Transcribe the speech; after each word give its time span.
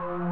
What's 0.00 0.27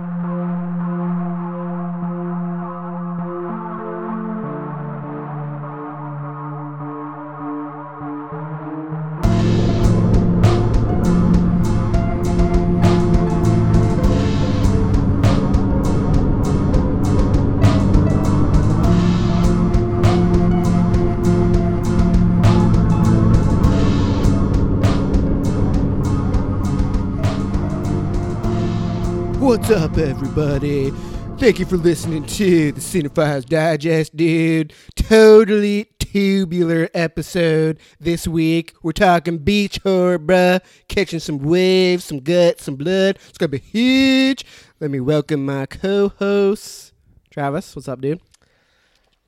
up, 29.96 30.08
everybody? 30.08 30.90
Thank 31.38 31.58
you 31.58 31.64
for 31.64 31.76
listening 31.76 32.26
to 32.26 32.72
the 32.72 32.80
Cinephiles 32.80 33.46
Digest, 33.46 34.16
dude. 34.16 34.74
Totally 34.94 35.84
tubular 35.98 36.90
episode 36.92 37.78
this 37.98 38.28
week. 38.28 38.74
We're 38.82 38.92
talking 38.92 39.38
beach 39.38 39.80
horror, 39.82 40.18
bruh. 40.18 40.60
Catching 40.88 41.20
some 41.20 41.38
waves, 41.38 42.04
some 42.04 42.20
guts, 42.20 42.64
some 42.64 42.76
blood. 42.76 43.18
It's 43.28 43.38
gonna 43.38 43.48
be 43.48 43.58
huge. 43.58 44.44
Let 44.80 44.90
me 44.90 45.00
welcome 45.00 45.46
my 45.46 45.64
co-hosts. 45.66 46.92
Travis, 47.30 47.74
what's 47.74 47.88
up, 47.88 48.02
dude? 48.02 48.20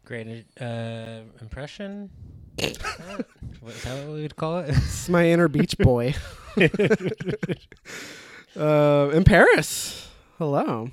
Great 0.04 0.44
uh, 0.60 1.20
impression. 1.40 2.10
what 2.58 2.68
is 2.68 2.78
that 3.84 4.04
what 4.04 4.14
we 4.14 4.22
would 4.22 4.36
call 4.36 4.58
it? 4.58 4.70
It's 4.70 5.08
my 5.08 5.28
inner 5.28 5.48
beach 5.48 5.78
boy. 5.78 6.14
uh, 8.56 9.10
in 9.14 9.24
Paris. 9.24 10.07
Hello. 10.38 10.88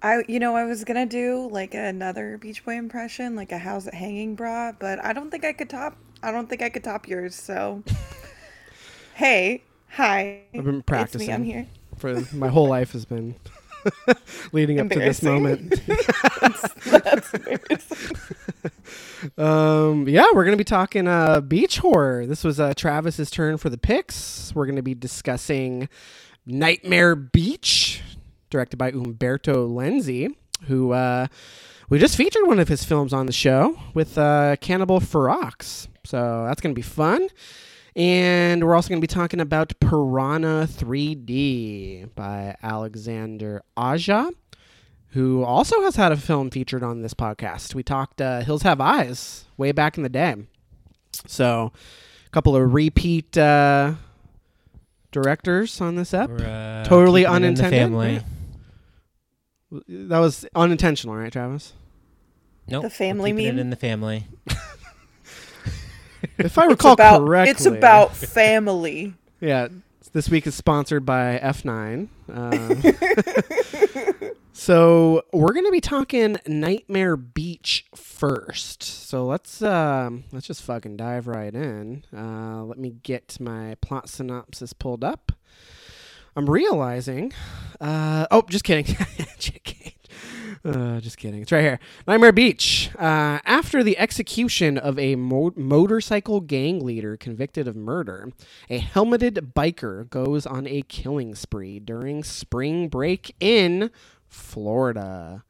I, 0.00 0.22
you 0.28 0.38
know, 0.38 0.54
I 0.54 0.62
was 0.62 0.84
gonna 0.84 1.06
do 1.06 1.48
like 1.50 1.74
another 1.74 2.38
Beach 2.38 2.64
Boy 2.64 2.76
impression, 2.76 3.34
like 3.34 3.50
a 3.50 3.58
"How's 3.58 3.88
it 3.88 3.94
hanging, 3.94 4.36
bra, 4.36 4.70
but 4.70 5.04
I 5.04 5.12
don't 5.12 5.28
think 5.28 5.44
I 5.44 5.52
could 5.52 5.68
top. 5.68 5.96
I 6.22 6.30
don't 6.30 6.48
think 6.48 6.62
I 6.62 6.68
could 6.68 6.84
top 6.84 7.08
yours. 7.08 7.34
So, 7.34 7.82
hey, 9.14 9.64
hi, 9.88 10.42
I've 10.54 10.62
been 10.62 10.82
practicing. 10.82 11.26
me. 11.26 11.34
I'm 11.34 11.42
here. 11.42 11.66
For 11.96 12.22
my 12.32 12.46
whole 12.46 12.68
life 12.68 12.92
has 12.92 13.06
been 13.06 13.34
leading 14.52 14.78
up 14.78 14.88
to 14.90 15.00
this 15.00 15.20
moment. 15.20 15.80
That's 16.84 17.34
embarrassing. 17.34 18.16
Um, 19.36 20.08
yeah, 20.08 20.26
we're 20.32 20.44
gonna 20.44 20.56
be 20.56 20.62
talking 20.62 21.08
uh, 21.08 21.40
beach 21.40 21.78
horror. 21.78 22.24
This 22.24 22.44
was 22.44 22.60
uh, 22.60 22.72
Travis's 22.74 23.32
turn 23.32 23.56
for 23.56 23.68
the 23.68 23.78
picks. 23.78 24.54
We're 24.54 24.66
gonna 24.66 24.80
be 24.80 24.94
discussing 24.94 25.88
Nightmare 26.46 27.14
Beach, 27.14 28.02
directed 28.50 28.76
by 28.76 28.90
Umberto 28.90 29.68
Lenzi, 29.68 30.34
who 30.66 30.92
uh, 30.92 31.26
we 31.88 31.98
just 31.98 32.16
featured 32.16 32.46
one 32.46 32.58
of 32.58 32.68
his 32.68 32.84
films 32.84 33.12
on 33.12 33.26
the 33.26 33.32
show 33.32 33.78
with 33.94 34.18
uh, 34.18 34.56
Cannibal 34.60 35.00
Ferox. 35.00 35.88
So 36.04 36.44
that's 36.46 36.60
gonna 36.60 36.74
be 36.74 36.82
fun. 36.82 37.28
And 37.96 38.64
we're 38.64 38.74
also 38.74 38.88
going 38.88 39.00
to 39.00 39.06
be 39.06 39.06
talking 39.06 39.38
about 39.38 39.78
Piranha 39.78 40.66
3D 40.66 42.12
by 42.16 42.56
Alexander 42.60 43.62
Aja 43.76 44.30
who 45.14 45.44
also 45.44 45.80
has 45.82 45.94
had 45.94 46.10
a 46.10 46.16
film 46.16 46.50
featured 46.50 46.82
on 46.82 47.02
this 47.02 47.14
podcast. 47.14 47.72
We 47.72 47.84
talked 47.84 48.20
uh, 48.20 48.40
Hills 48.40 48.62
Have 48.62 48.80
Eyes 48.80 49.44
way 49.56 49.70
back 49.70 49.96
in 49.96 50.02
the 50.02 50.08
day. 50.08 50.34
So, 51.28 51.70
a 52.26 52.30
couple 52.30 52.56
of 52.56 52.74
repeat 52.74 53.38
uh, 53.38 53.94
directors 55.14 55.80
on 55.80 55.94
this 55.94 56.12
app. 56.12 56.28
Uh, 56.30 56.84
Totally 56.84 57.22
keeping 57.22 57.36
in 57.36 57.42
the 57.42 57.46
unintended, 57.64 57.80
family. 57.80 58.22
right? 59.72 59.82
That 59.88 60.18
was 60.18 60.44
unintentional, 60.54 61.16
right, 61.16 61.32
Travis? 61.32 61.72
Nope. 62.68 62.82
The 62.84 62.90
family 62.90 63.30
keeping 63.32 63.46
meme? 63.46 63.58
it 63.58 63.60
in 63.62 63.70
the 63.70 63.76
family. 63.76 64.26
If 66.38 66.56
I 66.58 66.62
It's 66.64 66.70
recall 66.70 66.92
about. 66.94 67.20
correctly, 67.20 67.50
It's 67.50 67.66
about 67.66 68.16
family. 68.16 69.14
Yeah, 69.40 69.68
this 70.14 70.30
week 70.30 70.46
is 70.46 70.54
sponsored 70.54 71.04
by 71.04 71.38
F9. 71.42 72.08
Um, 72.32 72.82
so 74.56 75.22
we're 75.32 75.52
to 75.64 75.72
be 75.72 75.80
talking 75.80 76.36
Nightmare 76.46 77.16
Beach 77.16 77.86
first. 77.94 78.84
So 78.84 79.26
let's 79.26 79.60
um, 79.60 80.24
let's 80.30 80.46
just 80.46 80.62
fucking 80.62 80.96
dive 80.96 81.26
right 81.26 81.52
in. 81.52 82.04
Uh, 82.16 82.62
let 82.62 82.78
me 82.78 82.94
get 83.02 83.38
my 83.40 83.74
plot 83.80 84.08
synopsis 84.08 84.72
pulled 84.72 85.02
up. 85.02 85.32
I'm 86.36 86.48
realizing. 86.48 87.32
Uh, 87.80 88.26
oh, 88.30 88.42
just 88.48 88.64
kidding. 88.64 88.96
Uh, 90.64 90.98
just 90.98 91.18
kidding. 91.18 91.42
It's 91.42 91.52
right 91.52 91.60
here. 91.60 91.78
Nightmare 92.06 92.32
Beach. 92.32 92.90
Uh, 92.98 93.38
after 93.44 93.82
the 93.82 93.98
execution 93.98 94.78
of 94.78 94.98
a 94.98 95.14
mo- 95.14 95.52
motorcycle 95.56 96.40
gang 96.40 96.82
leader 96.82 97.18
convicted 97.18 97.68
of 97.68 97.76
murder, 97.76 98.32
a 98.70 98.78
helmeted 98.78 99.52
biker 99.54 100.08
goes 100.08 100.46
on 100.46 100.66
a 100.66 100.80
killing 100.82 101.34
spree 101.34 101.78
during 101.80 102.24
spring 102.24 102.88
break 102.88 103.36
in 103.40 103.90
Florida. 104.34 105.44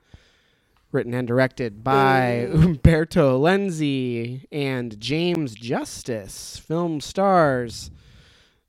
Written 0.92 1.14
and 1.14 1.26
directed 1.26 1.82
by 1.82 2.48
Umberto 2.52 3.40
Lenzi 3.40 4.46
and 4.52 4.98
James 5.00 5.54
Justice. 5.54 6.58
Film 6.58 7.00
stars. 7.00 7.90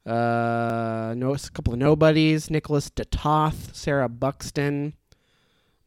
Uh, 0.05 1.13
no, 1.17 1.33
a 1.33 1.49
couple 1.51 1.73
of 1.73 1.79
nobodies: 1.79 2.49
Nicholas 2.49 2.89
DeToth, 2.89 3.75
Sarah 3.75 4.09
Buxton, 4.09 4.93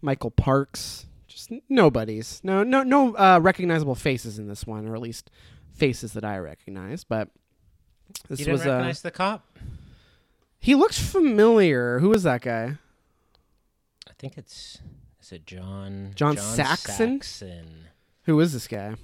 Michael 0.00 0.31
Parks. 0.31 1.06
Just 1.27 1.53
n- 1.53 1.62
nobodies. 1.69 2.41
No, 2.43 2.62
no, 2.62 2.83
no 2.83 3.15
uh, 3.17 3.38
recognizable 3.41 3.94
faces 3.94 4.38
in 4.38 4.49
this 4.49 4.67
one, 4.67 4.88
or 4.88 4.94
at 4.94 5.00
least 5.00 5.31
faces 5.72 6.12
that 6.15 6.25
I 6.25 6.38
recognize. 6.38 7.05
But 7.05 7.31
this 8.28 8.41
you 8.41 8.47
didn't 8.47 8.67
was 8.67 8.67
uh, 8.67 9.03
the 9.03 9.11
cop? 9.11 9.59
he 10.59 10.75
looks 10.75 10.99
familiar. 10.99 12.00
Who 12.00 12.11
was 12.11 12.25
that 12.25 12.43
guy? 12.43 12.78
I 14.19 14.21
think 14.21 14.37
it's 14.37 14.79
is 15.23 15.31
it 15.33 15.47
John 15.47 16.11
John 16.17 16.37
Saxon? 16.37 17.21
Saxon. 17.23 17.84
Who 18.25 18.41
is 18.41 18.53
this 18.53 18.67
guy? 18.67 18.95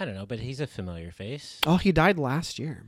I 0.00 0.06
don't 0.06 0.14
know, 0.14 0.24
but 0.24 0.38
he's 0.40 0.60
a 0.60 0.66
familiar 0.66 1.10
face. 1.10 1.60
Oh, 1.66 1.76
he 1.76 1.92
died 1.92 2.18
last 2.18 2.58
year. 2.58 2.84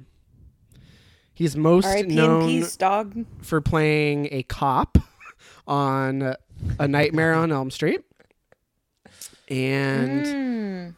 He's 1.35 1.57
most 1.57 1.85
R.I.P. 1.85 2.09
in 2.09 2.15
known 2.15 2.47
peace, 2.47 2.77
dog. 2.77 3.27
for 3.43 3.61
playing 3.61 4.29
a 4.33 4.45
cop 4.45 4.97
on 5.67 6.35
A 6.79 6.89
Nightmare 6.89 7.35
on 7.35 7.53
Elm 7.53 7.71
Street. 7.71 8.01
And 9.49 10.25
Mm. 10.25 10.95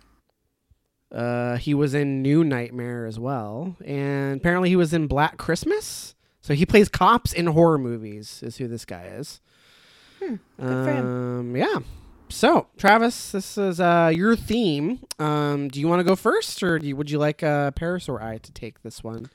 uh, 1.11 1.57
he 1.57 1.75
was 1.75 1.95
in 1.95 2.23
New 2.23 2.45
Nightmare 2.45 3.07
as 3.07 3.19
well. 3.19 3.77
And 3.85 4.37
apparently 4.41 4.69
he 4.69 4.77
was 4.77 4.93
in 4.95 5.09
Black 5.09 5.37
Christmas. 5.37 6.15
So 6.43 6.55
he 6.55 6.65
plays 6.65 6.89
cops 6.89 7.33
in 7.33 7.47
horror 7.49 7.79
movies, 7.79 8.41
is 8.45 8.59
who 8.59 8.69
this 8.69 8.85
guy 8.85 9.07
is. 9.07 9.41
Hmm, 10.27 10.35
good 10.59 10.85
for 10.85 10.93
him. 10.93 11.07
um, 11.07 11.57
yeah. 11.57 11.79
So, 12.29 12.67
Travis, 12.77 13.31
this 13.31 13.57
is 13.57 13.79
uh, 13.79 14.11
your 14.15 14.35
theme. 14.35 15.01
Um, 15.19 15.69
do 15.69 15.79
you 15.79 15.87
want 15.87 16.01
to 16.01 16.05
go 16.05 16.17
first, 16.17 16.63
or 16.63 16.79
do 16.79 16.87
you, 16.89 16.97
would 16.97 17.11
you 17.11 17.19
like 17.19 17.43
uh, 17.43 17.71
Paris 17.71 18.09
or 18.09 18.21
I 18.21 18.39
to 18.39 18.53
take 18.53 18.83
this 18.83 19.05
one? 19.05 19.31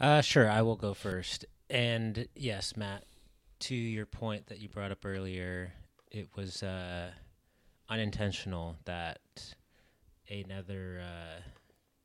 Uh, 0.00 0.20
sure, 0.20 0.48
I 0.48 0.62
will 0.62 0.76
go 0.76 0.94
first. 0.94 1.44
And 1.68 2.28
yes, 2.36 2.76
Matt, 2.76 3.04
to 3.60 3.74
your 3.74 4.06
point 4.06 4.46
that 4.46 4.60
you 4.60 4.68
brought 4.68 4.92
up 4.92 5.04
earlier, 5.04 5.72
it 6.10 6.28
was 6.36 6.62
uh, 6.62 7.10
unintentional 7.88 8.76
that 8.84 9.20
another 10.30 11.02
uh, 11.02 11.40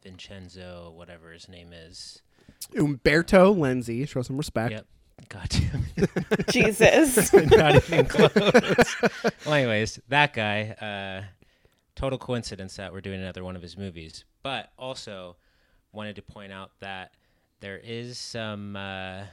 Vincenzo, 0.03 0.91
whatever 0.95 1.31
his 1.31 1.47
name 1.47 1.71
is, 1.71 2.21
Umberto 2.75 3.53
Lenzi, 3.53 4.07
show 4.07 4.21
some 4.21 4.37
respect. 4.37 4.71
Yep. 4.71 4.85
God 5.29 5.49
damn 5.49 5.85
it. 5.95 6.47
Jesus. 6.49 7.33
Not 7.51 7.75
even 7.75 8.05
close. 8.05 8.31
well, 9.45 9.53
anyways, 9.53 9.99
that 10.09 10.33
guy, 10.33 10.69
uh, 10.81 11.25
total 11.95 12.19
coincidence 12.19 12.75
that 12.77 12.93
we're 12.93 13.01
doing 13.01 13.19
another 13.19 13.43
one 13.43 13.55
of 13.55 13.61
his 13.61 13.77
movies. 13.77 14.23
But 14.43 14.71
also 14.77 15.35
wanted 15.91 16.15
to 16.17 16.21
point 16.21 16.51
out 16.51 16.71
that 16.79 17.13
there 17.59 17.77
is 17.77 18.17
some 18.17 18.75
uh, 18.75 19.23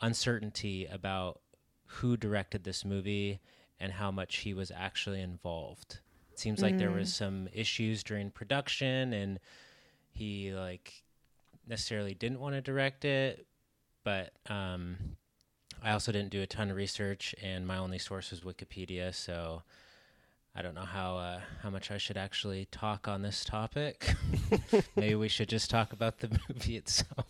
uncertainty 0.00 0.86
about 0.86 1.40
who 1.86 2.16
directed 2.16 2.64
this 2.64 2.84
movie 2.84 3.40
and 3.78 3.92
how 3.92 4.10
much 4.10 4.36
he 4.38 4.54
was 4.54 4.70
actually 4.74 5.22
involved. 5.22 6.00
It 6.32 6.38
seems 6.38 6.62
like 6.62 6.78
there 6.78 6.90
was 6.90 7.12
some 7.12 7.48
issues 7.52 8.02
during 8.02 8.30
production 8.30 9.12
and 9.12 9.38
he 10.10 10.52
like 10.52 11.02
necessarily 11.66 12.14
didn't 12.14 12.40
want 12.40 12.54
to 12.54 12.60
direct 12.60 13.04
it, 13.04 13.46
but 14.04 14.32
um, 14.48 14.96
I 15.82 15.92
also 15.92 16.12
didn't 16.12 16.30
do 16.30 16.42
a 16.42 16.46
ton 16.46 16.70
of 16.70 16.76
research, 16.76 17.34
and 17.42 17.66
my 17.66 17.78
only 17.78 17.98
source 17.98 18.30
was 18.30 18.40
Wikipedia. 18.40 19.14
So 19.14 19.62
I 20.54 20.62
don't 20.62 20.74
know 20.74 20.84
how 20.84 21.16
uh, 21.16 21.40
how 21.62 21.70
much 21.70 21.90
I 21.90 21.98
should 21.98 22.16
actually 22.16 22.66
talk 22.70 23.08
on 23.08 23.22
this 23.22 23.44
topic. 23.44 24.14
Maybe 24.96 25.14
we 25.14 25.28
should 25.28 25.48
just 25.48 25.70
talk 25.70 25.92
about 25.92 26.18
the 26.18 26.28
movie 26.48 26.76
itself. 26.76 27.26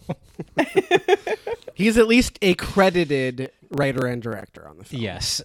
He's 1.74 1.96
at 1.96 2.08
least 2.08 2.38
a 2.42 2.54
credited 2.54 3.50
writer 3.70 4.06
and 4.06 4.22
director 4.22 4.66
on 4.68 4.78
the 4.78 4.84
film. 4.84 5.02
Yes. 5.02 5.40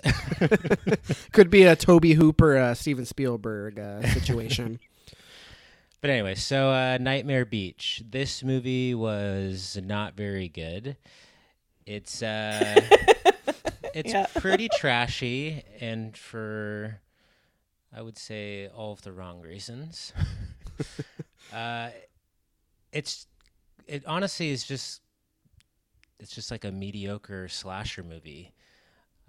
Could 1.31 1.49
be 1.49 1.63
a 1.63 1.75
Tobe 1.75 2.05
Hooper, 2.05 2.57
uh, 2.57 2.73
Steven 2.73 3.05
Spielberg 3.05 3.79
uh, 3.79 4.01
situation. 4.09 4.79
But 6.01 6.09
anyway, 6.09 6.35
so 6.35 6.69
uh, 6.69 6.97
Nightmare 6.99 7.45
Beach. 7.45 8.03
This 8.07 8.43
movie 8.43 8.93
was 8.93 9.77
not 9.83 10.15
very 10.15 10.49
good. 10.49 10.97
It's 11.85 12.21
uh, 12.21 12.87
it's 13.93 14.13
Yeah. 14.13 14.27
pretty 14.35 14.69
trashy, 14.69 15.63
and 15.79 16.17
for 16.17 16.99
I 17.95 18.01
would 18.01 18.17
say 18.17 18.67
all 18.67 18.93
of 18.93 19.01
the 19.03 19.11
wrong 19.11 19.41
reasons. 19.41 20.13
uh, 21.51 21.89
it's 22.91 23.27
it 23.87 24.03
honestly 24.05 24.49
is 24.51 24.63
just 24.63 25.01
it's 26.19 26.31
just 26.33 26.51
like 26.51 26.63
a 26.65 26.71
mediocre 26.71 27.47
slasher 27.47 28.03
movie. 28.03 28.53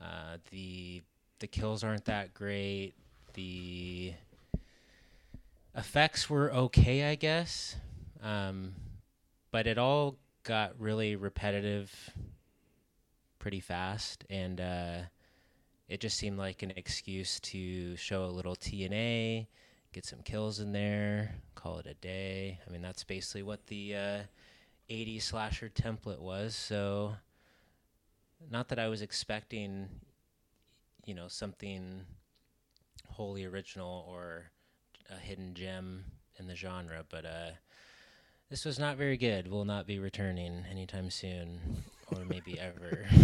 Uh, 0.01 0.39
the 0.51 1.03
the 1.41 1.47
kills 1.47 1.85
aren't 1.85 2.05
that 2.07 2.35
great. 2.35 2.95
The 3.35 4.15
effects 5.77 6.29
were 6.31 6.53
okay, 6.53 7.11
I 7.11 7.15
guess, 7.15 7.77
um, 8.23 8.75
but 9.51 9.67
it 9.67 9.79
all 9.79 10.17
got 10.45 10.79
really 10.81 11.17
repetitive 11.17 12.11
pretty 13.39 13.61
fast, 13.61 14.25
and 14.31 14.61
uh, 14.61 14.99
it 15.89 16.01
just 16.01 16.17
seemed 16.17 16.39
like 16.39 16.63
an 16.63 16.73
excuse 16.77 17.39
to 17.41 17.97
show 17.97 18.25
a 18.25 18.27
little 18.27 18.57
TNA, 18.57 19.47
get 19.93 20.05
some 20.05 20.21
kills 20.23 20.61
in 20.61 20.73
there, 20.73 21.35
call 21.55 21.79
it 21.79 21.87
a 21.87 21.95
day. 21.95 22.59
I 22.67 22.71
mean, 22.71 22.83
that's 22.83 23.05
basically 23.05 23.43
what 23.43 23.67
the 23.67 23.95
uh, 23.95 24.19
80s 24.91 25.23
slasher 25.23 25.69
template 25.69 26.21
was. 26.21 26.55
So, 26.55 27.17
not 28.51 28.69
that 28.69 28.79
I 28.79 28.89
was 28.89 29.03
expecting, 29.03 29.89
you 31.05 31.15
know, 31.15 31.29
something 31.29 32.03
wholly 33.09 33.45
original 33.45 34.07
or 34.09 34.51
a 35.11 35.19
hidden 35.19 35.55
gem 35.55 36.05
in 36.39 36.47
the 36.47 36.57
genre, 36.57 37.05
but 37.09 37.25
uh, 37.25 37.51
this 38.51 38.65
was 38.65 38.79
not 38.79 38.97
very 38.97 39.17
good. 39.17 39.51
We'll 39.51 39.65
not 39.65 39.87
be 39.87 39.99
returning 39.99 40.65
anytime 40.71 41.11
soon, 41.11 41.61
or 42.13 42.25
maybe 42.25 42.59
ever. 42.59 43.07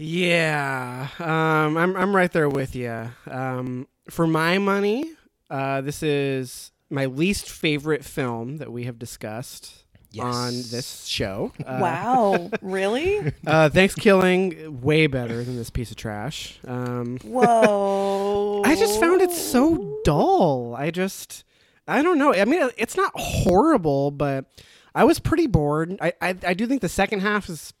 Yeah, 0.00 1.08
um, 1.18 1.76
I'm 1.76 1.96
I'm 1.96 2.14
right 2.14 2.30
there 2.30 2.48
with 2.48 2.76
you. 2.76 3.10
Um, 3.28 3.88
for 4.08 4.28
my 4.28 4.58
money, 4.58 5.10
uh, 5.50 5.80
this 5.80 6.04
is 6.04 6.70
my 6.88 7.06
least 7.06 7.50
favorite 7.50 8.04
film 8.04 8.58
that 8.58 8.70
we 8.70 8.84
have 8.84 8.96
discussed 9.00 9.72
on 10.20 10.52
this 10.52 11.04
show. 11.06 11.52
Uh, 11.66 11.78
wow, 11.82 12.50
really? 12.62 13.32
Uh, 13.44 13.70
Killing. 13.96 14.80
way 14.80 15.08
better 15.08 15.42
than 15.42 15.56
this 15.56 15.68
piece 15.68 15.90
of 15.90 15.96
trash. 15.96 16.60
Um, 16.64 17.18
Whoa! 17.24 18.62
I 18.64 18.76
just 18.76 19.00
found 19.00 19.20
it 19.20 19.32
so 19.32 19.98
dull. 20.04 20.76
I 20.78 20.92
just, 20.92 21.42
I 21.88 22.02
don't 22.02 22.18
know. 22.18 22.34
I 22.34 22.44
mean, 22.44 22.68
it's 22.76 22.96
not 22.96 23.12
horrible, 23.14 24.10
but 24.10 24.44
I 24.94 25.04
was 25.04 25.18
pretty 25.18 25.46
bored. 25.46 25.96
I, 26.00 26.12
I, 26.20 26.36
I 26.46 26.54
do 26.54 26.66
think 26.66 26.82
the 26.82 26.88
second 26.88 27.20
half 27.20 27.48
is 27.48 27.72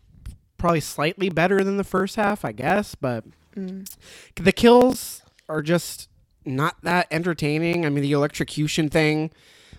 probably 0.56 0.80
slightly 0.80 1.28
better 1.28 1.62
than 1.62 1.76
the 1.76 1.84
first 1.84 2.16
half, 2.16 2.44
I 2.44 2.52
guess, 2.52 2.94
but 2.94 3.24
mm. 3.54 3.88
the 4.34 4.52
kills 4.52 5.22
are 5.48 5.62
just 5.62 6.08
not 6.44 6.76
that 6.82 7.06
entertaining. 7.10 7.84
I 7.84 7.90
mean, 7.90 8.02
the 8.02 8.12
electrocution 8.12 8.88
thing, 8.88 9.30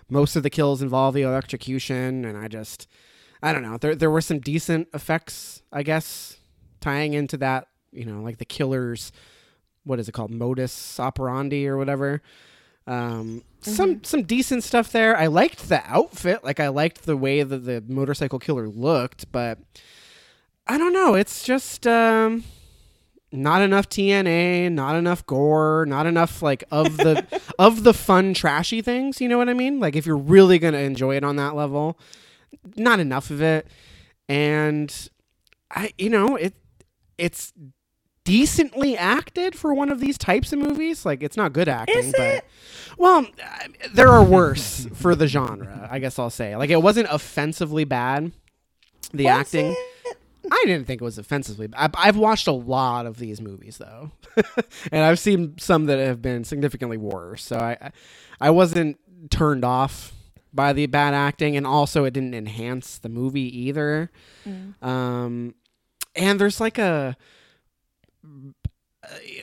most 0.08 0.36
of 0.36 0.44
the 0.44 0.50
kills 0.50 0.80
involve 0.80 1.14
the 1.14 1.22
electrocution, 1.22 2.24
and 2.24 2.38
I 2.38 2.46
just, 2.46 2.86
I 3.42 3.52
don't 3.52 3.62
know. 3.62 3.78
There, 3.78 3.96
there 3.96 4.10
were 4.10 4.20
some 4.20 4.38
decent 4.38 4.88
effects, 4.94 5.62
I 5.72 5.82
guess, 5.82 6.36
tying 6.80 7.14
into 7.14 7.36
that. 7.38 7.66
You 7.92 8.04
know, 8.04 8.22
like 8.22 8.38
the 8.38 8.44
killers 8.44 9.10
what 9.84 9.98
is 9.98 10.08
it 10.08 10.12
called 10.12 10.30
modus 10.30 11.00
operandi 11.00 11.66
or 11.66 11.76
whatever 11.76 12.22
um 12.86 13.42
some 13.60 14.02
some 14.04 14.22
decent 14.22 14.64
stuff 14.64 14.90
there. 14.92 15.16
I 15.16 15.26
liked 15.26 15.68
the 15.68 15.82
outfit. 15.86 16.42
Like 16.44 16.60
i 16.60 16.68
liked 16.68 17.04
the 17.04 17.16
way 17.16 17.42
that 17.42 17.64
the 17.64 17.82
motorcycle 17.86 18.38
killer 18.38 18.68
looked 18.68 19.30
but 19.32 19.58
i 20.66 20.78
don't 20.78 20.92
know. 20.92 21.14
It's 21.14 21.44
just 21.44 21.86
um 21.86 22.44
not 23.32 23.62
enough 23.62 23.88
tna 23.88 24.72
not 24.72 24.96
enough 24.96 25.24
gore 25.24 25.84
not 25.86 26.04
enough 26.04 26.42
like 26.42 26.64
of 26.72 26.96
the 26.96 27.24
of 27.58 27.84
the 27.84 27.94
fun 27.94 28.34
trashy 28.34 28.82
things. 28.82 29.20
You 29.20 29.28
know 29.28 29.38
what 29.38 29.48
i 29.48 29.54
mean? 29.54 29.78
Like 29.80 29.94
if 29.96 30.06
you're 30.06 30.16
really 30.16 30.58
gonna 30.58 30.78
enjoy 30.78 31.16
it 31.16 31.24
on 31.24 31.36
that 31.36 31.54
level 31.54 31.98
not 32.76 32.98
enough 33.00 33.30
of 33.30 33.42
it. 33.42 33.66
And 34.28 34.92
i 35.70 35.92
you 35.98 36.10
know 36.10 36.36
it 36.36 36.54
it's 37.18 37.52
decently 38.30 38.96
acted 38.96 39.56
for 39.56 39.74
one 39.74 39.90
of 39.90 39.98
these 40.00 40.16
types 40.16 40.52
of 40.52 40.58
movies. 40.60 41.04
Like 41.04 41.22
it's 41.22 41.36
not 41.36 41.52
good 41.52 41.68
acting, 41.68 41.98
Is 41.98 42.12
but 42.12 42.20
it? 42.20 42.44
well, 42.96 43.26
there 43.92 44.08
are 44.08 44.22
worse 44.24 44.86
for 44.94 45.14
the 45.16 45.26
genre. 45.26 45.88
I 45.90 45.98
guess 45.98 46.18
I'll 46.18 46.30
say. 46.30 46.54
Like 46.56 46.70
it 46.70 46.80
wasn't 46.82 47.08
offensively 47.10 47.84
bad. 47.84 48.32
The 49.12 49.24
Was 49.24 49.32
acting. 49.32 49.72
it? 50.06 50.16
I 50.52 50.62
didn't 50.66 50.86
think 50.86 51.00
it 51.02 51.04
was 51.04 51.18
offensively. 51.18 51.66
bad. 51.66 51.90
I've 51.96 52.16
watched 52.16 52.46
a 52.46 52.52
lot 52.52 53.04
of 53.06 53.18
these 53.18 53.40
movies 53.40 53.78
though, 53.78 54.12
and 54.92 55.02
I've 55.04 55.18
seen 55.18 55.54
some 55.58 55.86
that 55.86 55.98
have 55.98 56.22
been 56.22 56.44
significantly 56.44 56.96
worse. 56.96 57.42
So 57.44 57.56
I, 57.56 57.90
I- 58.40 58.50
wasn't 58.50 58.98
turned 59.30 59.64
off 59.64 60.12
by 60.52 60.72
the 60.72 60.86
bad 60.86 61.12
acting, 61.14 61.56
and 61.56 61.66
also 61.66 62.04
it 62.04 62.12
didn't 62.12 62.34
enhance 62.34 62.98
the 62.98 63.08
movie 63.08 63.48
either. 63.66 64.10
Um, 64.82 65.54
and 66.16 66.40
there's 66.40 66.60
like 66.60 66.78
a 66.78 67.16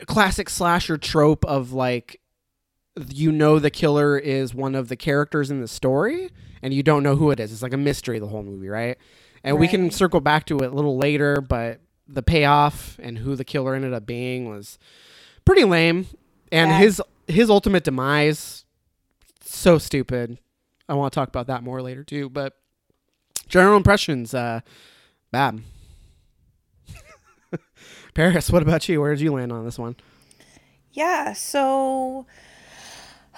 classic 0.06 0.50
slasher 0.50 0.98
trope 0.98 1.44
of 1.46 1.72
like 1.74 2.20
you 3.10 3.32
know 3.32 3.60
the 3.60 3.70
killer 3.70 4.18
is 4.18 4.54
one 4.56 4.76
of 4.76 4.88
the 4.88 4.96
characters 4.96 5.52
in 5.52 5.62
the 5.62 5.68
story 5.68 6.30
and 6.62 6.74
you 6.74 6.82
don't 6.84 7.04
know 7.04 7.16
who 7.16 7.30
it 7.32 7.40
is. 7.40 7.52
It's 7.52 7.62
like 7.62 7.74
a 7.74 7.78
mystery 7.78 8.20
the 8.20 8.28
whole 8.28 8.44
movie 8.44 8.70
right? 8.70 8.98
And 9.44 9.60
we 9.60 9.68
can 9.68 9.92
circle 9.92 10.20
back 10.20 10.46
to 10.48 10.58
it 10.60 10.72
a 10.72 10.76
little 10.76 10.98
later 10.98 11.42
but 11.42 11.80
the 12.08 12.24
payoff 12.24 13.00
and 13.02 13.18
who 13.20 13.36
the 13.36 13.46
killer 13.46 13.76
ended 13.76 13.94
up 13.94 14.06
being 14.06 14.50
was 14.50 14.78
pretty 15.46 15.64
lame. 15.64 16.08
And 16.52 16.70
Yeah. 16.72 16.78
his 16.80 17.02
his 17.28 17.50
ultimate 17.50 17.84
demise 17.84 18.66
so 19.42 19.78
stupid. 19.78 20.40
I 20.90 20.94
want 20.94 21.12
to 21.14 21.16
talk 21.20 21.28
about 21.30 21.48
that 21.48 21.64
more 21.64 21.82
later 21.82 22.04
too 22.04 22.30
but 22.30 22.54
general 23.48 23.78
impressions 23.78 24.34
uh 24.34 24.62
bad 25.32 25.62
paris 28.18 28.52
what 28.52 28.62
about 28.64 28.90
you 28.90 29.00
where 29.00 29.12
did 29.12 29.22
you 29.22 29.32
land 29.32 29.52
on 29.52 29.64
this 29.64 29.80
one 29.80 29.96
Yeah, 30.98 31.34
so 31.34 32.26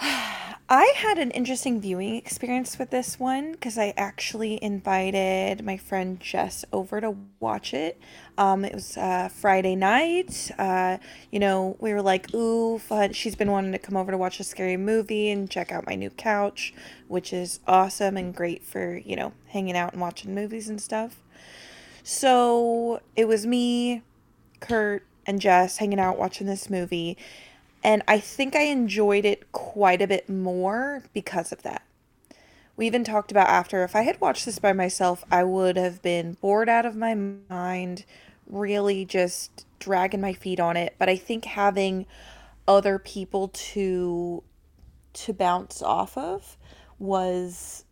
I 0.00 0.94
had 0.96 1.18
an 1.18 1.30
interesting 1.32 1.78
viewing 1.78 2.16
experience 2.16 2.78
with 2.78 2.88
this 2.88 3.20
one 3.20 3.52
because 3.52 3.76
I 3.76 3.92
actually 3.98 4.58
invited 4.64 5.62
my 5.62 5.76
friend 5.76 6.18
Jess 6.18 6.64
over 6.72 7.02
to 7.02 7.16
watch 7.38 7.74
it. 7.74 8.00
Um, 8.38 8.64
it 8.64 8.72
was 8.72 8.96
uh, 8.96 9.28
Friday 9.28 9.76
night. 9.76 10.50
Uh, 10.56 10.96
you 11.30 11.38
know, 11.38 11.76
we 11.80 11.92
were 11.92 12.00
like, 12.00 12.32
ooh, 12.32 12.78
fun. 12.78 13.12
She's 13.12 13.34
been 13.34 13.50
wanting 13.50 13.72
to 13.72 13.78
come 13.78 13.94
over 13.98 14.10
to 14.10 14.16
watch 14.16 14.40
a 14.40 14.44
scary 14.44 14.78
movie 14.78 15.28
and 15.28 15.50
check 15.50 15.70
out 15.70 15.86
my 15.86 15.96
new 15.96 16.08
couch, 16.08 16.72
which 17.08 17.34
is 17.34 17.60
awesome 17.66 18.16
and 18.16 18.34
great 18.34 18.64
for, 18.64 18.96
you 18.96 19.16
know, 19.16 19.34
hanging 19.48 19.76
out 19.76 19.92
and 19.92 20.00
watching 20.00 20.34
movies 20.34 20.70
and 20.70 20.80
stuff. 20.80 21.20
So 22.02 23.02
it 23.16 23.28
was 23.28 23.46
me, 23.46 24.02
Kurt, 24.60 25.04
and 25.26 25.40
Jess 25.40 25.78
hanging 25.78 26.00
out 26.00 26.18
watching 26.18 26.46
this 26.46 26.70
movie. 26.70 27.16
And 27.82 28.02
I 28.06 28.20
think 28.20 28.54
I 28.54 28.62
enjoyed 28.62 29.24
it 29.24 29.52
quite 29.52 30.02
a 30.02 30.06
bit 30.06 30.28
more 30.28 31.02
because 31.12 31.52
of 31.52 31.62
that. 31.62 31.82
We 32.76 32.86
even 32.86 33.04
talked 33.04 33.30
about 33.30 33.48
after 33.48 33.84
if 33.84 33.94
I 33.94 34.02
had 34.02 34.20
watched 34.20 34.46
this 34.46 34.58
by 34.58 34.72
myself, 34.72 35.24
I 35.30 35.44
would 35.44 35.76
have 35.76 36.02
been 36.02 36.34
bored 36.40 36.68
out 36.68 36.86
of 36.86 36.96
my 36.96 37.14
mind, 37.14 38.04
really 38.46 39.04
just 39.04 39.66
dragging 39.78 40.20
my 40.20 40.32
feet 40.32 40.60
on 40.60 40.76
it. 40.76 40.94
But 40.98 41.08
I 41.08 41.16
think 41.16 41.44
having 41.44 42.06
other 42.66 42.98
people 42.98 43.48
to 43.48 44.42
to 45.12 45.32
bounce 45.32 45.82
off 45.82 46.16
of 46.16 46.56
was 46.98 47.84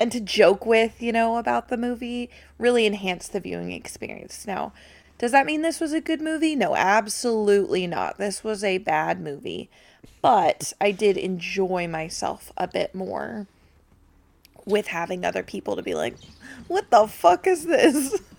and 0.00 0.10
to 0.10 0.20
joke 0.20 0.66
with, 0.66 1.00
you 1.00 1.12
know, 1.12 1.36
about 1.36 1.68
the 1.68 1.76
movie 1.76 2.28
really 2.58 2.86
enhanced 2.86 3.32
the 3.32 3.40
viewing 3.40 3.70
experience. 3.70 4.46
Now, 4.46 4.72
does 5.22 5.30
that 5.30 5.46
mean 5.46 5.62
this 5.62 5.78
was 5.78 5.92
a 5.92 6.00
good 6.00 6.20
movie? 6.20 6.56
No, 6.56 6.74
absolutely 6.74 7.86
not. 7.86 8.18
This 8.18 8.42
was 8.42 8.64
a 8.64 8.78
bad 8.78 9.20
movie. 9.20 9.70
But 10.20 10.72
I 10.80 10.90
did 10.90 11.16
enjoy 11.16 11.86
myself 11.86 12.50
a 12.56 12.66
bit 12.66 12.92
more 12.92 13.46
with 14.66 14.88
having 14.88 15.24
other 15.24 15.44
people 15.44 15.76
to 15.76 15.82
be 15.82 15.94
like, 15.94 16.16
what 16.66 16.90
the 16.90 17.06
fuck 17.06 17.46
is 17.46 17.66
this? 17.66 18.20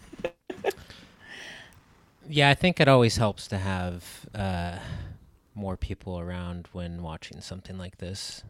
Yeah, 2.27 2.49
I 2.49 2.53
think 2.53 2.79
it 2.79 2.87
always 2.87 3.17
helps 3.17 3.47
to 3.49 3.57
have 3.57 4.25
uh, 4.33 4.79
more 5.55 5.75
people 5.75 6.17
around 6.17 6.69
when 6.71 7.03
watching 7.03 7.41
something 7.41 7.77
like 7.77 7.97
this. 7.97 8.43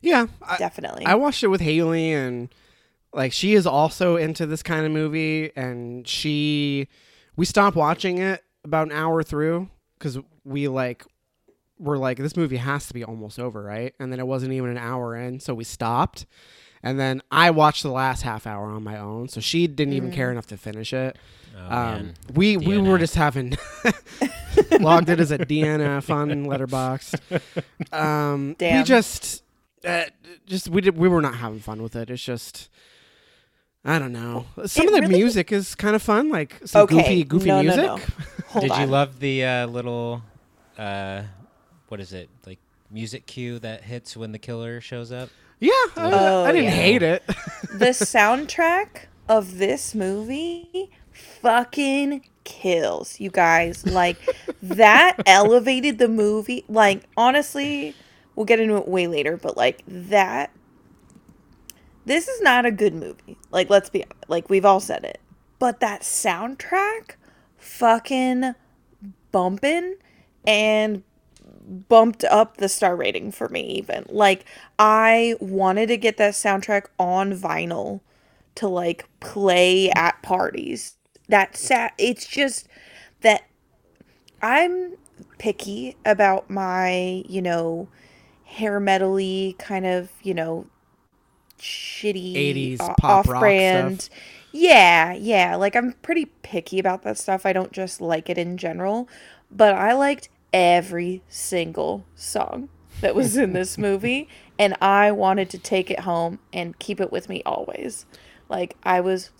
yeah 0.00 0.28
I, 0.42 0.56
Definitely. 0.56 1.04
I 1.04 1.14
watched 1.14 1.42
it 1.44 1.48
with 1.48 1.60
Haley, 1.60 2.12
and 2.14 2.48
like 3.12 3.34
she 3.34 3.52
is 3.52 3.66
also 3.66 4.16
into 4.16 4.46
this 4.46 4.62
kind 4.62 4.86
of 4.86 4.92
movie, 4.92 5.52
and 5.54 6.08
she 6.08 6.88
we 7.36 7.44
stopped 7.44 7.76
watching 7.76 8.18
it 8.18 8.42
about 8.64 8.86
an 8.88 8.92
hour 8.92 9.22
through 9.22 9.68
because 9.98 10.18
we 10.44 10.68
like 10.68 11.04
were 11.78 11.98
like 11.98 12.18
this 12.18 12.36
movie 12.36 12.56
has 12.56 12.86
to 12.86 12.94
be 12.94 13.04
almost 13.04 13.38
over, 13.38 13.62
right? 13.62 13.94
And 13.98 14.12
then 14.12 14.20
it 14.20 14.26
wasn't 14.26 14.52
even 14.52 14.70
an 14.70 14.78
hour 14.78 15.16
in, 15.16 15.40
so 15.40 15.54
we 15.54 15.64
stopped. 15.64 16.26
And 16.82 17.00
then 17.00 17.22
I 17.30 17.50
watched 17.50 17.82
the 17.82 17.90
last 17.90 18.22
half 18.22 18.46
hour 18.46 18.66
on 18.66 18.82
my 18.84 18.98
own, 18.98 19.28
so 19.28 19.40
she 19.40 19.66
didn't 19.66 19.94
even 19.94 20.12
care 20.12 20.30
enough 20.30 20.46
to 20.48 20.56
finish 20.58 20.92
it. 20.92 21.16
Oh, 21.56 21.60
Um, 21.64 21.70
man. 21.70 22.14
we 22.34 22.56
we 22.58 22.78
were 22.78 22.98
just 22.98 23.14
having 23.14 23.56
logged 24.80 25.08
it 25.08 25.18
as 25.20 25.30
a 25.30 25.38
DNF 25.38 26.10
on 26.10 26.44
Letterboxd. 26.46 27.40
Um, 27.92 28.56
we 28.60 28.82
just 28.82 29.42
uh, 29.84 30.04
just 30.46 30.68
we 30.68 30.80
did 30.80 30.96
we 30.96 31.08
were 31.08 31.20
not 31.20 31.36
having 31.36 31.60
fun 31.60 31.82
with 31.82 31.96
it. 31.96 32.10
It's 32.10 32.22
just 32.22 32.68
I 33.84 33.98
don't 33.98 34.12
know. 34.12 34.46
Some 34.66 34.84
It 34.86 34.88
of 34.88 34.94
the 34.94 35.00
really- 35.02 35.14
music 35.18 35.52
is 35.52 35.74
kind 35.74 35.94
of 35.94 36.02
fun, 36.02 36.30
like 36.30 36.60
some 36.64 36.82
Okay, 36.82 36.96
goofy 36.96 37.24
goofy 37.24 37.48
no, 37.48 37.56
no, 37.56 37.62
music. 37.62 37.84
no. 37.84 37.98
Hold 38.48 38.62
Did 38.62 38.70
on. 38.72 38.80
you 38.80 38.86
love 38.86 39.20
the 39.20 39.44
uh, 39.44 39.66
little, 39.66 40.22
uh, 40.78 41.22
what 41.88 42.00
is 42.00 42.12
it, 42.12 42.30
like 42.46 42.58
music 42.90 43.26
cue 43.26 43.58
that 43.58 43.82
hits 43.82 44.16
when 44.16 44.32
the 44.32 44.38
killer 44.38 44.80
shows 44.80 45.12
up? 45.12 45.28
Yeah, 45.60 45.70
I, 45.96 46.10
Oh, 46.12 46.44
I 46.44 46.52
didn't 46.52 46.64
yeah. 46.64 46.70
hate 46.70 47.02
it. 47.02 47.22
the 47.72 47.86
soundtrack 47.90 49.06
of 49.28 49.58
this 49.58 49.94
movie 49.94 50.90
fucking 51.12 52.24
kills 52.44 53.18
you 53.20 53.30
guys 53.30 53.86
like 53.86 54.16
that 54.62 55.16
elevated 55.26 55.96
the 55.98 56.08
movie 56.08 56.62
like 56.68 57.02
honestly 57.16 57.94
we'll 58.36 58.44
get 58.44 58.60
into 58.60 58.76
it 58.76 58.86
way 58.86 59.06
later 59.06 59.36
but 59.38 59.56
like 59.56 59.82
that 59.86 60.50
this 62.04 62.28
is 62.28 62.40
not 62.40 62.66
a 62.66 62.70
good 62.70 62.94
movie. 62.94 63.36
Like 63.50 63.70
let's 63.70 63.90
be 63.90 64.04
like 64.28 64.50
we've 64.50 64.64
all 64.64 64.80
said 64.80 65.04
it. 65.04 65.20
But 65.58 65.80
that 65.80 66.02
soundtrack 66.02 67.12
fucking 67.56 68.54
bumping 69.32 69.96
and 70.46 71.02
bumped 71.88 72.24
up 72.24 72.58
the 72.58 72.68
star 72.68 72.94
rating 72.94 73.32
for 73.32 73.48
me 73.48 73.62
even. 73.62 74.04
Like 74.08 74.44
i 74.78 75.34
wanted 75.40 75.86
to 75.88 75.96
get 75.96 76.16
that 76.18 76.34
soundtrack 76.34 76.86
on 76.98 77.32
vinyl 77.32 78.00
to 78.56 78.68
like 78.68 79.06
play 79.20 79.90
at 79.90 80.22
parties. 80.22 80.96
That 81.28 81.56
sa- 81.56 81.90
it's 81.98 82.26
just 82.26 82.68
that 83.22 83.44
i'm 84.42 84.94
picky 85.38 85.96
about 86.04 86.50
my 86.50 87.22
you 87.26 87.40
know 87.40 87.88
hair 88.44 88.80
metally 88.80 89.56
kind 89.58 89.86
of 89.86 90.10
you 90.22 90.34
know 90.34 90.66
shitty 91.64 92.34
80s 92.34 92.80
o- 92.80 92.84
uh, 92.84 92.94
pop 93.00 93.26
rock 93.26 93.36
off-brand. 93.36 94.02
stuff. 94.02 94.18
yeah 94.52 95.14
yeah 95.14 95.56
like 95.56 95.74
i'm 95.74 95.92
pretty 96.02 96.26
picky 96.42 96.78
about 96.78 97.02
that 97.02 97.16
stuff. 97.16 97.46
I 97.46 97.52
don't 97.54 97.72
just 97.72 98.00
like 98.00 98.28
it 98.28 98.36
in 98.36 98.56
general 98.58 99.08
but 99.50 99.74
i 99.74 99.92
liked 99.94 100.28
every 100.52 101.22
single 101.28 102.04
song 102.14 102.68
that 103.00 103.14
was 103.14 103.36
in 103.36 103.54
this 103.54 103.78
movie 103.88 104.28
and 104.58 104.76
i 104.82 105.10
wanted 105.10 105.48
to 105.50 105.58
take 105.58 105.90
it 105.90 106.00
home 106.00 106.38
and 106.52 106.78
keep 106.78 107.00
it 107.00 107.10
with 107.10 107.28
me 107.28 107.42
always. 107.46 108.04
Like 108.48 108.76
i 108.84 109.00
was 109.00 109.30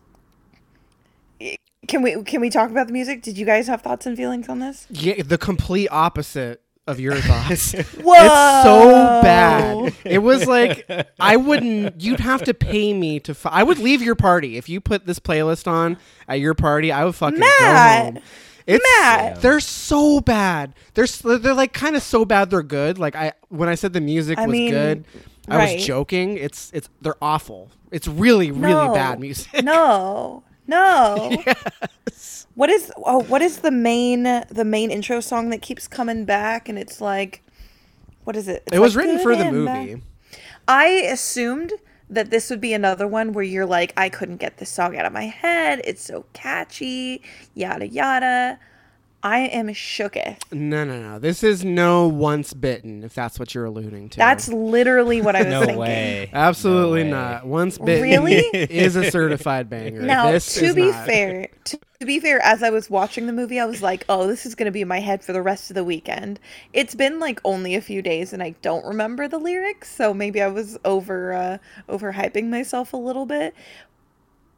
can 1.86 2.00
we 2.02 2.22
can 2.24 2.40
we 2.40 2.48
talk 2.48 2.70
about 2.70 2.86
the 2.86 2.92
music? 2.94 3.20
Did 3.22 3.36
you 3.36 3.44
guys 3.44 3.66
have 3.68 3.82
thoughts 3.82 4.06
and 4.06 4.16
feelings 4.16 4.48
on 4.48 4.58
this? 4.60 4.86
Yeah, 4.88 5.22
the 5.22 5.36
complete 5.38 5.88
opposite 5.90 6.62
of 6.86 7.00
your 7.00 7.16
thoughts. 7.16 7.72
Whoa! 7.72 8.14
It's 8.24 8.62
so 8.64 9.20
bad. 9.22 9.94
It 10.04 10.18
was 10.18 10.46
like 10.46 10.88
I 11.18 11.36
wouldn't. 11.36 12.00
You'd 12.00 12.20
have 12.20 12.42
to 12.44 12.54
pay 12.54 12.92
me 12.92 13.20
to. 13.20 13.36
I 13.46 13.62
would 13.62 13.78
leave 13.78 14.02
your 14.02 14.14
party 14.14 14.56
if 14.56 14.68
you 14.68 14.80
put 14.80 15.06
this 15.06 15.18
playlist 15.18 15.66
on 15.66 15.96
at 16.28 16.40
your 16.40 16.54
party. 16.54 16.92
I 16.92 17.04
would 17.04 17.14
fucking 17.14 17.38
Matt! 17.40 17.58
go 17.60 18.04
home. 18.14 18.22
It's 18.66 18.84
Matt! 18.98 19.40
they're 19.42 19.60
so 19.60 20.20
bad. 20.20 20.74
They're 20.94 21.06
they're 21.06 21.54
like 21.54 21.72
kind 21.72 21.96
of 21.96 22.02
so 22.02 22.24
bad 22.24 22.50
they're 22.50 22.62
good. 22.62 22.98
Like 22.98 23.14
I 23.16 23.32
when 23.48 23.68
I 23.68 23.74
said 23.74 23.92
the 23.92 24.00
music 24.00 24.38
I 24.38 24.46
was 24.46 24.52
mean, 24.52 24.70
good, 24.70 25.04
I 25.48 25.56
right. 25.56 25.76
was 25.76 25.84
joking. 25.86 26.36
It's 26.38 26.70
it's 26.74 26.88
they're 27.02 27.16
awful. 27.22 27.70
It's 27.90 28.08
really 28.08 28.50
really 28.50 28.72
No. 28.88 28.94
bad 28.94 29.20
music. 29.20 29.62
no 29.64 30.42
no 30.66 31.30
yes. 31.46 32.46
what 32.54 32.70
is 32.70 32.92
oh 33.04 33.22
what 33.24 33.42
is 33.42 33.58
the 33.58 33.70
main 33.70 34.22
the 34.22 34.64
main 34.64 34.90
intro 34.90 35.20
song 35.20 35.50
that 35.50 35.60
keeps 35.62 35.86
coming 35.86 36.24
back 36.24 36.68
and 36.68 36.78
it's 36.78 37.00
like 37.00 37.42
what 38.24 38.36
is 38.36 38.48
it 38.48 38.62
It's 38.66 38.76
It 38.76 38.78
was 38.78 38.96
like, 38.96 39.04
written 39.04 39.20
for 39.20 39.36
the 39.36 39.44
and 39.44 39.66
bad." 39.66 39.86
movie. 39.88 40.02
I 40.66 40.86
assumed 40.86 41.72
that 42.08 42.30
this 42.30 42.48
would 42.50 42.60
be 42.60 42.72
another 42.72 43.06
one 43.06 43.32
where 43.32 43.44
you're 43.44 43.66
like, 43.66 43.92
I 43.96 44.08
couldn't 44.08 44.38
get 44.38 44.58
this 44.58 44.70
song 44.70 44.96
out 44.96 45.04
of 45.04 45.12
my 45.12 45.24
head. 45.24 45.80
It's 45.84 46.02
so 46.02 46.24
catchy, 46.32 47.22
yada 47.54 47.86
yada. 47.86 48.58
I 49.26 49.38
am 49.46 49.68
shooketh. 49.68 50.36
No, 50.52 50.84
no, 50.84 51.00
no. 51.00 51.18
This 51.18 51.42
is 51.42 51.64
no 51.64 52.06
once 52.06 52.52
bitten. 52.52 53.02
If 53.02 53.14
that's 53.14 53.38
what 53.38 53.54
you're 53.54 53.64
alluding 53.64 54.10
to. 54.10 54.18
That's 54.18 54.48
literally 54.48 55.22
what 55.22 55.34
I 55.34 55.38
was 55.44 55.50
No 55.50 55.60
thinking. 55.60 55.78
way. 55.78 56.30
Absolutely 56.30 57.04
No 57.04 57.16
way. 57.16 57.22
not. 57.22 57.46
Once 57.46 57.78
bitten 57.78 58.02
Really? 58.02 58.34
is 58.52 58.96
a 58.96 59.10
certified 59.10 59.70
banger. 59.70 60.02
Now, 60.02 60.30
this 60.30 60.54
to 60.56 60.66
is 60.66 60.74
be 60.74 60.90
not. 60.90 61.06
fair, 61.06 61.48
to, 61.64 61.80
to 62.00 62.06
be 62.06 62.20
fair, 62.20 62.38
as 62.44 62.62
I 62.62 62.68
was 62.68 62.90
watching 62.90 63.26
the 63.26 63.32
movie, 63.32 63.58
I 63.58 63.64
was 63.64 63.80
like, 63.80 64.04
"Oh, 64.10 64.26
this 64.26 64.44
is 64.44 64.54
going 64.54 64.66
to 64.66 64.70
be 64.72 64.82
in 64.82 64.88
my 64.88 65.00
head 65.00 65.24
for 65.24 65.32
the 65.32 65.40
rest 65.40 65.70
of 65.70 65.74
the 65.74 65.84
weekend." 65.84 66.38
It's 66.74 66.94
been 66.94 67.18
like 67.18 67.40
only 67.46 67.74
a 67.74 67.80
few 67.80 68.02
days, 68.02 68.34
and 68.34 68.42
I 68.42 68.50
don't 68.60 68.84
remember 68.84 69.26
the 69.26 69.38
lyrics, 69.38 69.90
so 69.90 70.12
maybe 70.12 70.42
I 70.42 70.48
was 70.48 70.76
over 70.84 71.32
uh, 71.32 71.58
overhyping 71.88 72.48
myself 72.50 72.92
a 72.92 72.98
little 72.98 73.24
bit. 73.24 73.54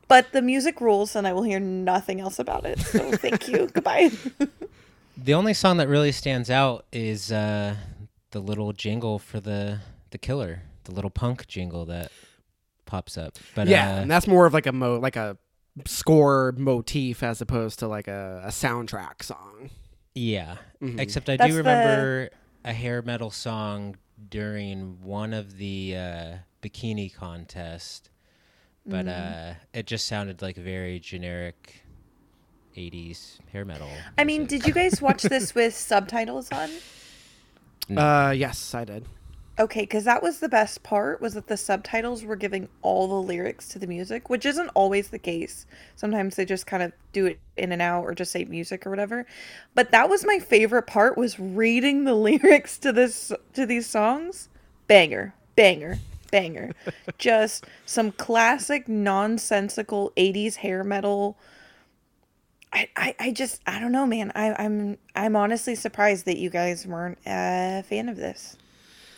But 0.09 0.33
the 0.33 0.43
music 0.43 0.81
rules, 0.81 1.17
and 1.17 1.27
I 1.27 1.33
will 1.33 1.43
hear 1.43 1.59
nothing 1.61 2.21
else 2.21 2.39
about 2.39 2.65
it. 2.65 2.79
So 2.79 3.11
thank 3.13 3.49
you. 3.49 3.67
Goodbye. 3.73 4.11
The 5.17 5.35
only 5.35 5.55
song 5.55 5.79
that 5.79 5.89
really 5.89 6.13
stands 6.13 6.51
out 6.51 6.85
is 6.93 7.33
uh, 7.33 7.75
the 8.31 8.41
little 8.41 8.73
jingle 8.73 9.19
for 9.19 9.41
the 9.41 9.81
the 10.11 10.19
killer, 10.19 10.63
the 10.85 10.93
little 10.93 11.11
punk 11.11 11.47
jingle 11.49 11.87
that 11.87 12.13
pops 12.85 13.19
up. 13.19 13.37
But 13.55 13.67
yeah, 13.69 13.95
uh, 13.97 14.01
and 14.03 14.11
that's 14.11 14.29
more 14.29 14.47
of 14.47 14.53
like 14.55 14.67
a 14.67 14.73
mo 14.73 14.99
like 15.01 15.17
a 15.17 15.37
score 15.87 16.55
motif 16.57 17.23
as 17.23 17.41
opposed 17.41 17.79
to 17.81 17.89
like 17.89 18.07
a, 18.09 18.43
a 18.45 18.49
soundtrack 18.49 19.23
song. 19.23 19.71
yeah. 20.15 20.57
Mhm. 20.83 21.01
Except 21.01 21.29
I 21.29 21.37
That's 21.37 21.49
do 21.51 21.55
the- 21.55 21.59
remember 21.59 22.31
a 22.65 22.73
hair 22.73 23.03
metal 23.03 23.31
song 23.31 23.97
during 24.29 24.99
one 25.03 25.33
of 25.35 25.57
the 25.59 25.95
uh, 25.97 26.35
bikini 26.63 27.13
contest, 27.15 28.11
but 28.87 29.07
Mm. 29.07 29.51
uh, 29.51 29.55
it 29.75 29.87
just 29.87 30.07
sounded 30.07 30.43
like 30.43 30.57
very 30.57 30.99
generic. 31.01 31.83
80s 32.77 33.39
hair 33.53 33.65
metal. 33.65 33.89
I 34.19 34.25
mean, 34.25 34.45
did 34.45 34.67
you 34.67 34.73
guys 34.75 35.01
watch 35.01 35.23
this 35.35 35.55
with 35.55 35.75
subtitles 35.75 36.53
on? 36.53 36.69
No. 37.89 38.03
Uh, 38.03 38.31
yes, 38.33 38.75
I 38.75 38.85
did. 38.85 39.07
Okay, 39.59 39.81
because 39.81 40.05
that 40.05 40.23
was 40.23 40.41
the 40.41 40.49
best 40.51 40.83
part 40.83 41.19
was 41.23 41.33
that 41.33 41.47
the 41.47 41.57
subtitles 41.57 42.23
were 42.23 42.37
giving 42.37 42.69
all 42.83 43.09
the 43.09 43.15
lyrics 43.27 43.69
to 43.69 43.79
the 43.79 43.87
music, 43.87 44.29
which 44.29 44.45
isn't 44.45 44.69
always 44.75 45.09
the 45.09 45.19
case. 45.19 45.65
Sometimes 45.95 46.37
they 46.37 46.45
just 46.45 46.67
kind 46.67 46.83
of 46.83 46.93
do 47.15 47.25
it 47.25 47.39
in 47.57 47.73
and 47.73 47.81
out 47.81 48.03
or 48.03 48.15
just 48.15 48.31
say 48.33 48.45
music 48.45 48.87
or 48.87 48.91
whatever. 48.91 49.25
But 49.75 49.93
that 49.93 50.11
was 50.11 50.27
my 50.27 50.39
favorite 50.39 50.87
part 50.87 51.17
was 51.17 51.41
reading 51.41 52.05
the 52.05 52.15
lyrics 52.29 52.77
to 52.81 52.93
this 52.93 53.33
to 53.55 53.65
these 53.65 53.87
songs. 53.87 54.51
Banger, 54.87 55.33
banger, 55.57 55.99
banger. 56.37 56.73
just 57.19 57.65
some 57.87 58.13
classic 58.13 58.89
nonsensical 58.89 60.13
80s 60.17 60.57
hair 60.57 60.85
metal. 60.85 61.39
I, 62.73 62.89
I, 62.97 63.15
I 63.19 63.31
just 63.33 63.63
I 63.67 63.79
don't 63.81 63.93
know, 63.93 64.07
man. 64.07 64.33
I, 64.35 64.55
I'm 64.59 64.99
I'm 65.15 65.35
honestly 65.35 65.75
surprised 65.75 66.27
that 66.27 66.37
you 66.37 66.51
guys 66.51 66.87
weren't 66.87 67.19
a 67.27 67.83
fan 67.89 68.09
of 68.09 68.17
this 68.17 68.57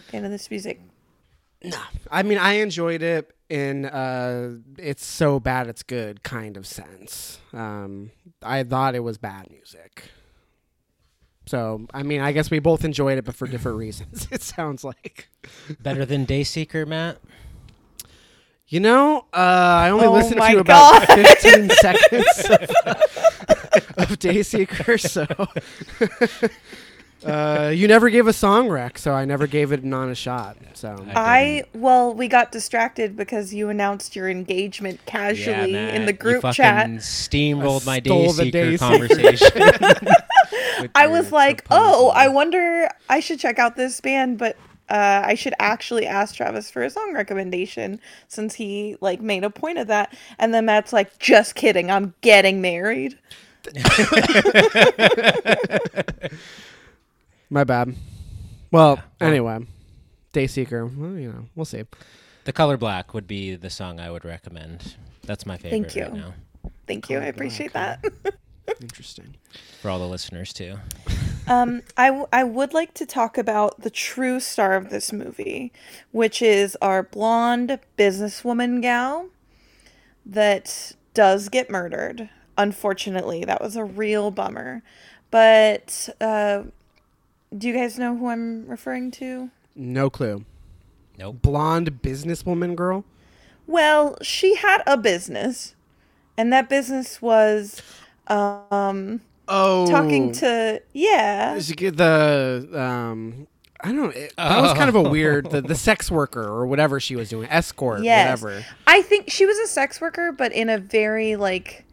fan 0.08 0.24
of 0.24 0.30
this 0.30 0.48
music. 0.50 0.80
No, 1.64 1.78
I 2.10 2.22
mean 2.22 2.38
I 2.38 2.54
enjoyed 2.54 3.02
it 3.02 3.34
in 3.48 3.86
uh, 3.86 4.58
it's 4.76 5.04
so 5.04 5.40
bad 5.40 5.66
it's 5.66 5.82
good 5.82 6.22
kind 6.22 6.56
of 6.56 6.66
sense. 6.66 7.40
Um, 7.52 8.12
I 8.42 8.62
thought 8.62 8.94
it 8.94 9.00
was 9.00 9.18
bad 9.18 9.50
music. 9.50 10.04
So 11.48 11.86
I 11.94 12.02
mean, 12.02 12.20
I 12.20 12.32
guess 12.32 12.50
we 12.50 12.58
both 12.58 12.84
enjoyed 12.84 13.16
it, 13.16 13.24
but 13.24 13.34
for 13.34 13.46
different 13.46 13.78
reasons. 13.86 14.28
It 14.32 14.42
sounds 14.42 14.84
like. 14.84 15.28
Better 15.80 16.04
than 16.04 16.26
Dayseeker, 16.26 16.86
Matt? 16.86 17.18
You 18.68 18.80
know, 18.80 19.24
uh, 19.32 19.36
I 19.36 19.88
only 19.88 20.06
Oh 20.06 20.12
listened 20.12 20.40
my 20.40 20.52
to 20.52 20.58
about 20.58 21.06
15 21.06 21.70
seconds 21.70 22.44
of, 22.50 22.70
of 23.96 24.18
Dayseeker, 24.18 25.00
so 25.00 25.26
uh, 27.24 27.72
you 27.74 27.88
never 27.88 28.10
gave 28.10 28.26
a 28.26 28.32
song 28.32 28.68
rec, 28.68 28.98
so 28.98 29.12
I 29.12 29.24
never 29.24 29.46
gave 29.46 29.72
it 29.72 29.82
an 29.82 29.92
honest 29.92 30.20
shot. 30.20 30.56
So 30.74 31.04
I 31.14 31.64
well, 31.74 32.14
we 32.14 32.28
got 32.28 32.52
distracted 32.52 33.16
because 33.16 33.52
you 33.52 33.68
announced 33.68 34.14
your 34.16 34.28
engagement 34.28 35.04
casually 35.06 35.72
Yeah, 35.72 35.94
in 35.94 36.06
the 36.06 36.12
group 36.12 36.44
you 36.44 36.52
chat. 36.52 36.84
fucking 36.86 36.98
Steamrolled 36.98 37.84
my 37.84 38.00
stole 38.00 38.32
the 38.32 38.44
Dayseeker 38.46 38.46
Dayseeker. 38.46 38.78
conversation. 38.78 40.08
I 40.94 41.04
your 41.04 41.08
was 41.08 41.32
like, 41.32 41.64
proposal. 41.64 42.06
"Oh, 42.06 42.08
I 42.10 42.28
wonder 42.28 42.88
I 43.08 43.20
should 43.20 43.40
check 43.40 43.58
out 43.58 43.76
this 43.76 44.00
band," 44.00 44.38
but 44.38 44.56
uh, 44.88 45.22
I 45.24 45.34
should 45.34 45.54
actually 45.58 46.06
ask 46.06 46.34
Travis 46.36 46.70
for 46.70 46.82
a 46.82 46.90
song 46.90 47.12
recommendation 47.14 48.00
since 48.28 48.54
he 48.54 48.96
like 49.00 49.20
made 49.20 49.44
a 49.44 49.50
point 49.50 49.78
of 49.78 49.88
that. 49.88 50.14
And 50.38 50.54
then 50.54 50.66
Matt's 50.66 50.92
like, 50.92 51.18
just 51.18 51.54
kidding, 51.54 51.90
I'm 51.90 52.14
getting 52.22 52.60
married. 52.60 53.18
My 57.50 57.64
bad. 57.64 57.94
Well, 58.70 59.00
anyway, 59.20 59.66
Dayseeker. 60.34 60.94
Well, 60.96 61.12
you 61.12 61.28
know, 61.28 61.46
we'll 61.54 61.64
see. 61.64 61.84
The 62.44 62.52
Color 62.52 62.76
Black 62.76 63.14
would 63.14 63.26
be 63.26 63.56
the 63.56 63.70
song 63.70 64.00
I 64.00 64.10
would 64.10 64.24
recommend. 64.24 64.96
That's 65.24 65.46
my 65.46 65.56
favorite 65.56 65.70
Thank 65.92 65.96
you. 65.96 66.02
right 66.04 66.14
now 66.14 66.34
Thank 66.86 67.10
you. 67.10 67.18
I 67.18 67.24
appreciate 67.24 67.72
black, 67.72 68.02
that. 68.22 68.34
Interesting. 68.80 69.36
for 69.82 69.90
all 69.90 69.98
the 69.98 70.08
listeners 70.08 70.52
too. 70.52 70.76
Um, 71.50 71.80
I, 71.96 72.08
w- 72.08 72.26
I 72.30 72.44
would 72.44 72.74
like 72.74 72.92
to 72.92 73.06
talk 73.06 73.38
about 73.38 73.80
the 73.80 73.88
true 73.88 74.38
star 74.38 74.74
of 74.74 74.90
this 74.90 75.14
movie, 75.14 75.72
which 76.10 76.42
is 76.42 76.76
our 76.82 77.02
blonde 77.02 77.78
businesswoman 77.96 78.82
gal 78.82 79.28
that 80.26 80.92
does 81.14 81.48
get 81.48 81.70
murdered. 81.70 82.28
Unfortunately, 82.58 83.46
that 83.46 83.62
was 83.62 83.76
a 83.76 83.84
real 83.84 84.30
bummer. 84.30 84.82
But 85.30 86.10
uh, 86.20 86.64
do 87.56 87.68
you 87.68 87.74
guys 87.74 87.98
know 87.98 88.16
who 88.16 88.28
I'm 88.28 88.66
referring 88.66 89.10
to? 89.12 89.50
No 89.74 90.10
clue. 90.10 90.44
Nope. 91.18 91.42
Blonde 91.42 92.00
businesswoman 92.02 92.76
girl. 92.76 93.04
Well, 93.66 94.16
she 94.22 94.54
had 94.56 94.82
a 94.86 94.96
business, 94.96 95.74
and 96.36 96.52
that 96.52 96.68
business 96.68 97.20
was 97.20 97.82
um, 98.28 99.20
Oh, 99.46 99.86
talking 99.90 100.32
to 100.32 100.80
yeah. 100.92 101.58
She 101.58 101.74
get 101.74 101.96
the 101.96 102.68
um. 102.74 103.46
I 103.80 103.88
don't 103.92 103.96
know. 103.96 104.08
It, 104.08 104.34
that 104.36 104.60
was 104.60 104.72
kind 104.74 104.88
of 104.88 104.96
a 104.96 105.02
weird 105.08 105.50
the, 105.50 105.60
the 105.60 105.76
sex 105.76 106.10
worker 106.10 106.42
or 106.42 106.66
whatever 106.66 106.98
she 106.98 107.14
was 107.14 107.28
doing, 107.28 107.48
escort, 107.48 108.02
Yes. 108.02 108.42
whatever. 108.42 108.64
I 108.88 109.02
think 109.02 109.30
she 109.30 109.46
was 109.46 109.56
a 109.58 109.68
sex 109.68 110.00
worker, 110.00 110.32
but 110.32 110.52
in 110.52 110.68
a 110.68 110.78
very 110.78 111.36
like 111.36 111.84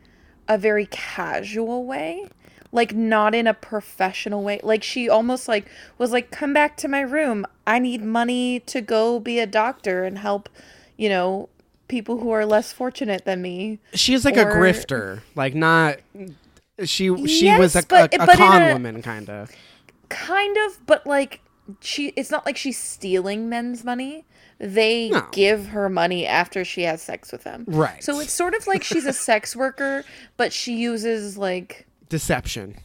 a 0.48 0.58
very 0.58 0.88
casual 0.88 1.86
way. 1.86 2.28
Like 2.72 2.94
not 2.94 3.34
in 3.34 3.48
a 3.48 3.54
professional 3.54 4.44
way. 4.44 4.60
Like 4.64 4.84
she 4.84 5.08
almost 5.10 5.48
like 5.48 5.68
was 5.98 6.12
like, 6.12 6.32
Come 6.32 6.54
back 6.54 6.76
to 6.78 6.88
my 6.88 7.02
room. 7.02 7.46
I 7.66 7.80
need 7.80 8.04
money 8.04 8.60
to 8.62 8.82
go 8.82 9.20
be 9.20 9.40
a 9.40 9.48
doctor 9.48 10.04
and 10.04 10.18
help, 10.18 10.50
you 10.98 11.08
know, 11.10 11.50
people 11.88 12.18
who 12.20 12.32
are 12.32 12.46
less 12.46 12.74
fortunate 12.74 13.24
than 13.26 13.42
me. 13.42 13.80
She 13.94 14.14
is 14.14 14.26
like 14.26 14.38
a 14.38 14.46
grifter, 14.46 15.22
like 15.36 15.56
not. 15.56 15.98
She 16.84 17.26
she 17.28 17.56
was 17.58 17.76
a, 17.76 17.84
but- 17.88 18.14
a, 18.14 18.24
a 18.24 18.26
but 18.26 18.38
con 18.38 18.62
a- 18.62 18.74
woman, 18.74 19.02
kind 19.02 19.30
of. 19.30 19.52
Kind 20.10 20.58
of, 20.68 20.86
but 20.86 21.08
like 21.08 21.42
she 21.80 22.08
it's 22.16 22.30
not 22.30 22.46
like 22.46 22.58
she's 22.58 22.78
stealing 22.78 23.48
men's 23.50 23.84
money. 23.84 24.26
They 24.60 25.10
No. 25.10 25.26
give 25.32 25.68
her 25.68 25.90
money 25.90 26.26
after 26.26 26.64
she 26.64 26.84
has 26.84 27.02
sex 27.02 27.32
with 27.32 27.44
them. 27.44 27.66
Right. 27.68 28.04
So 28.04 28.20
it's 28.20 28.32
sort 28.32 28.54
of 28.54 28.68
like 28.68 28.84
she's 28.84 29.06
a 29.06 29.14
sex 29.14 29.56
worker, 29.56 30.04
but 30.38 30.54
she 30.54 30.76
uses 30.78 31.38
like 31.38 31.86
Deception. 32.10 32.78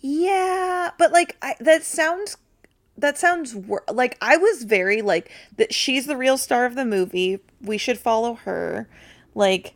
Yeah, 0.00 0.90
but 0.98 1.12
like 1.12 1.36
I, 1.40 1.54
that 1.60 1.84
sounds 1.84 2.36
that 2.98 3.16
sounds 3.18 3.54
wor- 3.54 3.84
like 3.90 4.18
I 4.20 4.36
was 4.36 4.64
very 4.64 5.00
like 5.00 5.30
that 5.56 5.72
she's 5.72 6.06
the 6.06 6.16
real 6.16 6.36
star 6.36 6.66
of 6.66 6.74
the 6.74 6.84
movie. 6.84 7.38
We 7.60 7.78
should 7.78 7.98
follow 7.98 8.34
her. 8.34 8.88
Like 9.34 9.74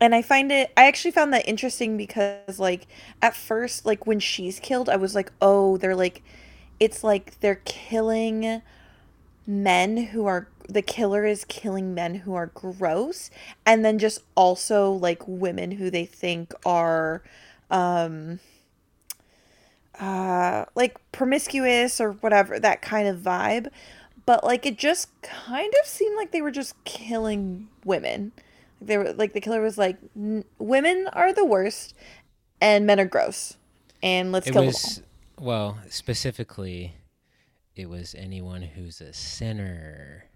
and 0.00 0.14
I 0.14 0.22
find 0.22 0.52
it 0.52 0.70
I 0.76 0.86
actually 0.86 1.10
found 1.10 1.32
that 1.32 1.48
interesting 1.48 1.96
because 1.96 2.58
like 2.58 2.86
at 3.22 3.34
first 3.34 3.86
like 3.86 4.06
when 4.06 4.20
she's 4.20 4.60
killed 4.60 4.88
I 4.88 4.96
was 4.96 5.14
like, 5.14 5.32
"Oh, 5.40 5.78
they're 5.78 5.96
like 5.96 6.22
it's 6.78 7.02
like 7.02 7.40
they're 7.40 7.62
killing 7.64 8.62
men 9.46 9.96
who 9.96 10.26
are 10.26 10.48
the 10.68 10.82
killer 10.82 11.24
is 11.24 11.46
killing 11.46 11.94
men 11.94 12.16
who 12.16 12.34
are 12.34 12.48
gross 12.48 13.30
and 13.64 13.82
then 13.82 13.98
just 13.98 14.20
also 14.34 14.92
like 14.92 15.22
women 15.26 15.72
who 15.72 15.90
they 15.90 16.04
think 16.04 16.52
are 16.66 17.22
um 17.70 18.40
uh 19.98 20.64
like 20.74 20.96
promiscuous 21.12 22.00
or 22.00 22.12
whatever 22.12 22.58
that 22.58 22.82
kind 22.82 23.08
of 23.08 23.18
vibe. 23.18 23.68
But 24.26 24.44
like 24.44 24.66
it 24.66 24.78
just 24.78 25.08
kind 25.22 25.72
of 25.80 25.86
seemed 25.88 26.16
like 26.16 26.32
they 26.32 26.42
were 26.42 26.50
just 26.50 26.82
killing 26.84 27.68
women. 27.84 28.32
They 28.80 28.96
were 28.98 29.12
like 29.12 29.32
the 29.32 29.40
killer 29.40 29.60
was 29.60 29.78
like 29.78 29.96
"N- 30.16 30.44
women 30.58 31.08
are 31.12 31.32
the 31.32 31.44
worst 31.44 31.94
and 32.60 32.86
men 32.86 33.00
are 33.00 33.06
gross. 33.06 33.56
And 34.02 34.30
let's 34.30 34.46
It 34.46 34.52
kill 34.52 34.66
was 34.66 35.02
well, 35.38 35.78
specifically 35.88 36.94
it 37.74 37.88
was 37.88 38.14
anyone 38.16 38.62
who's 38.62 39.00
a 39.00 39.12
sinner. 39.12 40.27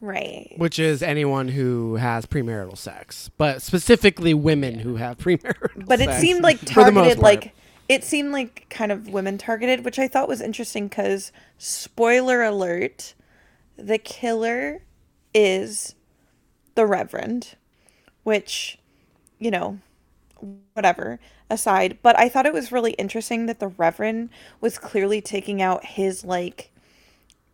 Right. 0.00 0.52
Which 0.56 0.78
is 0.78 1.02
anyone 1.02 1.48
who 1.48 1.96
has 1.96 2.26
premarital 2.26 2.76
sex, 2.76 3.30
but 3.36 3.62
specifically 3.62 4.34
women 4.34 4.78
who 4.80 4.96
have 4.96 5.18
premarital 5.18 5.86
but 5.86 6.00
it 6.00 6.12
seemed 6.20 6.42
like 6.42 6.58
for 6.58 6.84
the 6.84 6.92
most 6.92 7.04
targeted 7.04 7.18
like 7.18 7.54
it 7.88 8.04
seemed 8.04 8.32
like 8.32 8.66
kind 8.70 8.92
of 8.92 9.08
women 9.08 9.36
targeted 9.36 9.84
which 9.84 9.98
i 9.98 10.06
thought 10.06 10.28
was 10.28 10.40
interesting 10.40 10.86
because 10.88 11.32
spoiler 11.58 12.42
alert 12.42 13.14
the 13.76 13.98
killer 13.98 14.82
is 15.34 15.94
the 16.74 16.86
reverend 16.86 17.56
which 18.22 18.78
you 19.38 19.50
know 19.50 19.78
whatever 20.74 21.18
aside 21.50 21.98
but 22.02 22.18
i 22.18 22.28
thought 22.28 22.46
it 22.46 22.52
was 22.52 22.70
really 22.70 22.92
interesting 22.92 23.46
that 23.46 23.58
the 23.58 23.68
reverend 23.68 24.30
was 24.60 24.78
clearly 24.78 25.20
taking 25.20 25.60
out 25.60 25.84
his 25.84 26.24
like 26.24 26.69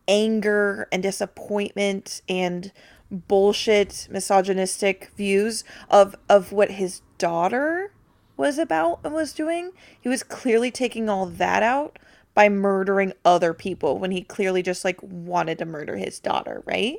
anger 0.08 0.88
and 0.92 1.02
disappointment 1.02 2.22
and 2.28 2.72
bullshit 3.10 4.08
misogynistic 4.10 5.10
views 5.16 5.64
of 5.90 6.16
of 6.28 6.52
what 6.52 6.72
his 6.72 7.02
daughter 7.18 7.92
was 8.36 8.58
about 8.58 9.00
and 9.04 9.14
was 9.14 9.32
doing 9.32 9.70
he 10.00 10.08
was 10.08 10.22
clearly 10.22 10.70
taking 10.70 11.08
all 11.08 11.26
that 11.26 11.62
out 11.62 11.98
by 12.34 12.48
murdering 12.48 13.12
other 13.24 13.54
people 13.54 13.98
when 13.98 14.10
he 14.10 14.22
clearly 14.22 14.62
just 14.62 14.84
like 14.84 14.98
wanted 15.02 15.56
to 15.58 15.64
murder 15.64 15.96
his 15.96 16.18
daughter 16.20 16.62
right 16.66 16.98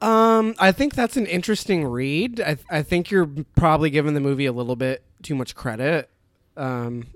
Um, 0.00 0.54
I 0.58 0.72
think 0.72 0.94
that's 0.94 1.16
an 1.16 1.26
interesting 1.26 1.84
read. 1.86 2.40
I 2.40 2.56
I 2.70 2.82
think 2.82 3.10
you're 3.10 3.30
probably 3.54 3.90
giving 3.90 4.14
the 4.14 4.20
movie 4.20 4.46
a 4.46 4.52
little 4.52 4.74
bit 4.76 5.04
too 5.22 5.34
much 5.36 5.54
credit. 5.54 6.10
Um, 6.56 7.06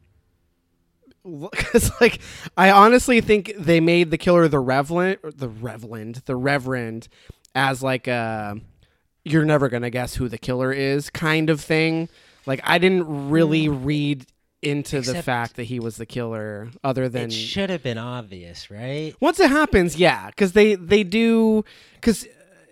because 1.26 1.90
like 2.00 2.20
I 2.56 2.70
honestly 2.70 3.20
think 3.20 3.52
they 3.58 3.80
made 3.80 4.10
the 4.10 4.18
killer 4.18 4.48
the 4.48 4.60
Reverend, 4.60 5.18
the 5.22 5.48
Reverend, 5.48 6.22
the 6.26 6.36
Reverend, 6.36 7.08
as 7.54 7.82
like 7.82 8.06
a 8.06 8.60
you're 9.24 9.44
never 9.44 9.68
gonna 9.68 9.90
guess 9.90 10.14
who 10.14 10.28
the 10.28 10.38
killer 10.38 10.72
is 10.72 11.10
kind 11.10 11.50
of 11.50 11.60
thing. 11.60 12.08
Like 12.46 12.60
I 12.64 12.78
didn't 12.78 13.30
really 13.30 13.66
mm. 13.66 13.84
read 13.84 14.26
into 14.62 15.00
the 15.00 15.22
fact 15.22 15.56
that 15.56 15.64
he 15.64 15.78
was 15.78 15.96
the 15.96 16.06
killer, 16.06 16.70
other 16.82 17.08
than 17.08 17.26
It 17.26 17.32
should 17.32 17.70
have 17.70 17.82
been 17.82 17.98
obvious, 17.98 18.70
right? 18.70 19.14
once 19.20 19.38
it 19.38 19.50
happens, 19.50 19.96
yeah, 19.96 20.26
because 20.28 20.52
they 20.52 20.74
they 20.74 21.04
do 21.04 21.64
because 21.94 22.26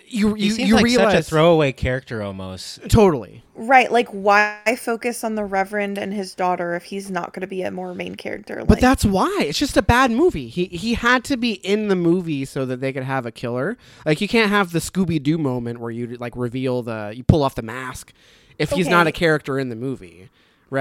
you 0.07 0.35
He 0.37 0.49
you 0.49 0.51
seems 0.51 0.69
you 0.69 0.75
like 0.75 0.85
realize 0.85 1.12
such 1.12 1.14
a 1.14 1.23
throwaway 1.23 1.73
character 1.73 2.23
almost. 2.23 2.81
totally. 2.88 3.45
right 3.57 3.90
like 3.93 4.09
why 4.09 4.61
focus 4.79 5.23
on 5.25 5.35
the 5.37 5.45
reverend 5.45 5.97
and 5.99 6.12
his 6.12 6.35
daughter 6.35 6.75
if 6.75 6.85
he's 6.85 7.11
not 7.11 7.33
going 7.33 7.40
to 7.43 7.47
be 7.47 7.62
a 7.62 7.71
more 7.71 7.95
main 7.95 8.14
character 8.17 8.64
But 8.67 8.81
that's 8.81 9.05
why 9.05 9.37
it's 9.43 9.59
just 9.59 9.77
a 9.77 9.83
bad 9.83 10.11
movie. 10.11 10.49
He 10.49 10.64
he 10.67 10.95
had 10.95 11.23
to 11.25 11.37
be 11.37 11.55
in 11.55 11.88
the 11.88 11.97
movie 11.97 12.45
so 12.47 12.64
that 12.64 12.81
they 12.81 12.93
could 12.95 13.03
have 13.05 13.27
a 13.27 13.31
killer. 13.31 13.77
Like 14.07 14.21
you 14.23 14.29
can't 14.29 14.49
have 14.51 14.73
the 14.73 14.79
Scooby 14.79 15.23
Doo 15.23 15.37
moment 15.37 15.81
where 15.81 15.90
you 15.90 16.17
like 16.17 16.35
reveal 16.35 16.83
the 16.83 17.12
you 17.14 17.25
pull 17.25 17.43
off 17.43 17.55
the 17.55 17.62
mask 17.62 18.12
if 18.59 18.71
he's 18.71 18.88
not 18.88 19.07
a 19.07 19.12
character 19.12 19.59
in 19.59 19.69
the 19.69 19.77
movie, 19.77 20.31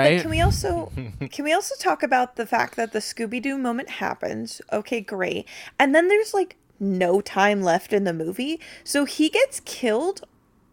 But 0.02 0.14
right? 0.14 0.18
can 0.18 0.30
we 0.30 0.42
also 0.42 0.92
can 1.32 1.46
we 1.46 1.54
also 1.54 1.76
talk 1.80 2.04
about 2.04 2.36
the 2.36 2.46
fact 2.46 2.76
that 2.76 2.94
the 2.94 3.00
Scooby 3.00 3.42
Doo 3.42 3.58
moment 3.58 3.90
happens? 3.90 4.62
Okay, 4.72 5.02
great. 5.02 5.48
And 5.80 5.94
then 5.96 6.08
there's 6.08 6.34
like 6.34 6.56
no 6.84 7.22
time 7.22 7.62
left 7.62 7.94
in 7.94 8.04
the 8.04 8.14
movie, 8.14 8.60
so 8.84 9.06
he 9.06 9.30
gets 9.30 9.60
killed 9.62 10.22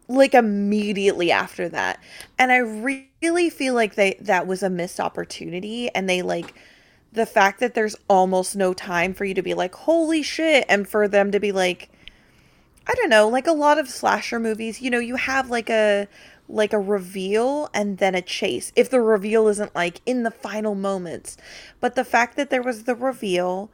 like 0.07 0.33
immediately 0.33 1.31
after 1.31 1.69
that. 1.69 1.99
And 2.37 2.51
I 2.51 2.57
really 2.57 3.49
feel 3.49 3.73
like 3.73 3.95
they 3.95 4.17
that 4.21 4.47
was 4.47 4.61
a 4.63 4.69
missed 4.69 4.99
opportunity 4.99 5.89
and 5.95 6.09
they 6.09 6.21
like 6.21 6.53
the 7.13 7.25
fact 7.25 7.59
that 7.59 7.73
there's 7.73 7.95
almost 8.09 8.55
no 8.55 8.73
time 8.73 9.13
for 9.13 9.25
you 9.25 9.33
to 9.33 9.41
be 9.41 9.53
like 9.53 9.73
holy 9.75 10.21
shit 10.21 10.65
and 10.69 10.87
for 10.87 11.07
them 11.07 11.31
to 11.31 11.39
be 11.39 11.51
like 11.51 11.89
I 12.87 12.93
don't 12.95 13.09
know, 13.09 13.27
like 13.29 13.47
a 13.47 13.53
lot 13.53 13.77
of 13.77 13.89
slasher 13.89 14.39
movies, 14.39 14.81
you 14.81 14.89
know, 14.89 14.99
you 14.99 15.15
have 15.15 15.49
like 15.49 15.69
a 15.69 16.07
like 16.49 16.73
a 16.73 16.79
reveal 16.79 17.69
and 17.73 17.97
then 17.99 18.15
a 18.15 18.21
chase. 18.21 18.73
If 18.75 18.89
the 18.89 19.01
reveal 19.01 19.47
isn't 19.47 19.73
like 19.73 20.01
in 20.05 20.23
the 20.23 20.31
final 20.31 20.75
moments. 20.75 21.37
But 21.79 21.95
the 21.95 22.03
fact 22.03 22.35
that 22.35 22.49
there 22.49 22.61
was 22.61 22.83
the 22.83 22.95
reveal 22.95 23.71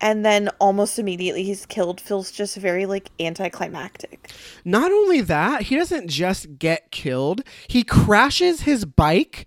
and 0.00 0.24
then 0.24 0.48
almost 0.58 0.98
immediately 0.98 1.42
he's 1.44 1.66
killed 1.66 2.00
feels 2.00 2.30
just 2.30 2.56
very 2.56 2.86
like 2.86 3.10
anticlimactic. 3.20 4.30
not 4.64 4.90
only 4.92 5.20
that, 5.20 5.62
he 5.62 5.76
doesn't 5.76 6.08
just 6.08 6.58
get 6.58 6.90
killed. 6.90 7.42
He 7.68 7.82
crashes 7.84 8.62
his 8.62 8.84
bike 8.84 9.46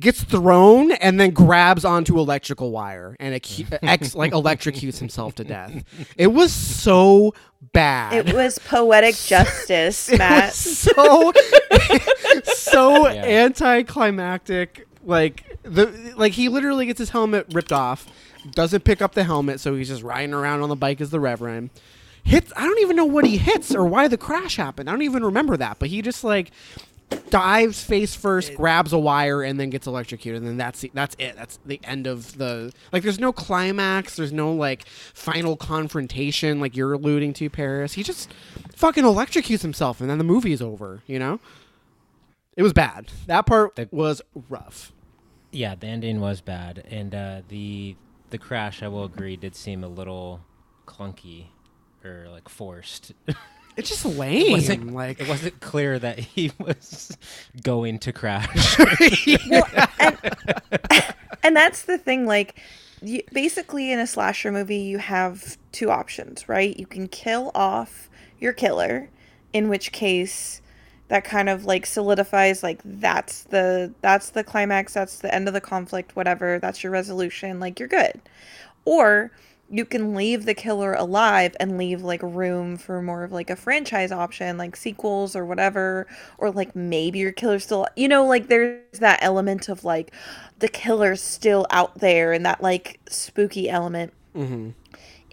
gets 0.00 0.24
thrown 0.24 0.90
and 0.92 1.20
then 1.20 1.30
grabs 1.30 1.84
onto 1.84 2.18
electrical 2.18 2.72
wire 2.72 3.14
and 3.20 3.34
acu- 3.34 3.78
ex 3.82 4.14
like 4.14 4.32
electrocutes 4.32 4.98
himself 4.98 5.34
to 5.34 5.44
death. 5.44 5.84
It 6.16 6.28
was 6.28 6.50
so 6.52 7.34
bad. 7.74 8.14
It 8.26 8.34
was 8.34 8.58
poetic 8.58 9.14
justice, 9.26 10.08
It 10.08 10.18
Matt. 10.18 10.54
so 10.54 11.32
so 12.44 13.08
Yeah. 13.08 13.22
anticlimactic. 13.44 14.86
Like 15.04 15.58
the 15.62 16.14
like 16.16 16.32
he 16.32 16.48
literally 16.48 16.86
gets 16.86 16.98
his 16.98 17.10
helmet 17.10 17.46
ripped 17.52 17.72
off, 17.72 18.06
doesn't 18.50 18.84
pick 18.84 19.00
up 19.00 19.14
the 19.14 19.24
helmet, 19.24 19.60
so 19.60 19.74
he's 19.74 19.88
just 19.88 20.02
riding 20.02 20.34
around 20.34 20.62
on 20.62 20.68
the 20.68 20.76
bike 20.76 21.00
as 21.00 21.10
the 21.10 21.20
Reverend. 21.20 21.70
Hits. 22.24 22.52
I 22.56 22.66
don't 22.66 22.78
even 22.80 22.96
know 22.96 23.04
what 23.04 23.24
he 23.24 23.36
hits 23.36 23.74
or 23.74 23.84
why 23.84 24.08
the 24.08 24.16
crash 24.16 24.56
happened. 24.56 24.88
I 24.88 24.92
don't 24.92 25.02
even 25.02 25.24
remember 25.24 25.56
that. 25.56 25.78
But 25.78 25.88
he 25.88 26.02
just 26.02 26.22
like 26.22 26.52
dives 27.30 27.82
face 27.82 28.14
first, 28.14 28.54
grabs 28.54 28.92
a 28.92 28.98
wire, 28.98 29.42
and 29.42 29.58
then 29.58 29.70
gets 29.70 29.86
electrocuted. 29.88 30.40
And 30.40 30.48
then 30.48 30.56
that's 30.56 30.82
the, 30.82 30.90
that's 30.94 31.16
it. 31.18 31.34
That's 31.36 31.58
the 31.66 31.80
end 31.82 32.06
of 32.06 32.38
the 32.38 32.72
like. 32.92 33.02
There's 33.02 33.18
no 33.18 33.32
climax. 33.32 34.16
There's 34.16 34.32
no 34.32 34.52
like 34.52 34.86
final 34.86 35.56
confrontation 35.56 36.60
like 36.60 36.76
you're 36.76 36.92
alluding 36.92 37.32
to, 37.34 37.50
Paris. 37.50 37.94
He 37.94 38.02
just 38.04 38.32
fucking 38.76 39.02
electrocutes 39.04 39.62
himself, 39.62 40.00
and 40.00 40.08
then 40.08 40.18
the 40.18 40.24
movie's 40.24 40.62
over. 40.62 41.02
You 41.06 41.18
know. 41.18 41.40
It 42.56 42.62
was 42.62 42.72
bad. 42.74 43.10
That 43.26 43.46
part 43.46 43.76
The- 43.76 43.88
was 43.90 44.20
rough. 44.48 44.92
Yeah, 45.50 45.74
the 45.74 45.86
ending 45.86 46.20
was 46.20 46.40
bad, 46.40 46.84
and 46.90 47.14
uh, 47.14 47.40
the 47.48 47.96
the 48.32 48.38
crash, 48.38 48.82
I 48.82 48.88
will 48.88 49.04
agree, 49.04 49.36
did 49.36 49.54
seem 49.54 49.84
a 49.84 49.88
little 49.88 50.40
clunky 50.86 51.46
or 52.04 52.26
like 52.30 52.48
forced. 52.48 53.12
It's 53.74 53.88
just 53.88 54.04
lame. 54.04 54.52
wasn't 54.52 54.92
like 54.92 55.18
it 55.18 55.28
wasn't 55.28 55.58
clear 55.60 55.98
that 55.98 56.18
he 56.34 56.52
was 56.58 57.16
going 57.62 58.00
to 58.00 58.12
crash. 58.12 58.78
well, 59.48 59.66
and, 59.98 60.18
and 61.42 61.56
that's 61.56 61.84
the 61.84 61.96
thing 61.96 62.26
like 62.26 62.60
you, 63.00 63.22
basically 63.32 63.90
in 63.90 63.98
a 63.98 64.06
slasher 64.06 64.52
movie 64.52 64.76
you 64.76 64.98
have 64.98 65.56
two 65.72 65.90
options 65.90 66.50
right 66.50 66.78
you 66.78 66.84
can 66.84 67.08
kill 67.08 67.50
off 67.54 68.10
your 68.38 68.52
killer 68.52 69.08
in 69.54 69.70
which 69.70 69.90
case 69.90 70.60
that 71.12 71.24
kind 71.24 71.50
of 71.50 71.66
like 71.66 71.84
solidifies 71.84 72.62
like 72.62 72.80
that's 72.86 73.42
the 73.42 73.92
that's 74.00 74.30
the 74.30 74.42
climax 74.42 74.94
that's 74.94 75.18
the 75.18 75.32
end 75.34 75.46
of 75.46 75.52
the 75.52 75.60
conflict 75.60 76.16
whatever 76.16 76.58
that's 76.58 76.82
your 76.82 76.90
resolution 76.90 77.60
like 77.60 77.78
you're 77.78 77.86
good. 77.86 78.18
Or 78.86 79.30
you 79.68 79.84
can 79.84 80.14
leave 80.14 80.46
the 80.46 80.54
killer 80.54 80.94
alive 80.94 81.54
and 81.60 81.76
leave 81.76 82.00
like 82.00 82.22
room 82.22 82.78
for 82.78 83.02
more 83.02 83.24
of 83.24 83.30
like 83.30 83.50
a 83.50 83.56
franchise 83.56 84.10
option 84.10 84.56
like 84.56 84.74
sequels 84.74 85.36
or 85.36 85.44
whatever 85.44 86.06
or 86.38 86.50
like 86.50 86.74
maybe 86.74 87.18
your 87.18 87.30
killer's 87.32 87.64
still 87.64 87.86
you 87.94 88.08
know 88.08 88.24
like 88.24 88.48
there's 88.48 88.98
that 89.00 89.18
element 89.20 89.68
of 89.68 89.84
like 89.84 90.12
the 90.60 90.68
killer's 90.68 91.20
still 91.20 91.66
out 91.68 91.98
there 91.98 92.32
and 92.32 92.46
that 92.46 92.62
like 92.62 93.00
spooky 93.10 93.68
element 93.68 94.14
mm-hmm. 94.34 94.70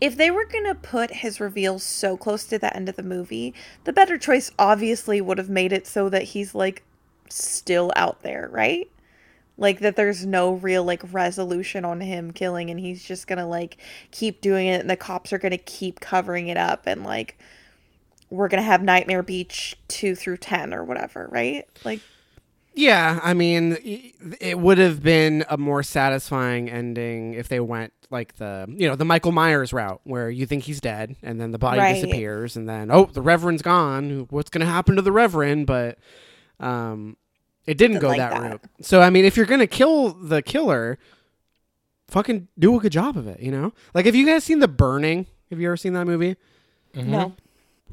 If 0.01 0.15
they 0.15 0.31
were 0.31 0.45
going 0.45 0.65
to 0.65 0.75
put 0.75 1.11
his 1.11 1.39
reveal 1.39 1.77
so 1.79 2.15
close 2.15 2.45
to 2.45 2.57
the 2.57 2.75
end 2.75 2.89
of 2.89 2.95
the 2.95 3.03
movie 3.03 3.53
the 3.83 3.93
better 3.93 4.17
choice 4.17 4.51
obviously 4.57 5.19
would 5.21 5.37
have 5.37 5.49
made 5.49 5.71
it 5.71 5.85
so 5.85 6.09
that 6.09 6.23
he's 6.23 6.55
like 6.55 6.83
still 7.29 7.91
out 7.95 8.21
there 8.23 8.49
right? 8.51 8.89
Like 9.57 9.79
that 9.79 9.95
there's 9.95 10.25
no 10.25 10.53
real 10.53 10.83
like 10.83 11.01
resolution 11.11 11.83
on 11.83 12.01
him 12.01 12.31
killing 12.31 12.69
and 12.69 12.79
he's 12.79 13.03
just 13.03 13.27
gonna 13.27 13.47
like 13.47 13.77
keep 14.11 14.41
doing 14.41 14.67
it 14.67 14.81
and 14.81 14.89
the 14.89 14.95
cops 14.95 15.33
are 15.33 15.37
gonna 15.37 15.57
keep 15.57 15.99
covering 15.99 16.47
it 16.47 16.57
up 16.57 16.87
and 16.87 17.03
like 17.03 17.37
we're 18.29 18.47
gonna 18.47 18.61
have 18.61 18.81
nightmare 18.81 19.23
beach 19.23 19.75
2 19.89 20.15
through 20.15 20.37
10 20.37 20.73
or 20.73 20.83
whatever 20.83 21.27
right? 21.31 21.67
Like 21.83 22.01
Yeah, 22.75 23.19
I 23.23 23.33
mean, 23.33 23.77
it 24.39 24.59
would 24.59 24.77
have 24.77 25.01
been 25.03 25.43
a 25.49 25.57
more 25.57 25.83
satisfying 25.83 26.69
ending 26.69 27.33
if 27.33 27.47
they 27.49 27.59
went 27.59 27.91
like 28.11 28.37
the 28.37 28.65
you 28.69 28.87
know 28.87 28.95
the 28.95 29.05
Michael 29.05 29.31
Myers 29.31 29.73
route, 29.73 30.01
where 30.03 30.29
you 30.29 30.45
think 30.45 30.63
he's 30.63 30.79
dead 30.79 31.15
and 31.21 31.39
then 31.41 31.51
the 31.51 31.57
body 31.59 31.79
Right. 31.79 31.93
disappears, 31.95 32.55
and 32.55 32.69
then 32.69 32.89
oh 32.91 33.05
the 33.05 33.21
Reverend's 33.21 33.61
gone. 33.61 34.27
What's 34.29 34.49
gonna 34.49 34.65
happen 34.65 34.95
to 34.95 35.01
the 35.01 35.11
Reverend? 35.11 35.67
But 35.67 35.97
um, 36.59 37.17
it 37.65 37.77
didn't 37.77 37.95
Didn't 37.95 38.01
go 38.01 38.07
like 38.09 38.17
that, 38.19 38.31
that. 38.41 38.41
route. 38.51 38.61
So 38.81 39.01
I 39.01 39.09
mean, 39.09 39.25
if 39.25 39.35
you're 39.35 39.45
gonna 39.45 39.67
kill 39.67 40.09
the 40.13 40.41
killer, 40.41 40.97
fucking 42.07 42.47
do 42.57 42.77
a 42.77 42.79
good 42.79 42.91
job 42.91 43.17
of 43.17 43.27
it. 43.27 43.39
You 43.41 43.51
know, 43.51 43.73
like 43.93 44.05
have 44.05 44.15
you 44.15 44.25
guys 44.25 44.43
seen 44.43 44.59
The 44.59 44.67
Burning? 44.67 45.25
Have 45.49 45.59
you 45.59 45.67
ever 45.67 45.77
seen 45.77 45.93
that 45.93 46.05
movie? 46.05 46.35
no 46.95 47.33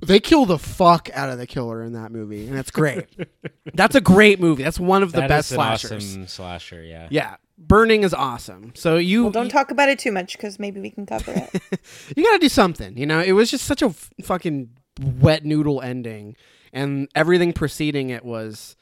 They 0.05 0.21
kill 0.21 0.45
the 0.47 0.59
fuck 0.59 1.09
out 1.15 1.31
of 1.31 1.39
the 1.39 1.47
killer 1.47 1.83
in 1.83 1.93
that 1.95 2.13
movie, 2.13 2.47
and 2.47 2.57
that's 2.57 2.71
great. 2.71 3.07
that's 3.75 3.95
a 3.95 4.01
great 4.01 4.41
movie. 4.41 4.63
That's 4.63 4.79
one 4.79 5.03
of 5.03 5.13
the 5.13 5.21
That 5.21 5.29
best 5.29 5.49
is 5.49 5.53
an 5.53 5.57
slashers. 5.57 5.93
awesome 6.13 6.27
slasher. 6.29 6.83
Yeah. 6.85 7.09
Yeah, 7.11 7.37
Burning 7.59 8.03
is 8.03 8.13
awesome. 8.13 8.73
So 8.75 8.97
you 8.99 9.25
well 9.25 9.33
don't 9.33 9.49
talk 9.49 9.71
about 9.71 9.89
it 9.89 9.99
too 9.99 10.13
much 10.13 10.33
because 10.37 10.59
maybe 10.59 10.81
we 10.81 10.91
can 10.91 11.07
cover 11.07 11.33
it 11.33 11.63
you 12.17 12.23
got 12.25 12.33
to 12.35 12.39
do 12.39 12.49
something. 12.49 12.97
You 12.99 13.07
know, 13.07 13.21
it 13.21 13.33
was 13.33 13.51
just 13.51 13.65
such 13.65 13.81
a 13.83 13.87
f- 13.87 14.11
fucking 14.23 14.71
wet 15.01 15.45
noodle 15.45 15.81
ending, 15.81 16.37
and 16.73 17.09
everything 17.15 17.53
preceding 17.55 18.11
it 18.11 18.25
was 18.25 18.77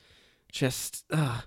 just 0.51 1.05
uh, 1.13 1.41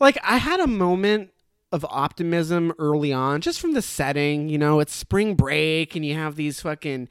like 0.00 0.16
I 0.22 0.36
had 0.36 0.60
a 0.60 0.66
moment 0.68 1.30
of 1.72 1.84
optimism 1.90 2.72
early 2.78 3.12
on, 3.12 3.40
just 3.40 3.60
from 3.60 3.72
the 3.74 3.82
setting. 3.82 4.48
You 4.48 4.58
know, 4.58 4.78
it's 4.80 4.94
spring 4.94 5.34
break, 5.34 5.96
and 5.96 6.04
you 6.06 6.14
have 6.14 6.36
these 6.36 6.60
fucking. 6.60 7.08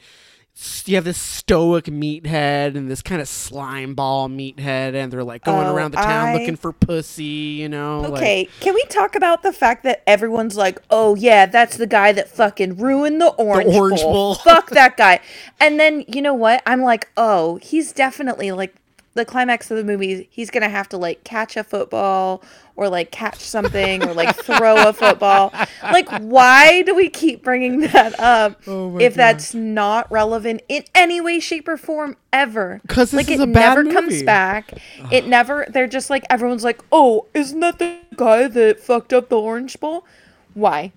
You 0.86 0.96
have 0.96 1.04
this 1.04 1.22
stoic 1.22 1.86
meathead 1.86 2.76
and 2.76 2.90
this 2.90 3.02
kind 3.04 3.22
of 3.22 3.28
slime 3.28 3.94
ball 3.94 4.28
meathead, 4.28 4.96
and 4.96 5.12
they're 5.14 5.24
like 5.24 5.44
going 5.44 5.68
Oh, 5.68 5.76
around 5.76 5.92
the 5.92 5.98
town 5.98 6.30
I- 6.30 6.34
looking 6.34 6.56
for 6.56 6.72
pussy. 6.72 7.24
You 7.26 7.70
know, 7.70 8.02
like- 8.02 8.12
okay 8.14 8.50
can 8.62 8.74
we 8.74 8.84
talk 8.86 9.16
about 9.16 9.44
the 9.44 9.54
fact 9.54 9.84
that 9.84 10.02
everyone's 10.08 10.56
like 10.58 10.80
oh 10.90 11.16
yeah 11.16 11.46
that's 11.46 11.78
the 11.78 11.86
guy 11.88 12.12
that 12.14 12.28
fucking 12.30 12.78
ruined 12.78 13.22
the 13.22 13.28
orange, 13.34 13.76
Orange 13.76 14.02
bowl. 14.02 14.14
Bowl. 14.14 14.36
fuck 14.36 14.70
that 14.72 14.98
guy 14.98 15.20
and 15.60 15.80
then 15.80 16.04
you 16.08 16.22
know 16.22 16.34
what 16.34 16.62
i'm 16.66 16.82
like 16.82 17.10
oh 17.18 17.58
he's 17.62 17.92
definitely 17.92 18.52
like 18.52 18.74
the 19.18 19.26
climax 19.26 19.70
of 19.70 19.76
the 19.78 19.84
movie 19.84 20.28
he's 20.32 20.50
gonna 20.50 20.70
have 20.70 20.88
to 20.88 20.98
like 20.98 21.24
catch 21.26 21.58
a 21.58 21.64
football 21.64 22.42
or 22.78 22.88
like 22.88 23.12
catch 23.12 23.40
something 23.40 24.08
or 24.08 24.14
like 24.14 24.36
throw 24.38 24.88
a 24.88 24.94
football. 24.94 25.52
Like 25.84 26.08
why 26.20 26.84
do 26.84 26.96
we 26.96 27.10
keep 27.10 27.44
bringing 27.44 27.82
that 27.82 28.18
up 28.20 28.62
Oh 28.68 28.98
if 29.00 29.14
God. 29.14 29.18
that's 29.18 29.54
not 29.54 30.10
relevant 30.12 30.62
in 30.70 30.84
any 30.96 31.20
way 31.20 31.40
shape 31.40 31.68
or 31.68 31.76
form 31.78 32.16
ever? 32.32 32.80
'Cause 32.88 33.12
this 33.12 33.18
like 33.18 33.30
is 33.32 33.40
it 33.42 33.44
a 33.44 33.52
bad 33.52 33.78
movie. 33.78 33.90
It 33.90 33.94
never 33.94 34.02
comes 34.02 34.24
back. 34.24 34.74
It 35.12 35.28
never 35.28 35.66
they're 35.70 35.88
just 35.88 36.10
like 36.10 36.24
everyone's 36.30 36.64
like 36.64 36.80
oh 36.92 37.26
isn't 37.34 37.60
that 37.60 37.80
the 37.80 37.98
guy 38.16 38.48
that 38.48 38.80
fucked 38.80 39.12
up 39.12 39.30
the 39.30 39.40
orange 39.40 39.80
bowl? 39.80 40.06
Why 40.54 40.92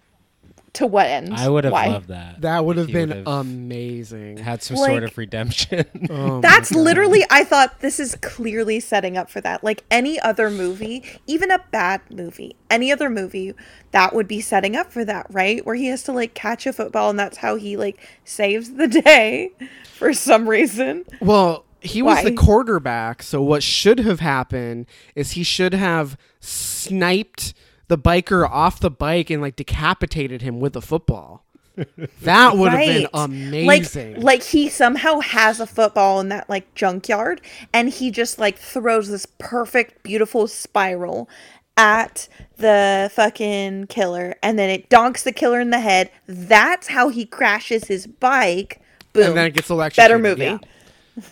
to 0.75 0.87
what 0.87 1.07
end 1.07 1.35
I 1.35 1.49
would 1.49 1.65
have 1.65 1.73
why 1.73 1.87
loved 1.89 2.09
that. 2.09 2.41
that 2.43 2.65
would 2.65 2.77
have 2.77 2.87
He 2.87 2.93
been 2.93 3.09
would've 3.09 3.27
amazing. 3.27 4.37
had 4.39 4.63
some 4.63 4.77
Like- 4.77 4.91
sort 4.91 5.05
of 5.05 5.19
redemption. 5.19 5.85
Oh 6.11 6.35
my 6.37 6.41
That's 6.41 6.71
God. 6.73 6.81
literally, 6.81 7.25
I 7.31 7.45
thought 7.45 7.81
this 7.81 7.99
is 8.01 8.17
clearly 8.23 8.79
setting 8.81 9.17
up 9.17 9.29
for 9.31 9.41
that. 9.41 9.63
Like 9.65 9.85
any 9.91 10.19
other 10.21 10.51
movie, 10.51 11.03
even 11.27 11.51
a 11.51 11.59
bad 11.71 12.01
movie, 12.11 12.57
any 12.71 12.93
other 12.93 13.11
movie, 13.11 13.53
that 13.91 14.15
would 14.15 14.29
be 14.29 14.41
setting 14.41 14.77
up 14.77 14.93
for 14.93 15.05
that, 15.05 15.27
right? 15.31 15.65
Where 15.67 15.75
he 15.75 15.87
has 15.87 16.03
to 16.05 16.13
like 16.13 16.35
catch 16.35 16.67
a 16.67 16.73
football 16.73 17.11
and 17.11 17.19
that's 17.19 17.39
how 17.39 17.57
he 17.57 17.77
like 17.77 18.01
saves 18.25 18.75
the 18.75 18.87
day 18.89 19.51
for 19.97 20.13
some 20.13 20.49
reason. 20.49 21.05
Well, 21.21 21.65
he 21.81 22.03
was 22.03 22.23
the 22.23 22.31
Why? 22.31 22.37
quarterback, 22.37 23.23
so 23.23 23.41
what 23.43 23.63
should 23.63 23.99
have 24.01 24.21
happened 24.21 24.87
is 25.15 25.33
he 25.33 25.43
should 25.43 25.73
have 25.75 26.17
sniped 26.41 27.55
the 27.91 27.99
biker 27.99 28.49
off 28.49 28.79
the 28.79 28.89
bike 28.91 29.31
and 29.31 29.43
like 29.43 29.57
decapitated 29.57 30.43
him 30.43 30.61
with 30.61 30.77
a 30.77 30.81
football. 30.81 31.45
That 32.23 32.57
would 32.57 32.71
have 32.73 32.81
been 32.87 33.07
amazing. 33.15 34.15
Like, 34.15 34.23
like 34.23 34.43
he 34.45 34.69
somehow 34.69 35.19
has 35.19 35.59
a 35.59 35.67
football 35.67 36.21
in 36.21 36.29
that 36.29 36.49
like 36.49 36.73
junkyard, 36.75 37.41
and 37.73 37.89
he 37.89 38.11
just 38.13 38.39
like 38.39 38.59
throws 38.59 39.09
this 39.09 39.27
perfect, 39.39 40.03
beautiful 40.05 40.47
spiral 40.47 41.29
at 41.77 42.29
the 42.59 43.11
fucking 43.15 43.87
killer, 43.89 44.37
and 44.43 44.57
then 44.59 44.71
it 44.71 44.89
donks 44.89 45.25
the 45.25 45.33
killer 45.33 45.59
in 45.61 45.71
the 45.71 45.81
head. 45.81 46.11
That's 46.27 46.89
how 46.89 47.09
he 47.09 47.25
crashes 47.27 47.85
his 47.87 48.07
bike. 48.07 48.81
Boom. 49.13 49.25
and 49.29 49.37
then 49.37 49.47
it 49.47 49.55
gets 49.55 49.69
electrocuted. 49.71 49.97
Better 50.11 50.19
movie. 50.23 50.45
Yeah. 50.45 50.59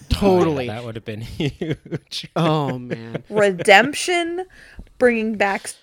Totally. 0.09 0.67
that 0.67 0.85
would 0.85 0.97
have 0.97 1.05
been 1.05 1.21
huge. 1.23 2.29
oh 2.35 2.79
man. 2.79 3.23
Redemption, 3.31 4.47
bringing 4.99 5.37
back 5.37 5.63
s- 5.67 5.77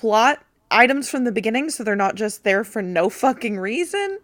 plot 0.00 0.42
items 0.70 1.08
from 1.10 1.24
the 1.24 1.32
beginning, 1.32 1.68
so 1.70 1.84
they're 1.84 1.96
not 1.96 2.14
just 2.14 2.44
there 2.44 2.64
for 2.64 2.80
no 2.82 3.10
fucking 3.10 3.58
reason. 3.58 4.18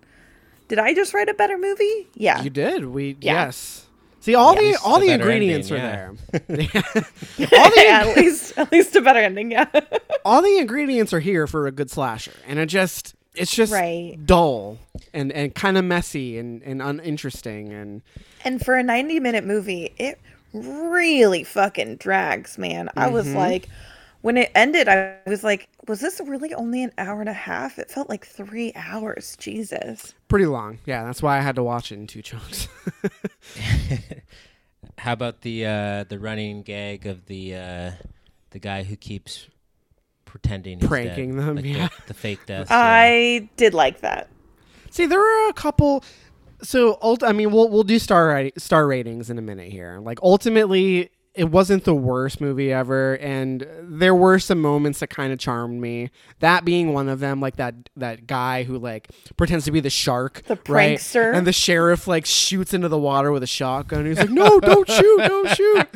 Did 0.68 0.78
I 0.78 0.94
just 0.94 1.12
write 1.14 1.28
a 1.28 1.34
better 1.34 1.58
movie? 1.58 2.08
Yeah. 2.14 2.42
You 2.42 2.50
did. 2.50 2.86
We 2.86 3.16
Yeah. 3.20 3.46
yes. 3.46 3.86
See 4.20 4.34
all 4.34 4.56
the 4.56 4.74
all 4.84 4.98
the 4.98 5.06
the 5.06 5.12
ingredients 5.12 5.70
ending, 5.70 5.84
are 5.84 5.90
there. 6.32 6.40
all 7.62 7.70
the 7.70 7.82
yeah, 7.84 8.04
at 8.08 8.16
least 8.16 8.58
at 8.58 8.72
least 8.72 8.96
a 8.96 9.00
better 9.00 9.20
ending. 9.20 9.52
Yeah. 9.52 9.66
all 10.24 10.42
the 10.42 10.58
ingredients 10.58 11.12
are 11.12 11.20
here 11.20 11.46
for 11.46 11.66
a 11.68 11.72
good 11.72 11.90
slasher, 11.90 12.32
and 12.46 12.58
it 12.58 12.66
just 12.66 13.14
it's 13.36 13.54
just 13.54 13.72
Right. 13.72 14.16
dull 14.26 14.78
and 15.14 15.30
and 15.30 15.54
kind 15.54 15.78
of 15.78 15.84
messy 15.84 16.38
and 16.38 16.60
and 16.64 16.82
uninteresting 16.82 17.72
and 17.72 18.02
And 18.44 18.64
for 18.64 18.74
a 18.76 18.82
90 18.82 19.20
minute 19.20 19.44
movie, 19.44 19.92
it 19.98 20.18
really 20.52 21.44
fucking 21.44 21.96
drags, 21.96 22.58
man. 22.58 22.88
I 22.96 23.08
was 23.08 23.26
Mm-hmm. 23.26 23.36
like, 23.36 23.68
when 24.26 24.36
it 24.36 24.50
ended, 24.56 24.88
I 24.88 25.18
was 25.24 25.44
like, 25.44 25.68
was 25.86 26.00
this 26.00 26.20
really 26.26 26.52
only 26.52 26.82
an 26.82 26.90
hour 26.98 27.20
and 27.20 27.28
a 27.28 27.32
half? 27.32 27.78
It 27.78 27.92
felt 27.92 28.08
like 28.08 28.26
three 28.26 28.72
hours. 28.74 29.36
Jesus. 29.38 30.14
Pretty 30.26 30.46
long. 30.46 30.78
Yeah, 30.84 31.04
that's 31.04 31.22
why 31.22 31.38
I 31.38 31.40
had 31.42 31.54
to 31.54 31.62
watch 31.62 31.92
it 31.92 31.94
in 31.94 32.08
two 32.08 32.22
chunks. 32.22 32.66
How 34.98 35.12
about 35.12 35.42
the 35.42 35.64
uh, 35.66 36.04
the 36.08 36.18
running 36.18 36.62
gag 36.62 37.06
of 37.06 37.26
the 37.26 37.54
uh, 37.54 37.90
the 38.50 38.58
guy 38.58 38.82
who 38.82 38.96
keeps 38.96 39.46
pretending 40.24 40.80
he's 40.80 40.88
Pranking 40.88 41.36
dead, 41.36 41.46
them, 41.46 41.56
like 41.56 41.64
yeah. 41.64 41.86
the, 41.86 42.08
the 42.08 42.14
fake 42.14 42.46
death. 42.46 42.66
yeah. 42.68 42.76
I 42.76 43.48
did 43.56 43.74
like 43.74 44.00
that. 44.00 44.28
See, 44.90 45.06
there 45.06 45.20
were 45.20 45.48
a 45.50 45.52
couple. 45.52 46.02
So, 46.62 46.98
ult- 47.00 47.22
I 47.22 47.30
mean, 47.30 47.52
we'll 47.52 47.68
we'll 47.68 47.84
do 47.84 48.00
star 48.00 48.50
star 48.58 48.88
ratings 48.88 49.30
in 49.30 49.38
a 49.38 49.42
minute 49.42 49.70
here. 49.70 50.00
Like, 50.00 50.18
ultimately, 50.20 51.10
it 51.37 51.51
wasn't 51.51 51.85
the 51.85 51.94
worst 51.94 52.40
movie 52.40 52.72
ever, 52.72 53.14
and 53.18 53.66
there 53.83 54.14
were 54.14 54.38
some 54.38 54.61
moments 54.61 55.01
that 55.01 55.09
kind 55.09 55.33
of 55.33 55.38
charmed 55.38 55.81
me. 55.81 56.11
That 56.40 56.64
being 56.64 56.92
one 56.92 57.09
of 57.09 57.20
them, 57.20 57.40
like 57.40 57.57
that 57.57 57.75
that 57.96 58.27
guy 58.27 58.62
who 58.64 58.79
like 58.79 59.09
pretends 59.37 59.64
to 59.66 59.70
be 59.70 59.81
the 59.81 59.90
shark, 59.90 60.42
The 60.46 60.59
right? 60.68 60.99
prankster. 60.99 61.35
and 61.35 61.46
the 61.46 61.53
sheriff 61.53 62.07
like 62.09 62.25
shoots 62.27 62.72
into 62.75 62.88
the 62.88 62.99
water 62.99 63.31
with 63.33 63.42
a 63.42 63.46
shotgun. 63.46 64.07
He's 64.07 64.18
like, 64.18 64.31
"No, 64.31 64.59
don't 64.61 64.90
shoot, 64.90 65.18
don't 65.18 65.49
shoot!" 65.55 65.87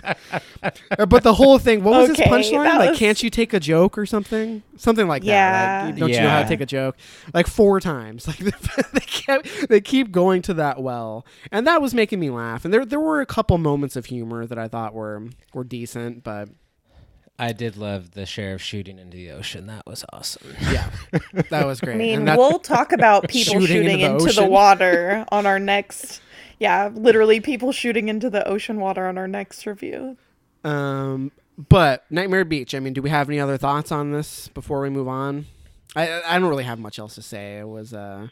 Uh, 0.63 1.07
but 1.07 1.23
the 1.23 1.35
whole 1.35 1.59
thing, 1.59 1.83
what 1.83 2.01
was 2.01 2.11
Okay, 2.11 2.25
his 2.25 2.33
punchline? 2.51 2.65
that 2.65 2.79
Like, 2.79 2.99
can't 2.99 3.23
you 3.23 3.31
take 3.31 3.53
a 3.55 3.61
joke 3.61 3.97
or 3.97 4.05
something? 4.07 4.63
Something 4.77 5.09
like 5.09 5.23
that. 5.23 5.29
Yeah. 5.29 5.83
Like, 5.87 5.97
don't 5.97 6.09
you 6.11 6.21
know 6.21 6.29
how 6.31 6.43
to 6.43 6.49
take 6.49 6.61
a 6.61 6.67
joke? 6.67 6.97
Like 7.35 7.47
four 7.47 7.81
times. 7.81 8.27
Like 8.31 8.39
they 8.93 9.01
kept, 9.01 9.69
they 9.69 9.81
keep 9.81 10.13
going 10.13 10.41
to 10.43 10.55
that 10.55 10.81
well, 10.83 11.27
and 11.51 11.67
that 11.67 11.83
was 11.83 11.95
making 11.95 12.21
me 12.21 12.31
laugh. 12.31 12.65
And 12.65 12.73
there 12.73 12.85
there 12.85 13.01
were 13.01 13.21
a 13.21 13.27
couple 13.27 13.57
moments 13.59 13.97
of 13.97 14.07
humor 14.07 14.47
that 14.47 14.59
I 14.59 14.69
thought 14.69 14.95
were 14.95 15.25
were 15.55 15.65
decent, 15.65 16.23
but 16.23 16.49
I 17.39 17.53
did 17.53 17.77
love 17.77 18.11
the 18.11 18.27
sheriff 18.27 18.61
shooting 18.61 18.99
into 18.99 19.17
the 19.17 19.31
ocean. 19.31 19.67
That 19.67 19.87
was 19.87 20.05
awesome. 20.13 20.55
yeah, 20.71 20.91
that 21.49 21.67
was 21.67 21.81
great. 21.81 21.95
I 21.95 21.99
mean, 21.99 22.27
that, 22.27 22.37
we'll 22.37 22.59
talk 22.59 22.93
about 22.93 23.29
people 23.29 23.55
Shooting 23.55 23.67
shooting, 23.67 24.01
into 24.01 24.19
the 24.25 24.29
into, 24.29 24.41
the, 24.41 24.47
water 24.47 25.25
on 25.33 25.47
our 25.47 25.59
next. 25.59 26.21
Yeah, 26.59 26.91
literally 26.93 27.41
people 27.41 27.73
shooting 27.73 28.09
into 28.09 28.29
the 28.29 28.47
ocean 28.47 28.79
water 28.79 29.07
on 29.07 29.17
our 29.17 29.27
next 29.27 29.65
review. 29.65 30.19
um, 30.65 31.33
but 31.57 32.05
Nightmare 32.11 32.45
Beach. 32.45 32.75
I 32.75 32.81
mean, 32.81 32.93
do 32.93 33.03
we 33.03 33.11
have 33.11 33.29
any 33.29 33.41
other 33.41 33.57
thoughts 33.57 33.91
on 33.91 34.13
this 34.13 34.49
before 34.49 34.81
we 34.83 34.91
move 34.91 35.09
on? 35.09 35.47
I 35.97 36.09
I 36.09 36.37
I 36.37 36.39
don't 36.39 36.49
really 36.49 36.65
have 36.65 36.79
much 36.79 36.99
else 36.99 37.15
to 37.15 37.23
say. 37.23 37.59
It 37.59 37.69
was 37.69 37.95
uh. 37.95 38.29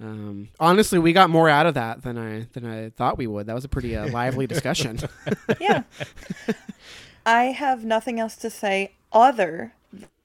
Um, 0.00 0.48
honestly, 0.60 0.98
we 0.98 1.12
got 1.12 1.30
more 1.30 1.48
out 1.50 1.66
of 1.66 1.74
that 1.74 2.02
than 2.02 2.18
I 2.18 2.48
than 2.52 2.66
I 2.66 2.90
thought 2.90 3.18
we 3.18 3.26
would. 3.28 3.46
That 3.46 3.54
was 3.54 3.64
a 3.64 3.68
pretty 3.68 3.96
uh, 3.96 4.08
lively 4.08 4.46
discussion. 4.48 4.98
Yeah. 5.60 5.84
I 7.26 7.44
have 7.46 7.84
nothing 7.84 8.20
else 8.20 8.36
to 8.38 8.50
say 8.50 8.94
other 9.12 9.74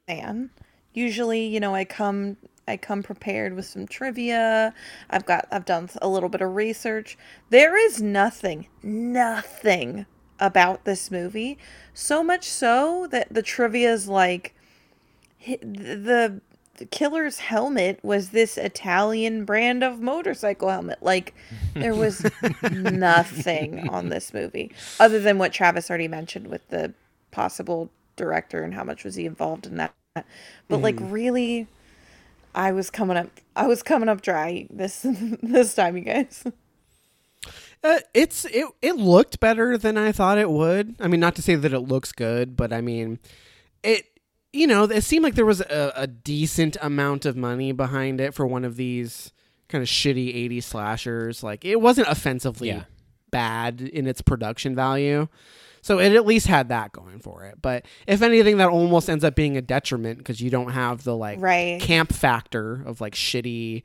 than 0.08 0.52
usually, 0.94 1.46
you 1.48 1.60
know, 1.60 1.76
I 1.76 1.86
come 1.86 2.38
I 2.68 2.78
come 2.78 3.04
prepared 3.04 3.56
with 3.56 3.66
some 3.66 3.88
trivia. 3.88 4.74
I've 5.10 5.26
got 5.26 5.48
I've 5.52 5.66
done 5.66 5.90
a 6.02 6.08
little 6.10 6.30
bit 6.30 6.42
of 6.42 6.56
research. 6.56 7.18
There 7.50 7.78
is 7.78 8.02
nothing, 8.02 8.68
nothing 8.84 10.06
about 10.40 10.86
this 10.86 11.12
movie. 11.12 11.58
So 11.94 12.24
much 12.24 12.46
so 12.46 13.08
that 13.12 13.34
the 13.34 13.44
trivia 13.44 13.94
is 13.94 14.08
like 14.08 14.56
hi- 15.46 15.60
the 15.62 16.42
the 16.78 16.86
killer's 16.86 17.40
helmet 17.40 18.00
was 18.04 18.30
this 18.30 18.58
Italian 18.58 19.46
brand 19.46 19.84
of 19.84 20.00
motorcycle 20.02 20.70
helmet. 20.70 21.00
Like 21.02 21.34
there 21.74 21.96
was 21.96 22.26
nothing 22.72 23.90
on 23.90 24.10
this 24.10 24.34
movie 24.34 24.72
other 25.00 25.20
than 25.20 25.38
what 25.38 25.54
Travis 25.54 25.90
already 25.90 26.08
mentioned 26.08 26.48
with 26.48 26.68
the 26.70 26.94
possible 27.32 27.90
director 28.16 28.64
and 28.64 28.74
how 28.74 28.84
much 28.84 29.04
was 29.04 29.16
he 29.16 29.26
involved 29.26 29.66
in 29.66 29.78
that. 29.78 29.94
But 30.68 30.82
like 30.82 30.98
really 31.00 31.68
I 32.54 32.72
was 32.72 32.90
coming 32.90 33.18
up 33.18 33.30
I 33.56 33.68
was 33.68 33.84
coming 33.84 34.10
up 34.10 34.22
dry 34.22 34.68
this 34.70 35.06
this 35.44 35.74
time, 35.76 35.98
you 35.98 36.04
guys. 36.04 36.44
Uh, 37.84 38.00
it's 38.14 38.46
it 38.46 38.66
it 38.82 38.96
looked 38.96 39.40
better 39.40 39.78
than 39.78 39.98
I 39.98 40.12
thought 40.12 40.38
it 40.38 40.50
would. 40.50 40.96
I 41.00 41.08
mean, 41.08 41.20
not 41.20 41.36
to 41.36 41.42
say 41.42 41.56
that 41.56 41.72
it 41.74 41.82
looks 41.82 42.12
good, 42.12 42.56
but 42.56 42.74
I 42.74 42.82
mean, 42.82 43.20
it 43.84 44.08
you 44.56 44.68
know 44.68 44.84
it 44.86 45.04
seemed 45.04 45.24
like 45.24 45.36
there 45.36 45.46
was 45.46 45.62
a, 45.62 45.94
a 45.96 46.08
decent 46.08 46.78
amount 46.82 47.26
of 47.26 47.36
money 47.36 47.72
behind 47.72 48.20
it 48.22 48.34
for 48.34 48.46
one 48.48 48.64
of 48.66 48.76
these 48.78 49.32
kind 49.70 49.82
of 49.82 49.88
shitty 49.88 50.50
80s 50.50 50.64
slashers. 50.64 51.44
Like 51.44 51.66
it 51.66 51.82
wasn't 51.82 52.08
offensively 52.08 52.70
Yeah. 52.70 52.84
bad 53.32 53.82
in 53.82 54.08
its 54.08 54.22
production 54.22 54.76
value. 54.76 55.28
So 55.82 56.00
it 56.00 56.14
at 56.16 56.26
least 56.26 56.48
had 56.48 56.70
that 56.70 56.92
going 56.94 57.20
for 57.20 57.44
it. 57.44 57.62
But 57.62 57.86
if 58.08 58.22
anything, 58.24 58.58
that 58.58 58.70
almost 58.70 59.08
ends 59.10 59.24
up 59.24 59.36
being 59.36 59.56
a 59.56 59.62
detriment 59.62 60.18
because 60.18 60.42
you 60.42 60.50
don't 60.50 60.72
have 60.72 61.04
the 61.04 61.16
like 61.16 61.40
Right. 61.42 61.80
camp 61.82 62.12
factor 62.14 62.82
of 62.86 63.02
like 63.02 63.14
shitty 63.14 63.84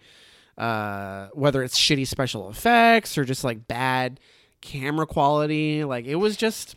uh 0.59 1.29
whether 1.33 1.63
it's 1.63 1.79
shitty 1.79 2.07
special 2.07 2.51
effects 2.51 3.17
or 3.17 3.25
just 3.25 3.45
like 3.45 3.67
bad 3.67 4.21
camera 4.61 5.07
quality 5.07 5.85
like 5.85 6.05
it 6.05 6.17
was 6.17 6.37
just 6.37 6.77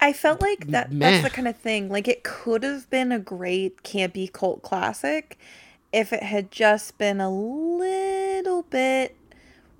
I 0.00 0.12
felt 0.12 0.40
like 0.40 0.68
that 0.68 0.90
Meh. 0.92 1.10
that's 1.10 1.24
the 1.24 1.30
kind 1.30 1.46
of 1.48 1.56
thing. 1.56 1.88
Like 1.90 2.08
it 2.08 2.22
could 2.24 2.62
have 2.62 2.88
been 2.90 3.12
a 3.12 3.18
great 3.18 3.82
campy 3.82 4.32
cult 4.32 4.62
classic 4.62 5.38
if 5.92 6.12
it 6.12 6.22
had 6.22 6.50
just 6.50 6.96
been 6.98 7.20
a 7.20 7.30
little 7.30 8.62
bit 8.62 9.16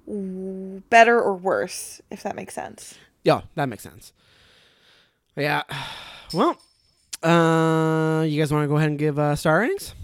better 0.07 1.21
or 1.21 1.35
worse, 1.37 2.01
if 2.11 2.23
that 2.25 2.35
makes 2.37 2.55
sense. 2.55 2.97
yeah 3.23 3.43
that 3.55 3.69
makes 3.69 3.83
sense 3.85 4.13
yeah 5.37 5.63
well 6.35 6.57
uh 7.23 8.23
you 8.25 8.41
guys 8.41 8.51
want 8.53 8.65
to 8.65 8.69
go 8.69 8.77
ahead 8.77 8.89
and 8.89 8.99
give 8.99 9.19
uh 9.19 9.37
star 9.37 9.61
ratings 9.61 9.95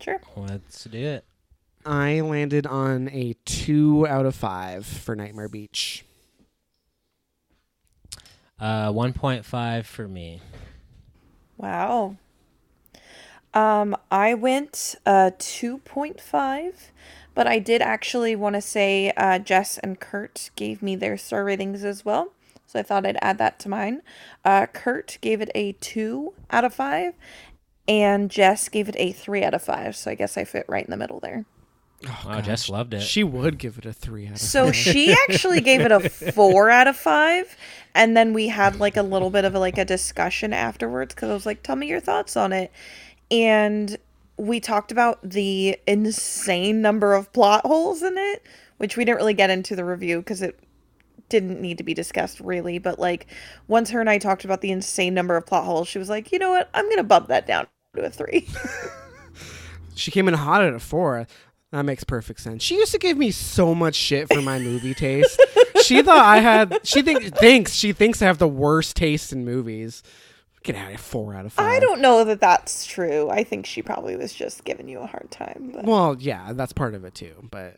Sure. 0.00 0.18
Let's 0.34 0.84
do 0.84 0.98
it. 0.98 1.24
i 1.84 2.20
landed 2.22 2.66
on 2.66 3.08
a 3.10 3.34
two 3.44 4.06
out 4.08 4.26
of 4.26 4.34
five 4.34 4.84
for 4.86 5.14
nightmare 5.14 5.48
beach 5.48 6.04
Uh, 8.60 8.92
1.5 8.92 9.84
for 9.84 10.06
me. 10.06 10.40
Wow. 11.56 12.16
Um, 13.52 13.96
I 14.10 14.34
went 14.34 14.94
uh 15.06 15.30
2.5, 15.38 16.72
but 17.34 17.46
I 17.46 17.58
did 17.58 17.82
actually 17.82 18.36
want 18.36 18.54
to 18.54 18.60
say 18.60 19.12
uh, 19.16 19.38
Jess 19.38 19.78
and 19.78 19.98
Kurt 19.98 20.50
gave 20.56 20.82
me 20.82 20.94
their 20.94 21.16
star 21.16 21.44
ratings 21.44 21.84
as 21.84 22.04
well. 22.04 22.32
So 22.66 22.78
I 22.78 22.82
thought 22.82 23.04
I'd 23.04 23.18
add 23.20 23.38
that 23.38 23.58
to 23.60 23.68
mine. 23.68 24.02
Uh, 24.44 24.66
Kurt 24.66 25.18
gave 25.20 25.40
it 25.40 25.50
a 25.56 25.72
2 25.72 26.34
out 26.50 26.64
of 26.64 26.72
5, 26.72 27.14
and 27.88 28.30
Jess 28.30 28.68
gave 28.68 28.88
it 28.88 28.94
a 28.96 29.10
3 29.10 29.42
out 29.42 29.54
of 29.54 29.62
5. 29.62 29.96
So 29.96 30.12
I 30.12 30.14
guess 30.14 30.36
I 30.36 30.44
fit 30.44 30.66
right 30.68 30.84
in 30.84 30.90
the 30.90 30.96
middle 30.96 31.18
there. 31.18 31.46
Oh, 32.06 32.20
oh 32.24 32.28
god, 32.28 32.44
Jess 32.44 32.68
loved 32.68 32.94
it. 32.94 33.02
she 33.02 33.22
would 33.22 33.58
give 33.58 33.76
it 33.78 33.84
a 33.86 33.92
three 33.92 34.26
out 34.26 34.32
of 34.34 34.40
So 34.40 34.66
five. 34.66 34.76
she 34.76 35.12
actually 35.28 35.60
gave 35.60 35.80
it 35.82 35.92
a 35.92 36.00
4 36.08 36.70
out 36.70 36.86
of 36.88 36.96
5. 36.96 37.56
And 37.94 38.16
then 38.16 38.32
we 38.32 38.48
had 38.48 38.80
like 38.80 38.96
a 38.96 39.02
little 39.02 39.30
bit 39.30 39.44
of 39.44 39.54
a, 39.54 39.58
like 39.58 39.76
a 39.78 39.84
discussion 39.84 40.52
afterwards 40.52 41.14
because 41.14 41.28
I 41.30 41.34
was 41.34 41.44
like, 41.46 41.62
tell 41.62 41.76
me 41.76 41.88
your 41.88 42.00
thoughts 42.00 42.36
on 42.36 42.52
it. 42.52 42.72
And 43.30 43.98
we 44.38 44.60
talked 44.60 44.90
about 44.92 45.18
the 45.28 45.76
insane 45.86 46.80
number 46.80 47.14
of 47.14 47.32
plot 47.34 47.66
holes 47.66 48.02
in 48.02 48.16
it, 48.16 48.42
which 48.78 48.96
we 48.96 49.04
didn't 49.04 49.18
really 49.18 49.34
get 49.34 49.50
into 49.50 49.76
the 49.76 49.84
review 49.84 50.18
because 50.20 50.40
it 50.40 50.58
didn't 51.28 51.60
need 51.60 51.76
to 51.78 51.84
be 51.84 51.92
discussed 51.94 52.40
really. 52.40 52.78
But 52.78 52.98
like 52.98 53.26
once 53.68 53.90
her 53.90 54.00
and 54.00 54.08
I 54.08 54.16
talked 54.18 54.44
about 54.46 54.62
the 54.62 54.70
insane 54.70 55.12
number 55.12 55.36
of 55.36 55.44
plot 55.46 55.64
holes, 55.64 55.88
she 55.88 55.98
was 55.98 56.08
like, 56.08 56.32
you 56.32 56.38
know 56.38 56.50
what? 56.50 56.70
I'm 56.72 56.86
going 56.86 56.96
to 56.96 57.02
bump 57.04 57.28
that 57.28 57.46
down 57.46 57.66
to 57.96 58.02
a 58.04 58.10
3. 58.10 58.48
She 59.96 60.10
came 60.10 60.28
in 60.28 60.34
hot 60.34 60.62
at 60.62 60.72
a 60.72 60.78
four. 60.78 61.26
That 61.72 61.84
makes 61.84 62.02
perfect 62.02 62.40
sense. 62.40 62.62
She 62.62 62.76
used 62.76 62.92
to 62.92 62.98
give 62.98 63.16
me 63.16 63.30
so 63.30 63.74
much 63.74 63.94
shit 63.94 64.32
for 64.32 64.42
my 64.42 64.58
movie 64.58 64.94
taste. 64.94 65.40
She 65.84 66.02
thought 66.02 66.24
I 66.24 66.38
had. 66.38 66.80
She 66.82 67.02
think 67.02 67.36
thinks 67.36 67.74
she 67.74 67.92
thinks 67.92 68.20
I 68.20 68.26
have 68.26 68.38
the 68.38 68.48
worst 68.48 68.96
taste 68.96 69.32
in 69.32 69.44
movies. 69.44 70.02
Get 70.62 70.76
out 70.76 70.82
of 70.82 70.88
here, 70.90 70.98
four 70.98 71.34
out 71.34 71.46
of 71.46 71.52
five. 71.52 71.66
I 71.66 71.80
don't 71.80 72.00
know 72.00 72.24
that 72.24 72.40
that's 72.40 72.84
true. 72.86 73.30
I 73.30 73.44
think 73.44 73.64
she 73.66 73.82
probably 73.82 74.14
was 74.16 74.34
just 74.34 74.64
giving 74.64 74.88
you 74.88 74.98
a 74.98 75.06
hard 75.06 75.30
time. 75.30 75.70
But. 75.72 75.84
Well, 75.84 76.16
yeah, 76.18 76.52
that's 76.52 76.72
part 76.72 76.94
of 76.94 77.04
it 77.04 77.14
too. 77.14 77.48
But 77.50 77.76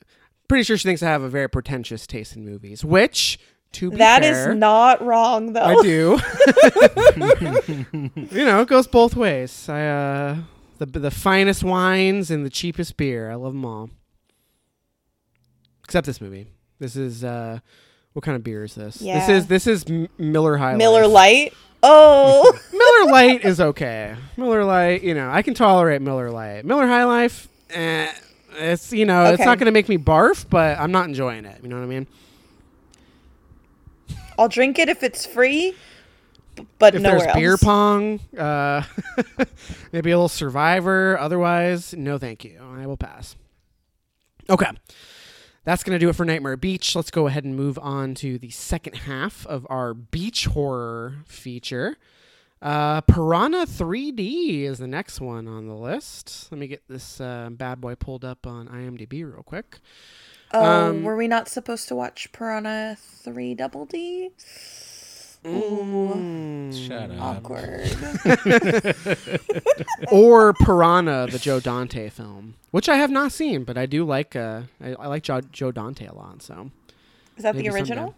pretty 0.48 0.64
sure 0.64 0.76
she 0.76 0.88
thinks 0.88 1.02
I 1.02 1.10
have 1.10 1.22
a 1.22 1.28
very 1.28 1.48
pretentious 1.48 2.06
taste 2.06 2.34
in 2.34 2.44
movies. 2.44 2.84
Which, 2.84 3.38
to 3.72 3.90
be 3.90 3.98
That 3.98 4.24
is 4.24 4.36
fair, 4.36 4.54
not 4.54 5.04
wrong, 5.04 5.52
though. 5.52 5.62
I 5.62 5.74
do. 5.82 6.18
you 8.36 8.44
know, 8.44 8.62
it 8.62 8.68
goes 8.68 8.86
both 8.86 9.14
ways. 9.16 9.68
I 9.68 9.86
uh, 9.86 10.36
the 10.78 10.86
the 10.86 11.10
finest 11.10 11.62
wines 11.64 12.30
and 12.30 12.44
the 12.44 12.50
cheapest 12.50 12.96
beer. 12.96 13.30
I 13.30 13.34
love 13.34 13.52
them 13.52 13.64
all. 13.64 13.90
Except 15.84 16.06
this 16.06 16.20
movie. 16.20 16.46
This 16.78 16.96
is 16.96 17.22
uh, 17.24 17.58
what 18.12 18.24
kind 18.24 18.36
of 18.36 18.42
beer 18.44 18.64
is 18.64 18.74
this? 18.74 19.00
Yeah. 19.00 19.18
This 19.20 19.28
is 19.28 19.46
this 19.46 19.66
is 19.66 19.84
M- 19.88 20.08
Miller 20.18 20.56
High. 20.56 20.76
Miller 20.76 21.06
Life. 21.06 21.12
Light. 21.12 21.54
Oh, 21.84 22.56
Miller 22.72 23.12
Lite 23.12 23.44
is 23.44 23.60
okay. 23.60 24.14
Miller 24.36 24.64
Lite, 24.64 25.02
you 25.02 25.14
know, 25.14 25.28
I 25.30 25.42
can 25.42 25.54
tolerate 25.54 26.00
Miller 26.00 26.30
Lite. 26.30 26.64
Miller 26.64 26.86
High 26.86 27.04
Life, 27.04 27.48
eh, 27.70 28.08
it's 28.52 28.92
you 28.92 29.04
know, 29.04 29.32
it's 29.32 29.44
not 29.44 29.58
going 29.58 29.66
to 29.66 29.72
make 29.72 29.88
me 29.88 29.98
barf, 29.98 30.46
but 30.48 30.78
I'm 30.78 30.92
not 30.92 31.06
enjoying 31.06 31.44
it. 31.44 31.58
You 31.62 31.68
know 31.68 31.76
what 31.76 31.82
I 31.82 31.86
mean? 31.86 32.06
I'll 34.38 34.48
drink 34.48 34.78
it 34.78 34.88
if 34.88 35.02
it's 35.02 35.26
free. 35.26 35.74
But 36.78 36.94
if 36.94 37.02
there's 37.02 37.22
else. 37.22 37.34
beer 37.36 37.56
pong, 37.56 38.20
uh, 38.36 38.82
maybe 39.92 40.10
a 40.10 40.16
little 40.16 40.28
Survivor. 40.28 41.18
Otherwise, 41.18 41.94
no, 41.94 42.18
thank 42.18 42.44
you. 42.44 42.60
I 42.60 42.86
will 42.86 42.96
pass. 42.96 43.36
Okay. 44.50 44.70
That's 45.64 45.84
going 45.84 45.94
to 45.94 46.04
do 46.04 46.08
it 46.08 46.16
for 46.16 46.24
Nightmare 46.24 46.56
Beach. 46.56 46.96
Let's 46.96 47.10
go 47.12 47.28
ahead 47.28 47.44
and 47.44 47.54
move 47.54 47.78
on 47.80 48.14
to 48.16 48.36
the 48.38 48.50
second 48.50 48.94
half 48.96 49.46
of 49.46 49.64
our 49.70 49.94
beach 49.94 50.46
horror 50.46 51.18
feature. 51.26 51.96
Uh, 52.60 53.00
Piranha 53.02 53.66
3D 53.66 54.62
is 54.62 54.78
the 54.78 54.86
next 54.86 55.20
one 55.20 55.46
on 55.48 55.66
the 55.68 55.74
list. 55.74 56.48
Let 56.50 56.58
me 56.58 56.66
get 56.66 56.82
this 56.88 57.20
uh, 57.20 57.50
bad 57.52 57.80
boy 57.80 57.94
pulled 57.94 58.24
up 58.24 58.46
on 58.46 58.68
IMDb 58.68 59.24
real 59.24 59.42
quick. 59.44 59.78
Oh, 60.52 60.64
Um, 60.64 61.02
were 61.02 61.16
we 61.16 61.28
not 61.28 61.48
supposed 61.48 61.88
to 61.88 61.94
watch 61.94 62.30
Piranha 62.32 62.96
3 62.98 63.54
Double 63.54 63.84
D? 63.86 64.30
Ooh, 65.46 66.70
Shut 66.72 67.10
up. 67.10 67.20
awkward. 67.20 67.90
or 70.12 70.52
Piranha, 70.54 71.26
the 71.30 71.38
Joe 71.38 71.58
Dante 71.60 72.08
film, 72.10 72.54
which 72.70 72.88
I 72.88 72.96
have 72.96 73.10
not 73.10 73.32
seen, 73.32 73.64
but 73.64 73.76
I 73.76 73.86
do 73.86 74.04
like. 74.04 74.36
Uh, 74.36 74.62
I, 74.80 74.94
I 74.94 75.06
like 75.08 75.22
Joe, 75.24 75.40
Joe 75.40 75.72
Dante 75.72 76.06
a 76.06 76.14
lot. 76.14 76.42
So 76.42 76.70
Is 77.36 77.42
that 77.42 77.56
Maybe 77.56 77.68
the 77.68 77.74
original? 77.74 78.14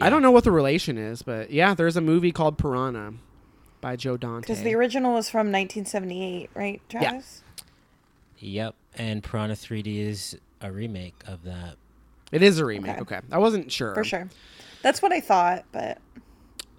I 0.00 0.10
don't 0.10 0.22
know 0.22 0.30
what 0.30 0.44
the 0.44 0.52
relation 0.52 0.96
is, 0.96 1.22
but 1.22 1.50
yeah, 1.50 1.74
there's 1.74 1.96
a 1.96 2.00
movie 2.00 2.30
called 2.30 2.56
Piranha 2.56 3.14
by 3.80 3.96
Joe 3.96 4.16
Dante. 4.16 4.42
Because 4.42 4.62
the 4.62 4.74
original 4.74 5.14
was 5.14 5.28
from 5.28 5.50
1978, 5.50 6.50
right, 6.54 6.80
Travis? 6.88 7.42
Yep. 8.38 8.74
And 8.96 9.22
Piranha 9.24 9.54
3D 9.54 9.98
is 9.98 10.38
a 10.60 10.70
remake 10.70 11.16
of 11.26 11.42
that. 11.44 11.76
it 12.30 12.42
is 12.42 12.58
a 12.60 12.64
remake. 12.64 12.98
Okay. 13.00 13.16
Okay, 13.16 13.26
I 13.32 13.38
wasn't 13.38 13.72
sure 13.72 13.94
For 13.94 14.04
sure. 14.04 14.28
That's 14.82 15.02
what 15.02 15.12
I 15.12 15.20
thought, 15.20 15.64
but 15.72 15.98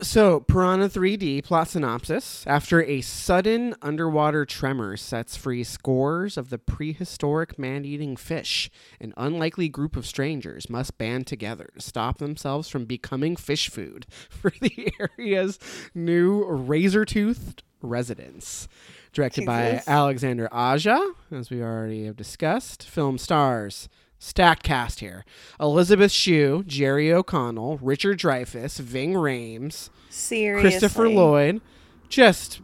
So, 0.01 0.39
Piranha 0.39 0.87
3D 0.87 1.43
plot 1.43 1.67
synopsis. 1.67 2.45
After 2.47 2.81
a 2.81 3.01
sudden 3.01 3.75
underwater 3.81 4.45
tremor 4.45 4.95
sets 4.95 5.35
free 5.35 5.63
scores 5.65 6.37
of 6.37 6.49
the 6.49 6.57
prehistoric 6.57 7.59
man 7.59 7.83
eating 7.83 8.15
fish, 8.15 8.69
an 9.01 9.13
unlikely 9.17 9.67
group 9.67 9.97
of 9.97 10.05
strangers 10.05 10.69
must 10.69 10.97
band 10.97 11.27
together 11.27 11.69
to 11.75 11.81
stop 11.81 12.17
themselves 12.19 12.69
from 12.69 12.85
becoming 12.85 13.35
fish 13.35 13.69
food 13.69 14.05
for 14.29 14.53
the 14.61 14.93
area's 14.99 15.59
new 15.93 16.45
razor 16.45 17.03
toothed 17.03 17.63
residents. 17.81 18.69
Directed 19.11 19.45
by 19.45 19.81
Alexander 19.87 20.47
Aja, 20.51 21.13
as 21.31 21.49
we 21.49 21.61
already 21.61 22.05
have 22.05 22.15
discussed. 22.15 22.83
Film 22.83 23.17
stars 23.17 23.89
stacked 24.19 24.63
cast 24.63 24.99
here. 24.99 25.25
Elisabeth 25.59 26.11
Shue, 26.11 26.63
Jerry 26.67 27.11
O'Connell, 27.11 27.79
Richard 27.81 28.19
Dreyfuss, 28.19 28.79
Ving 28.79 29.13
Rhames, 29.13 29.89
seriously. 30.09 30.69
Christopher 30.69 31.09
Lloyd. 31.09 31.61
Just 32.09 32.61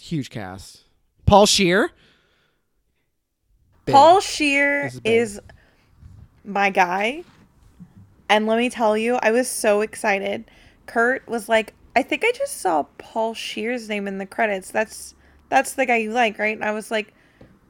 huge 0.00 0.30
cast. 0.30 0.84
Paul 1.26 1.46
Scheer. 1.46 1.90
Big. 3.84 3.94
Paul 3.94 4.20
Scheer 4.20 4.86
is 4.86 5.00
is 5.04 5.40
my 6.44 6.70
guy. 6.70 7.24
And 8.28 8.46
let 8.46 8.58
me 8.58 8.70
tell 8.70 8.96
you, 8.96 9.18
I 9.22 9.32
was 9.32 9.48
so 9.48 9.80
excited. 9.80 10.50
Kurt 10.86 11.26
was 11.28 11.48
like, 11.48 11.74
I 11.96 12.02
think 12.02 12.24
I 12.24 12.30
just 12.32 12.60
saw 12.60 12.84
Paul 12.98 13.34
Scheer's 13.34 13.88
name 13.88 14.06
in 14.06 14.18
the 14.18 14.26
credits. 14.26 14.70
That's 14.70 15.14
that's 15.48 15.72
the 15.72 15.84
guy 15.84 15.96
you 15.96 16.12
like, 16.12 16.38
right? 16.38 16.56
And 16.56 16.64
I 16.64 16.70
was 16.70 16.90
like, 16.90 17.12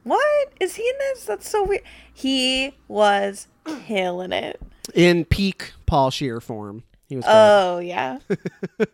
What? 0.03 0.49
Is 0.59 0.75
he 0.75 0.83
in 0.87 0.95
this? 0.99 1.25
That's 1.25 1.49
so 1.49 1.63
weird. 1.63 1.83
He 2.13 2.73
was 2.87 3.47
killing 3.85 4.31
it. 4.31 4.59
in 4.93 5.25
peak 5.25 5.73
Paul 5.85 6.09
Scheer 6.11 6.39
form. 6.41 6.83
He 7.07 7.15
was 7.15 7.25
great. 7.25 7.33
Oh 7.33 7.79
yeah. 7.79 8.19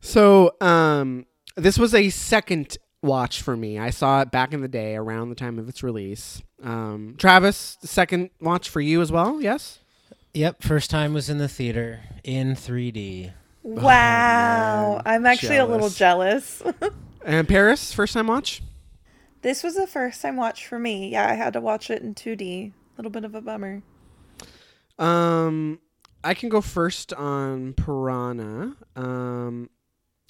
So, 0.00 0.54
um, 0.60 1.26
this 1.56 1.76
was 1.76 1.92
a 1.92 2.08
second 2.10 2.78
watch 3.02 3.42
for 3.42 3.56
me. 3.56 3.78
I 3.80 3.90
saw 3.90 4.20
it 4.22 4.30
back 4.30 4.52
in 4.54 4.60
the 4.60 4.68
day 4.68 4.94
around 4.94 5.28
the 5.28 5.34
time 5.34 5.58
of 5.58 5.68
its 5.68 5.82
release. 5.82 6.40
Um, 6.62 7.16
Travis, 7.18 7.76
the 7.80 7.88
second 7.88 8.30
watch 8.40 8.68
for 8.68 8.80
you 8.80 9.00
as 9.02 9.10
well, 9.10 9.40
yes? 9.40 9.80
Yep. 10.34 10.62
First 10.62 10.88
time 10.90 11.14
was 11.14 11.28
in 11.28 11.38
the 11.38 11.48
theater 11.48 12.00
in 12.22 12.54
3D. 12.54 13.32
Wow. 13.64 13.82
man. 13.82 15.02
I'm 15.04 15.26
actually 15.26 15.56
a 15.56 15.66
little 15.66 15.90
jealous. 15.90 16.62
And 17.24 17.46
Paris, 17.48 17.92
first 17.92 18.14
time 18.14 18.28
watch? 18.28 18.62
This 19.42 19.62
was 19.62 19.74
the 19.74 19.86
first 19.86 20.22
time 20.22 20.36
watch 20.36 20.66
for 20.66 20.78
me. 20.78 21.08
Yeah, 21.10 21.28
I 21.28 21.34
had 21.34 21.52
to 21.54 21.60
watch 21.60 21.90
it 21.90 22.02
in 22.02 22.14
2D. 22.14 22.70
A 22.70 22.72
little 22.96 23.10
bit 23.10 23.24
of 23.24 23.34
a 23.34 23.40
bummer. 23.40 23.82
Um, 24.98 25.78
I 26.24 26.34
can 26.34 26.48
go 26.48 26.60
first 26.60 27.12
on 27.12 27.74
Piranha. 27.74 28.74
Um, 28.96 29.70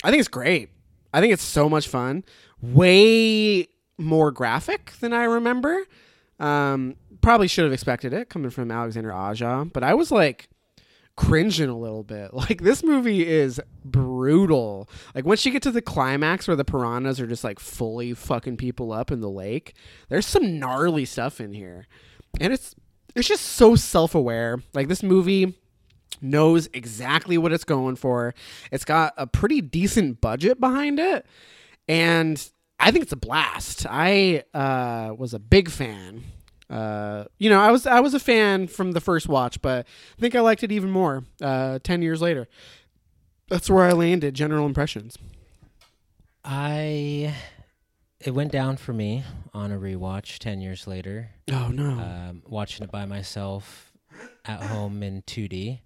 I 0.05 0.11
think 0.11 0.21
it's 0.21 0.29
great. 0.29 0.71
I 1.13 1.21
think 1.21 1.33
it's 1.33 1.43
so 1.43 1.69
much 1.69 1.89
fun. 1.89 2.25
Way 2.61 3.69
more 3.97 4.31
graphic 4.31 4.93
than 5.01 5.13
I 5.13 5.25
remember. 5.25 5.85
Um, 6.39 6.97
probably 7.21 7.49
should 7.49 7.65
have 7.65 7.73
expected 7.73 8.13
it 8.13 8.29
coming 8.29 8.51
from 8.51 8.71
Alexander 8.71 9.13
Aja, 9.13 9.65
but 9.73 9.83
I 9.83 9.95
was 9.95 10.11
like 10.11 10.49
cringing 11.19 11.69
a 11.69 11.77
little 11.77 12.05
bit. 12.05 12.31
Like 12.39 12.63
this 12.63 12.85
movie 12.85 13.27
is 13.27 13.61
brutal. 13.85 14.89
Like 15.15 15.25
once 15.25 15.45
you 15.45 15.51
get 15.51 15.63
to 15.65 15.73
the 15.73 15.83
climax 15.83 16.47
where 16.47 16.57
the 16.57 16.65
piranhas 16.65 17.21
are 17.21 17.27
just 17.27 17.43
like 17.43 17.59
fully 17.59 18.15
fucking 18.15 18.57
people 18.57 18.93
up 18.93 19.11
in 19.11 19.21
the 19.21 19.29
lake, 19.29 19.75
there's 20.09 20.27
some 20.27 20.61
gnarly 20.61 21.05
stuff 21.05 21.41
in 21.41 21.53
here. 21.53 21.89
And 22.41 22.53
it's 22.53 22.77
it's 23.17 23.27
just 23.27 23.45
so 23.45 23.75
self-aware. 23.75 24.63
Like 24.73 24.87
this 24.87 25.03
movie 25.03 25.59
knows 26.23 26.69
exactly 26.73 27.37
what 27.37 27.53
it's 27.53 27.65
going 27.65 27.97
for. 27.97 28.35
It's 28.71 28.85
got 28.85 29.15
a 29.17 29.27
pretty 29.27 29.61
decent 29.61 30.21
budget 30.21 30.61
behind 30.61 31.01
it, 31.01 31.27
and 31.89 32.49
I 32.79 32.93
think 32.93 33.03
it's 33.03 33.13
a 33.13 33.17
blast. 33.17 33.85
I 33.91 34.45
uh, 34.55 35.13
was 35.19 35.35
a 35.35 35.41
big 35.41 35.69
fan. 35.71 36.23
Uh, 36.71 37.25
you 37.39 37.49
know, 37.49 37.61
I 37.61 37.71
was 37.71 37.87
I 37.87 38.01
was 38.01 38.13
a 38.15 38.21
fan 38.21 38.67
from 38.67 38.93
the 38.93 39.01
first 39.01 39.29
watch, 39.29 39.61
but 39.63 39.87
I 40.17 40.21
think 40.21 40.35
I 40.35 40.41
liked 40.41 40.63
it 40.63 40.71
even 40.73 40.91
more. 40.91 41.25
Uh, 41.41 41.79
Ten 41.83 42.03
years 42.03 42.21
later, 42.21 42.47
that's 43.49 43.71
where 43.71 43.85
I 43.85 43.93
landed. 43.93 44.35
General 44.35 44.67
impressions. 44.67 45.17
I. 46.45 47.35
It 48.21 48.33
went 48.33 48.51
down 48.51 48.79
for 48.79 48.93
me 48.93 49.23
on 49.55 49.71
a 49.71 49.79
rewatch 49.79 50.39
10 50.41 50.61
years 50.61 50.89
later. 50.89 51.31
Oh 51.53 51.69
no! 51.69 51.91
um, 51.91 52.43
watching 52.49 52.83
it 52.83 52.91
by 52.91 53.07
myself 53.07 53.93
at 54.45 54.61
home 54.61 55.05
in 55.05 55.23
2D. 55.23 55.79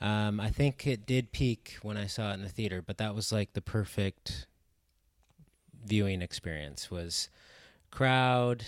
Um, 0.00 0.40
I 0.40 0.50
think 0.50 0.84
it 0.88 1.06
did 1.06 1.30
peak 1.30 1.76
when 1.82 1.96
I 1.96 2.06
saw 2.06 2.32
it 2.32 2.34
in 2.34 2.42
the 2.42 2.48
theater, 2.48 2.82
but 2.82 2.98
that 2.98 3.14
was 3.14 3.30
like 3.30 3.52
the 3.52 3.60
perfect 3.60 4.46
viewing 5.84 6.22
experience. 6.22 6.90
Was 6.90 7.28
crowd, 7.92 8.64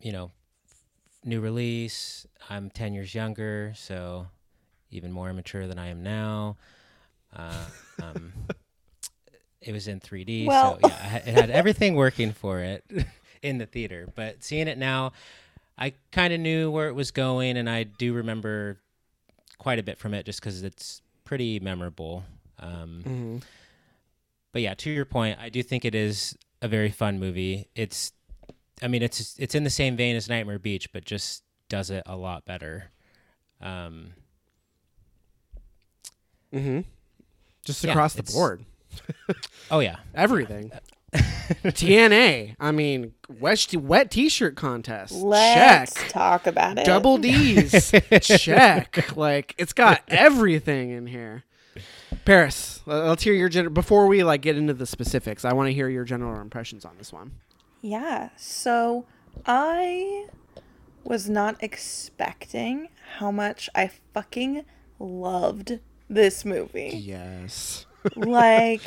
you 0.00 0.10
know, 0.12 0.30
new 1.24 1.40
release. 1.40 2.26
I'm 2.48 2.70
10 2.70 2.94
years 2.94 3.14
younger, 3.14 3.72
so 3.76 4.28
even 4.90 5.12
more 5.12 5.28
immature 5.30 5.66
than 5.66 5.78
I 5.78 5.88
am 5.88 6.02
now. 6.02 6.56
Uh, 7.34 7.64
um, 8.02 8.32
it 9.60 9.72
was 9.72 9.88
in 9.88 10.00
3D, 10.00 10.46
Well- 10.46 10.78
so 10.80 10.86
yeah, 10.88 11.16
it 11.16 11.34
had- 11.34 11.50
everything 11.50 11.94
working 11.94 12.32
for 12.32 12.60
it 12.60 12.84
in 13.42 13.58
the 13.58 13.66
theater. 13.66 14.08
But 14.14 14.42
seeing 14.44 14.68
it 14.68 14.78
now, 14.78 15.12
I 15.76 15.92
kind 16.12 16.32
of 16.32 16.40
knew 16.40 16.70
where 16.70 16.88
it 16.88 16.94
was 16.94 17.10
going, 17.10 17.56
and 17.56 17.68
I 17.68 17.82
do 17.84 18.12
remember 18.14 18.78
quite 19.58 19.78
a 19.78 19.82
bit 19.82 19.98
from 19.98 20.14
it 20.14 20.24
just 20.24 20.40
because 20.40 20.62
it's 20.62 21.02
pretty 21.24 21.60
memorable. 21.60 22.24
Um, 22.58 23.02
Mhm. 23.06 23.42
but 24.52 24.62
yeah, 24.62 24.74
to 24.74 24.90
your 24.90 25.04
point, 25.04 25.38
I 25.40 25.48
do 25.50 25.62
think 25.62 25.84
it 25.84 25.94
is 25.94 26.36
a 26.62 26.68
very 26.68 26.90
fun 26.90 27.20
movie. 27.20 27.68
It's, 27.74 28.12
I 28.82 28.88
mean, 28.88 29.02
it's 29.02 29.36
it's 29.38 29.54
in 29.54 29.64
the 29.64 29.70
same 29.70 29.96
vein 29.96 30.16
as 30.16 30.28
Nightmare 30.28 30.58
Beach, 30.58 30.92
but 30.92 31.04
just 31.04 31.42
does 31.68 31.90
it 31.90 32.02
a 32.06 32.16
lot 32.16 32.44
better. 32.44 32.90
Um, 33.60 34.12
Mhm. 36.52 36.84
Just 37.64 37.84
Yeah, 37.84 37.90
across 37.90 38.14
the 38.14 38.22
board, 38.22 38.64
oh 39.70 39.80
yeah, 39.80 39.96
everything. 40.14 40.70
TNA. 41.12 42.56
I 42.60 42.72
mean, 42.72 43.12
wet 43.40 43.74
wet 43.74 44.10
t-shirt 44.10 44.56
contest. 44.56 45.12
Let's 45.12 45.94
Check. 45.94 46.08
talk 46.08 46.46
about 46.46 46.78
it. 46.78 46.84
Double 46.86 47.16
D's. 47.18 47.90
Check. 48.22 49.16
Like 49.16 49.54
it's 49.58 49.72
got 49.72 50.02
everything 50.08 50.90
in 50.90 51.06
here. 51.06 51.44
Paris, 52.24 52.80
let's 52.86 53.22
hear 53.22 53.34
your 53.34 53.48
gen- 53.48 53.72
before 53.74 54.06
we 54.06 54.22
like 54.24 54.40
get 54.42 54.56
into 54.56 54.74
the 54.74 54.86
specifics. 54.86 55.44
I 55.44 55.52
want 55.52 55.68
to 55.68 55.72
hear 55.74 55.88
your 55.88 56.04
general 56.04 56.40
impressions 56.40 56.84
on 56.84 56.92
this 56.98 57.12
one. 57.12 57.32
Yeah. 57.80 58.30
So 58.36 59.06
I 59.46 60.26
was 61.04 61.28
not 61.28 61.62
expecting 61.62 62.88
how 63.18 63.30
much 63.30 63.70
I 63.74 63.90
fucking 64.12 64.64
loved 64.98 65.80
this 66.08 66.44
movie. 66.44 66.92
Yes. 66.94 67.86
like 68.14 68.82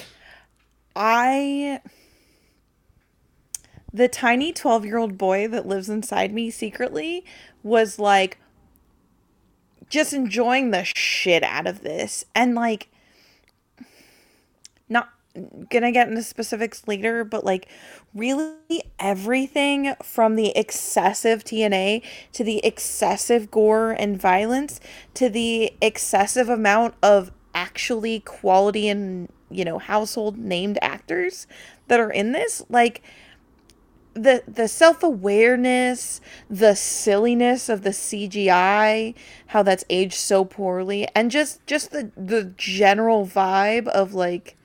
I 0.96 1.82
the 3.94 4.08
tiny 4.08 4.54
12-year-old 4.54 5.18
boy 5.18 5.48
that 5.48 5.68
lives 5.68 5.90
inside 5.90 6.34
me 6.34 6.50
secretly 6.50 7.26
was 7.62 8.00
like 8.00 8.38
just 9.90 10.14
enjoying 10.14 10.72
the 10.72 10.86
shit 10.86 11.44
out 11.44 11.68
of 11.68 11.82
this 11.82 12.24
and 12.34 12.56
like 12.56 12.90
gonna 15.70 15.92
get 15.92 16.08
into 16.08 16.24
specifics 16.24 16.88
later, 16.88 17.24
but 17.24 17.44
like 17.46 17.68
really 18.14 18.84
everything 19.00 19.96
from 20.04 20.36
the 20.36 20.56
excessive 20.58 21.44
TNA 21.44 22.04
to 22.34 22.44
the 22.44 22.64
excessive 22.66 23.50
gore 23.52 23.92
and 23.92 24.20
violence 24.20 24.80
to 25.14 25.30
the 25.30 25.74
excessive 25.82 26.50
amount 26.50 26.96
of 27.02 27.32
actually 27.54 28.20
quality 28.22 28.88
and 28.88 29.30
you 29.50 29.66
know 29.66 29.78
household 29.78 30.38
named 30.38 30.78
actors 30.82 31.48
that 31.88 32.00
are 32.00 32.12
in 32.12 32.32
this 32.32 32.64
like 32.70 33.02
the 34.14 34.44
the 34.48 34.68
self-awareness 34.68 36.22
the 36.50 36.76
silliness 36.76 37.70
of 37.70 37.82
the 37.84 37.90
cgi 37.90 39.14
how 39.48 39.64
that's 39.64 39.86
aged 39.90 40.14
so 40.14 40.44
poorly 40.44 41.08
and 41.16 41.32
just 41.32 41.66
just 41.66 41.92
the 41.92 42.12
the 42.16 42.54
general 42.58 43.26
vibe 43.26 43.88
of 43.88 44.14
like 44.14 44.56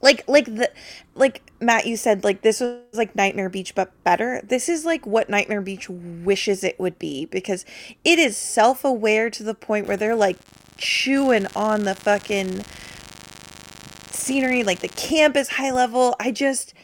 like 0.00 0.26
like 0.28 0.44
the 0.46 0.70
like 1.14 1.42
matt 1.60 1.86
you 1.86 1.96
said 1.96 2.24
like 2.24 2.42
this 2.42 2.60
was 2.60 2.78
like 2.92 3.14
nightmare 3.16 3.48
beach 3.48 3.74
but 3.74 3.92
better 4.04 4.40
this 4.44 4.68
is 4.68 4.84
like 4.84 5.06
what 5.06 5.28
nightmare 5.28 5.60
beach 5.60 5.88
wishes 5.88 6.62
it 6.62 6.78
would 6.78 6.98
be 6.98 7.26
because 7.26 7.64
it 8.04 8.18
is 8.18 8.36
self-aware 8.36 9.28
to 9.30 9.42
the 9.42 9.54
point 9.54 9.86
where 9.86 9.96
they're 9.96 10.14
like 10.14 10.38
chewing 10.76 11.46
on 11.56 11.84
the 11.84 11.94
fucking 11.94 12.62
scenery 14.10 14.62
like 14.62 14.80
the 14.80 14.88
camp 14.88 15.36
is 15.36 15.48
high 15.50 15.72
level 15.72 16.14
i 16.20 16.30
just 16.30 16.74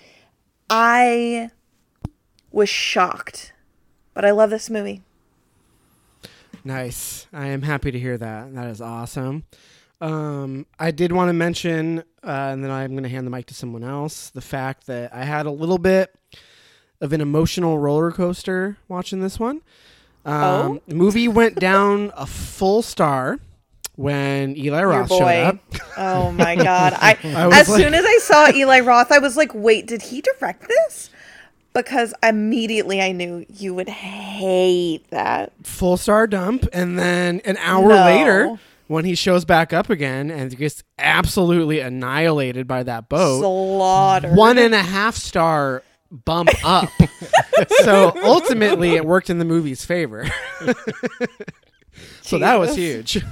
i 0.69 1.51
was 2.51 2.69
shocked 2.69 3.53
but 4.13 4.25
i 4.25 4.31
love 4.31 4.51
this 4.51 4.69
movie 4.69 5.03
Nice. 6.65 7.27
I 7.31 7.49
am 7.49 7.61
happy 7.61 7.91
to 7.91 7.99
hear 7.99 8.17
that. 8.17 8.55
That 8.55 8.69
is 8.69 8.81
awesome. 8.81 9.45
Um, 10.01 10.67
I 10.79 10.91
did 10.91 11.13
want 11.13 11.29
to 11.29 11.33
mention, 11.33 12.01
uh, 12.23 12.51
and 12.53 12.63
then 12.63 12.71
I'm 12.71 12.91
going 12.93 13.05
to 13.05 13.09
hand 13.09 13.27
the 13.27 13.31
mic 13.31 13.47
to 13.47 13.55
someone 13.55 13.85
else, 13.85 14.31
the 14.31 14.41
fact 14.41 14.87
that 14.87 15.15
I 15.15 15.25
had 15.25 15.47
a 15.47 15.51
little 15.51 15.79
bit 15.79 16.15
of 17.01 17.13
an 17.13 17.21
emotional 17.21 17.79
roller 17.79 18.11
coaster 18.13 18.77
watching 18.89 19.21
this 19.21 19.39
one. 19.39 19.63
Um, 20.25 20.81
The 20.89 20.95
movie 20.95 21.29
went 21.29 21.59
down 21.59 22.13
a 22.17 22.27
full 22.27 22.83
star 22.83 23.39
when 23.97 24.57
Eli 24.57 24.81
Your 24.81 24.89
Roth 24.89 25.09
showed 25.09 25.23
up. 25.23 25.59
Oh 25.97 26.33
my 26.33 26.57
god. 26.57 26.95
I, 26.95 27.11
I 27.25 27.61
as 27.61 27.69
like- 27.69 27.81
soon 27.83 27.95
as 27.95 28.05
I 28.07 28.19
saw 28.23 28.51
Eli 28.53 28.81
Roth, 28.81 29.13
I 29.13 29.19
was 29.19 29.37
like, 29.37 29.53
wait, 29.55 29.87
did 29.87 30.03
he 30.03 30.21
direct 30.23 30.67
this? 30.69 31.11
Because 31.75 32.15
immediately 32.23 33.01
I 33.03 33.13
knew 33.13 33.45
you 33.49 33.75
would 33.75 33.89
hate 33.89 35.09
that. 35.11 35.53
Full 35.65 35.97
star 35.97 36.27
dump. 36.27 36.67
And 36.73 36.99
then 36.99 37.41
an 37.45 37.57
hour 37.59 37.89
No. 37.89 38.05
later, 38.05 38.61
when 38.87 39.05
he 39.05 39.15
shows 39.15 39.45
back 39.45 39.73
up 39.73 39.89
again 39.91 40.31
and 40.31 40.57
gets 40.57 40.83
absolutely 40.99 41.81
annihilated 41.81 42.67
by 42.67 42.83
that 42.83 43.09
boat. 43.09 43.41
Slaughter. 43.41 44.35
one 44.35 44.59
and 44.59 44.75
a 44.75 44.83
half 44.83 45.17
star 45.17 45.83
bump 46.11 46.51
up. 46.65 46.91
so 47.83 48.13
ultimately, 48.23 48.95
it 48.95 49.05
worked 49.05 49.31
in 49.31 49.39
the 49.39 49.45
movie's 49.45 49.85
favor. 49.85 50.27
so 52.23 52.39
that 52.39 52.59
was 52.59 52.77
huge. 52.77 53.17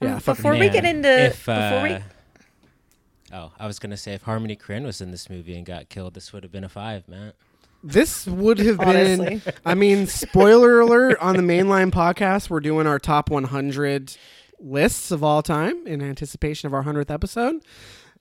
yeah, 0.00 0.18
fucking 0.18 0.42
Before 0.42 0.56
we 0.56 0.68
get 0.68 0.84
into 0.84 1.26
if, 1.26 1.44
before 1.46 1.82
we 1.82 1.90
uh, 1.94 2.00
Oh, 3.30 3.52
I 3.58 3.66
was 3.66 3.78
gonna 3.78 3.96
say 3.98 4.14
if 4.14 4.22
Harmony 4.22 4.56
Korine 4.56 4.84
was 4.84 5.02
in 5.02 5.10
this 5.10 5.28
movie 5.28 5.54
and 5.54 5.66
got 5.66 5.90
killed, 5.90 6.14
this 6.14 6.32
would 6.32 6.42
have 6.44 6.52
been 6.52 6.64
a 6.64 6.68
five, 6.68 7.06
man. 7.08 7.34
This 7.82 8.26
would 8.26 8.58
have 8.58 8.78
been. 8.78 9.20
Honestly. 9.20 9.52
I 9.64 9.74
mean, 9.74 10.06
spoiler 10.06 10.80
alert 10.80 11.18
on 11.20 11.36
the 11.36 11.42
mainline 11.42 11.90
podcast, 11.90 12.50
we're 12.50 12.60
doing 12.60 12.86
our 12.86 12.98
top 12.98 13.30
100 13.30 14.16
lists 14.60 15.10
of 15.10 15.22
all 15.22 15.42
time 15.42 15.86
in 15.86 16.02
anticipation 16.02 16.66
of 16.66 16.74
our 16.74 16.82
100th 16.82 17.10
episode. 17.10 17.62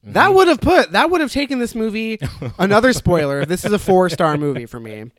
That 0.03 0.34
would 0.34 0.47
have 0.47 0.62
put, 0.62 0.91
that 0.91 1.10
would 1.10 1.22
have 1.22 1.32
taken 1.32 1.60
this 1.60 1.76
movie, 1.76 2.20
another 2.60 2.93
spoiler, 2.93 3.45
this 3.45 3.66
is 3.66 3.74
a 3.74 3.80
four 3.80 4.10
star 4.10 4.38
movie 4.38 4.66
for 4.66 4.80
me. 4.80 5.12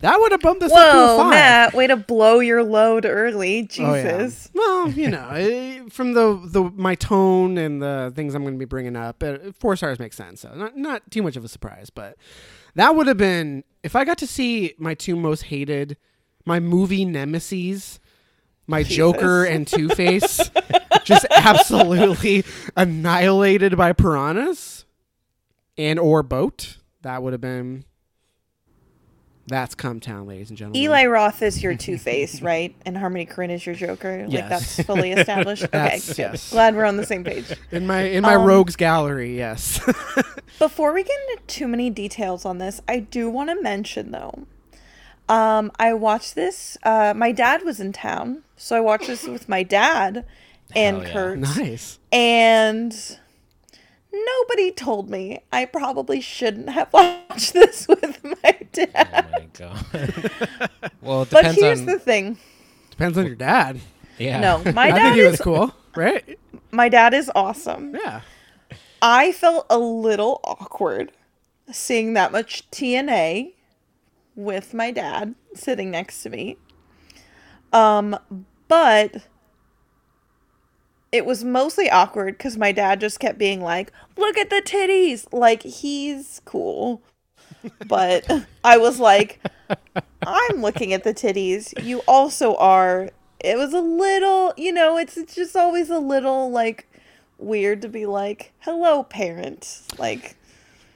That 0.00 0.20
would 0.20 0.30
have 0.30 0.42
bumped 0.42 0.60
this 0.60 0.72
up 0.72 0.92
to 0.92 0.98
a 0.98 1.06
Whoa, 1.06 1.16
five. 1.22 1.30
Matt, 1.30 1.74
way 1.74 1.86
to 1.86 1.96
blow 1.96 2.40
your 2.40 2.62
load 2.62 3.06
early. 3.06 3.66
Oh, 3.80 3.94
yeah. 3.94 4.18
Jesus. 4.18 4.50
Well, 4.52 4.90
you 4.90 5.08
know, 5.08 5.26
eh, 5.30 5.80
from 5.88 6.12
the 6.12 6.38
the 6.44 6.64
my 6.74 6.94
tone 6.96 7.56
and 7.56 7.80
the 7.80 8.12
things 8.14 8.34
I'm 8.34 8.42
going 8.42 8.54
to 8.54 8.58
be 8.58 8.66
bringing 8.66 8.94
up, 8.94 9.22
uh, 9.22 9.38
four 9.58 9.74
stars 9.74 9.98
makes 9.98 10.14
sense. 10.16 10.42
So 10.42 10.52
not 10.54 10.76
not 10.76 11.10
too 11.10 11.22
much 11.22 11.36
of 11.36 11.46
a 11.46 11.48
surprise, 11.48 11.88
but 11.88 12.18
that 12.76 12.94
would 12.94 13.06
have 13.06 13.16
been 13.16 13.64
if 13.82 13.96
I 13.96 14.04
got 14.04 14.18
to 14.18 14.26
see 14.26 14.74
my 14.78 14.94
two 14.94 15.16
most 15.16 15.44
hated, 15.44 15.96
my 16.44 16.60
movie 16.60 17.04
nemesis, 17.04 17.98
my 18.66 18.82
Joker 18.82 19.44
and 19.44 19.66
Two 19.66 19.88
Face, 19.88 20.50
just 21.04 21.26
absolutely 21.30 22.44
annihilated 22.76 23.76
by 23.76 23.92
piranhas 23.92 24.84
and 25.78 25.98
or 25.98 26.22
boat. 26.22 26.76
That 27.02 27.22
would 27.22 27.32
have 27.32 27.40
been. 27.40 27.84
That's 29.48 29.76
Come 29.76 30.00
Town, 30.00 30.26
ladies 30.26 30.48
and 30.48 30.58
gentlemen. 30.58 30.80
Eli 30.82 31.06
Roth 31.06 31.40
is 31.40 31.62
your 31.62 31.76
Two 31.76 31.98
Face, 31.98 32.42
right? 32.42 32.74
And 32.84 32.96
Harmony 32.98 33.26
Korine 33.26 33.50
is 33.50 33.64
your 33.64 33.74
Joker. 33.76 34.22
Like 34.24 34.32
Yes. 34.32 34.48
that's 34.76 34.86
fully 34.86 35.12
established. 35.12 35.62
Okay, 35.72 36.00
yes. 36.18 36.50
Glad 36.50 36.74
we're 36.74 36.84
on 36.84 36.96
the 36.96 37.06
same 37.06 37.22
page. 37.22 37.44
in 37.70 37.86
my 37.86 38.02
in 38.02 38.22
my 38.22 38.34
Um, 38.34 38.44
rogues 38.44 38.74
gallery, 38.76 39.36
yes. 39.36 39.78
Before 40.58 40.92
we 40.92 41.04
get 41.04 41.16
into 41.30 41.42
too 41.46 41.68
many 41.68 41.90
details 41.90 42.44
on 42.44 42.58
this, 42.58 42.80
I 42.88 42.98
do 43.00 43.30
want 43.30 43.50
to 43.50 43.60
mention 43.62 44.10
though. 44.10 44.46
Um, 45.28 45.70
I 45.78 45.92
watched 45.94 46.34
this. 46.34 46.76
Uh, 46.82 47.12
my 47.16 47.30
dad 47.32 47.62
was 47.64 47.78
in 47.80 47.92
town, 47.92 48.42
so 48.56 48.76
I 48.76 48.80
watched 48.80 49.06
this 49.08 49.26
with 49.26 49.48
my 49.48 49.62
dad 49.62 50.24
and 50.74 50.96
Hell 50.98 51.06
yeah. 51.06 51.12
Kurt. 51.12 51.38
nice. 51.38 51.98
And 52.12 53.18
nobody 54.24 54.70
told 54.72 55.10
me 55.10 55.40
I 55.52 55.64
probably 55.64 56.20
shouldn't 56.20 56.70
have 56.70 56.92
watched 56.92 57.52
this 57.52 57.86
with 57.88 58.22
my 58.24 58.58
dad. 58.72 59.26
Oh 59.26 59.30
my 59.32 59.46
god. 59.52 59.86
well, 61.02 61.22
it 61.22 61.30
but 61.30 61.38
depends 61.40 61.60
here's 61.60 61.80
on 61.80 61.86
the 61.86 61.98
thing. 61.98 62.38
Depends 62.90 63.18
on 63.18 63.26
your 63.26 63.34
dad. 63.34 63.80
yeah. 64.18 64.40
No, 64.40 64.72
my 64.72 64.82
I 64.86 64.90
dad 64.90 65.02
think 65.02 65.14
he 65.16 65.20
is 65.22 65.30
was 65.32 65.40
cool, 65.40 65.74
right? 65.94 66.38
my 66.70 66.88
dad 66.88 67.14
is 67.14 67.30
awesome. 67.34 67.94
Yeah. 67.94 68.22
I 69.02 69.32
felt 69.32 69.66
a 69.70 69.78
little 69.78 70.40
awkward 70.44 71.12
seeing 71.70 72.14
that 72.14 72.32
much 72.32 72.68
TNA 72.70 73.52
with 74.34 74.72
my 74.74 74.90
dad 74.90 75.34
sitting 75.54 75.90
next 75.90 76.22
to 76.22 76.30
me. 76.30 76.56
Um, 77.72 78.18
but 78.68 79.26
it 81.12 81.24
was 81.24 81.44
mostly 81.44 81.88
awkward 81.90 82.36
because 82.36 82.56
my 82.56 82.72
dad 82.72 83.00
just 83.00 83.20
kept 83.20 83.38
being 83.38 83.60
like, 83.60 83.92
"Look 84.16 84.36
at 84.36 84.50
the 84.50 84.62
titties!" 84.64 85.26
Like 85.32 85.62
he's 85.62 86.40
cool, 86.44 87.02
but 87.86 88.24
I 88.64 88.76
was 88.78 88.98
like, 89.00 89.40
"I'm 90.26 90.60
looking 90.62 90.92
at 90.92 91.04
the 91.04 91.14
titties. 91.14 91.72
You 91.82 92.00
also 92.08 92.54
are." 92.56 93.10
It 93.40 93.58
was 93.58 93.74
a 93.74 93.80
little, 93.80 94.54
you 94.56 94.72
know, 94.72 94.96
it's, 94.96 95.16
it's 95.16 95.34
just 95.34 95.54
always 95.54 95.90
a 95.90 95.98
little 95.98 96.50
like 96.50 96.88
weird 97.38 97.82
to 97.82 97.88
be 97.88 98.06
like, 98.06 98.52
"Hello, 98.60 99.02
parent." 99.02 99.82
Like, 99.98 100.36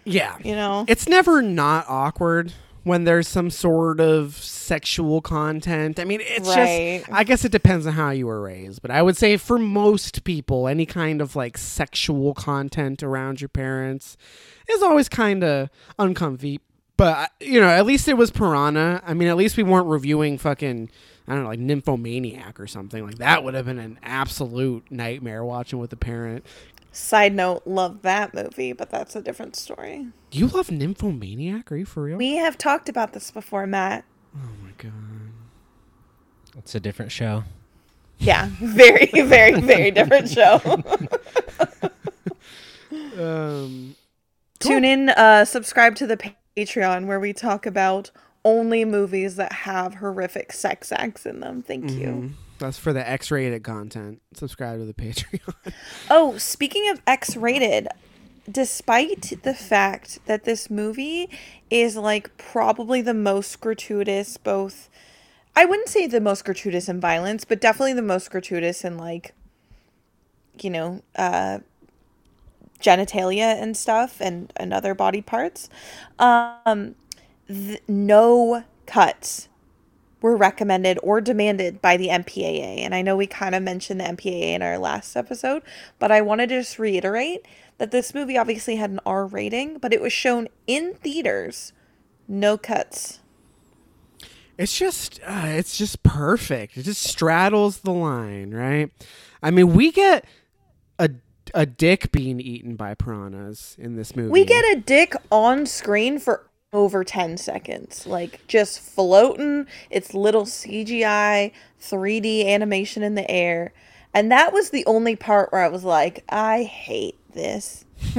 Yeah. 0.05 0.37
you 0.43 0.55
know. 0.57 0.85
It's 0.89 1.09
never 1.09 1.43
not 1.43 1.85
awkward 1.89 2.53
when 2.83 3.05
there's 3.05 3.29
some 3.29 3.51
sort 3.51 4.01
of 4.01 4.35
sexual 4.37 5.21
content. 5.21 5.99
I 6.01 6.05
mean, 6.05 6.21
it's 6.23 6.49
Right. 6.49 7.01
just 7.01 7.13
I 7.13 7.25
guess 7.25 7.45
it 7.45 7.53
depends 7.53 7.87
on 7.87 7.93
how 7.95 8.11
you 8.11 8.27
were 8.27 8.41
raised, 8.41 8.83
but 8.83 8.91
I 8.91 9.03
would 9.03 9.17
say 9.17 9.37
for 9.37 9.59
most 9.59 10.25
people 10.25 10.67
any 10.69 10.87
kind 10.87 11.21
of 11.21 11.37
like 11.37 11.59
sexual 11.59 12.35
content 12.35 13.03
around 13.03 13.41
your 13.41 13.49
parents 13.49 14.17
is 14.69 14.83
always 14.83 15.09
kind 15.09 15.45
of 15.45 15.69
uncomfy. 15.99 16.61
But 16.97 17.31
you 17.41 17.61
know, 17.61 17.69
at 17.69 17.87
least 17.87 18.09
it 18.09 18.17
was 18.17 18.31
Piranha. 18.31 19.03
I 19.07 19.15
mean, 19.15 19.29
at 19.29 19.37
least 19.37 19.57
we 19.57 19.63
weren't 19.63 19.87
reviewing 19.87 20.39
fucking 20.39 20.91
I 21.29 21.35
don't 21.35 21.45
know, 21.45 21.49
like 21.51 21.61
Nymphomaniac 21.61 22.59
or 22.59 22.67
something. 22.67 23.05
Like 23.05 23.19
that 23.19 23.45
would 23.45 23.55
have 23.55 23.67
been 23.67 23.79
an 23.79 23.99
absolute 24.03 24.91
nightmare 24.91 25.45
watching 25.45 25.79
with 25.79 25.93
a 25.93 25.97
parent. 25.97 26.45
Side 26.93 27.35
note, 27.35 27.63
love 27.67 28.03
that 28.03 28.35
movie, 28.35 28.73
but 28.73 28.91
that's 28.91 29.15
a 29.15 29.23
different 29.23 29.55
story. 29.55 30.09
You 30.33 30.47
love 30.47 30.71
Nymphomaniac? 30.71 31.71
Are 31.73 31.77
you 31.77 31.85
for 31.85 32.03
real? 32.05 32.17
We 32.17 32.37
have 32.37 32.57
talked 32.57 32.89
about 32.89 33.13
this 33.13 33.31
before, 33.31 33.67
Matt. 33.67 34.05
oh 34.37 34.49
my 34.63 34.71
god. 34.79 34.93
It's 36.59 36.75
a 36.75 36.81
different 36.81 37.11
show. 37.13 37.45
Yeah, 38.19 38.49
very, 38.61 39.07
very, 39.15 39.61
very 39.61 39.91
different 39.91 40.29
show. 40.37 40.61
Um, 43.19 43.95
Tune 44.59 44.85
in, 44.85 45.09
uh, 45.11 45.45
subscribe 45.45 45.95
to 45.97 46.07
the 46.07 46.35
Patreon 46.57 47.07
where 47.07 47.21
we 47.21 47.33
talk 47.33 47.67
about 47.67 48.11
only 48.45 48.85
movies 48.85 49.37
that 49.37 49.53
have 49.53 49.95
horrific 49.95 50.53
sex 50.53 50.93
acts 50.93 51.25
in 51.27 51.41
them. 51.41 51.63
Thank 51.63 51.91
you. 51.93 52.07
mhm. 52.09 52.33
That's 52.59 52.77
for 52.79 52.93
the 52.93 53.09
X-rated 53.09 53.65
content. 53.65 54.21
Subscribe 54.35 54.79
to 54.81 54.85
the 54.85 54.93
Patreon. 54.93 55.55
Oh, 56.11 56.37
speaking 56.37 56.91
of 56.91 57.01
X 57.07 57.35
rated, 57.37 57.89
despite 58.51 59.43
the 59.43 59.55
fact 59.55 60.19
that 60.27 60.45
this 60.45 60.71
movie 60.71 61.29
is 61.71 61.97
like 61.97 62.37
probably 62.37 63.03
the 63.03 63.15
most 63.15 63.61
gratuitous, 63.61 64.37
both, 64.37 64.89
I 65.57 65.65
wouldn't 65.65 65.89
say 65.89 66.07
the 66.07 66.21
most 66.21 66.45
gratuitous 66.45 66.89
in 66.89 67.01
violence, 67.01 67.45
but 67.45 67.61
definitely 67.61 67.95
the 67.95 68.03
most 68.03 68.31
gratuitous 68.31 68.85
in 68.85 68.97
like, 68.97 69.35
you 70.61 70.71
know, 70.71 71.03
uh, 71.17 71.59
genitalia 72.81 73.61
and 73.61 73.77
stuff 73.77 74.21
and, 74.21 74.53
and 74.57 74.73
other 74.73 74.95
body 74.95 75.21
parts. 75.21 75.69
Um, 76.19 76.95
th- 77.47 77.83
no 77.87 78.65
cuts 78.87 79.49
were 80.23 80.37
recommended 80.37 80.99
or 81.03 81.21
demanded 81.21 81.81
by 81.81 81.97
the 81.97 82.09
MPAA. 82.09 82.79
And 82.81 82.95
I 82.95 83.03
know 83.03 83.17
we 83.17 83.27
kind 83.27 83.55
of 83.55 83.63
mentioned 83.63 84.01
the 84.01 84.05
MPAA 84.05 84.55
in 84.55 84.63
our 84.63 84.79
last 84.79 85.17
episode, 85.17 85.63
but 85.99 86.13
I 86.13 86.21
want 86.21 86.41
to 86.41 86.47
just 86.47 86.79
reiterate 86.79 87.47
that 87.81 87.91
this 87.91 88.13
movie 88.13 88.37
obviously 88.37 88.77
had 88.77 88.91
an 88.91 89.01
R 89.07 89.25
rating, 89.27 89.79
but 89.79 89.95
it 89.95 90.03
was 90.03 90.13
shown 90.13 90.49
in 90.67 90.93
theaters, 90.93 91.73
no 92.29 92.59
cuts. 92.59 93.21
It's 94.59 94.79
just 94.79 95.19
uh, 95.27 95.47
it's 95.47 95.79
just 95.79 96.03
perfect. 96.03 96.77
It 96.77 96.83
just 96.83 97.03
straddles 97.03 97.79
the 97.79 97.93
line, 97.93 98.51
right? 98.51 98.91
I 99.43 99.51
mean, 99.51 99.73
we 99.73 99.91
get 99.91 100.27
a 100.99 101.09
a 101.55 101.65
dick 101.65 102.13
being 102.13 102.39
eaten 102.39 102.77
by 102.77 102.93
piranhas 102.95 103.77
in 103.79 103.97
this 103.97 104.15
movie. 104.15 104.29
We 104.29 104.45
get 104.45 104.63
a 104.77 104.79
dick 104.79 105.15
on 105.33 105.65
screen 105.65 106.19
for 106.19 106.51
over 106.75 107.03
10 107.03 107.39
seconds. 107.39 108.07
Like 108.07 108.47
just 108.47 108.79
floating, 108.79 109.67
it's 109.89 110.13
little 110.13 110.45
CGI, 110.45 111.53
3D 111.81 112.47
animation 112.47 113.03
in 113.03 113.15
the 113.15 113.29
air. 113.31 113.73
And 114.13 114.31
that 114.31 114.53
was 114.53 114.69
the 114.69 114.85
only 114.85 115.17
part 115.17 115.51
where 115.51 115.65
I 115.65 115.69
was 115.69 115.83
like, 115.83 116.25
I 116.29 116.65
hate 116.65 117.17
this. 117.33 117.85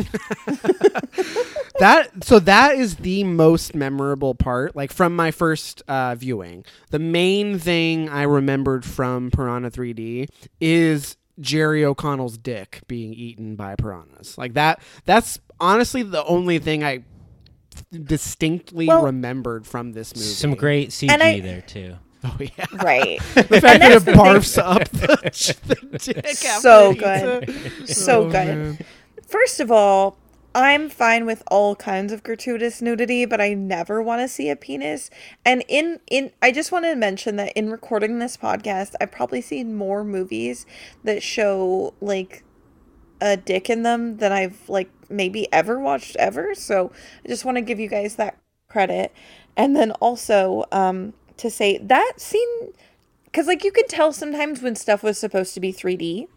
that 1.80 2.09
so 2.24 2.39
that 2.39 2.76
is 2.76 2.97
the 2.97 3.24
most 3.24 3.74
memorable 3.76 4.36
part 4.36 4.76
like 4.76 4.91
from 4.91 5.16
my 5.16 5.32
first 5.32 5.82
uh, 5.88 6.14
viewing 6.16 6.64
the 6.91 6.99
main 6.99 7.57
thing 7.57 8.07
i 8.09 8.22
remembered 8.24 8.86
from 8.86 9.32
piranha 9.32 9.72
3d 9.72 10.28
is 10.59 11.18
jerry 11.39 11.84
o'connell's 11.84 12.38
dick 12.38 12.82
being 12.88 13.14
eaten 13.14 13.55
by 13.55 13.76
piranhas 13.76 14.38
like 14.38 14.53
that 14.53 14.80
that's 15.05 15.39
honestly 15.59 16.03
the 16.03 16.24
only 16.26 16.59
thing 16.59 16.84
i 16.84 17.03
distinctly 17.91 18.88
Well- 18.88 19.03
remembered 19.05 19.66
from 19.66 19.93
this 19.93 20.16
movie 20.16 20.28
Some 20.28 20.55
great 20.55 20.89
CG 20.89 21.09
I- 21.09 21.39
there 21.39 21.62
too. 21.62 21.95
oh 22.24 22.38
yeah 22.39 22.66
Right. 22.74 23.20
the 23.34 23.43
fact 23.59 23.62
that 23.80 23.82
it 23.82 24.03
that's 24.03 24.03
the 24.03 24.12
thing. 24.12 24.22
barfs 24.22 24.57
up 24.62 24.88
the, 24.89 25.57
the 25.89 25.97
dick 25.97 26.45
after 26.45 26.62
So 26.62 26.91
it 26.91 26.97
eats 26.97 27.01
good. 27.01 27.49
it. 27.89 27.89
so 27.89 28.24
Oh, 28.26 28.30
good. 28.30 28.86
First 29.32 29.62
of 29.62 29.72
all, 29.72 30.18
I'm 30.54 30.90
fine 30.90 31.26
with 31.26 31.42
all 31.50 31.74
kinds 31.78 32.12
of 32.12 32.22
gratuitous 32.22 32.82
nudity, 32.82 33.24
but 33.24 33.40
I 33.40 33.54
never 33.54 34.02
want 34.02 34.20
to 34.20 34.28
see 34.28 34.50
a 34.50 34.58
penis. 34.58 35.10
And 35.46 35.64
in 35.70 36.02
in 36.08 36.32
I 36.42 36.52
just 36.52 36.74
want 36.74 36.84
to 36.84 36.96
mention 36.96 37.38
that 37.38 37.54
in 37.54 37.70
recording 37.70 38.20
this 38.20 38.36
podcast, 38.36 38.94
I've 39.00 39.14
probably 39.14 39.40
seen 39.40 39.74
more 39.74 40.04
movies 40.04 40.66
that 41.06 41.24
show 41.24 41.94
like 42.02 42.44
a 43.22 43.38
dick 43.38 43.70
in 43.70 43.84
them 43.84 44.18
than 44.18 44.34
I've 44.34 44.68
like 44.68 44.90
maybe 45.10 45.48
ever 45.54 45.80
watched 45.80 46.18
ever. 46.18 46.54
So 46.54 46.92
I 47.24 47.30
just 47.30 47.46
want 47.46 47.56
to 47.56 47.62
give 47.62 47.80
you 47.80 47.88
guys 47.88 48.18
that 48.18 48.38
credit. 48.68 49.14
And 49.56 49.78
then 49.78 49.92
also 49.92 50.66
um 50.74 51.14
to 51.38 51.50
say 51.50 51.78
that 51.78 52.16
scene 52.18 52.74
cuz 53.32 53.48
like 53.48 53.64
you 53.64 53.72
could 53.72 53.88
tell 53.88 54.12
sometimes 54.12 54.62
when 54.62 54.76
stuff 54.76 55.04
was 55.04 55.18
supposed 55.18 55.54
to 55.54 55.62
be 55.62 55.72
3D 55.72 56.28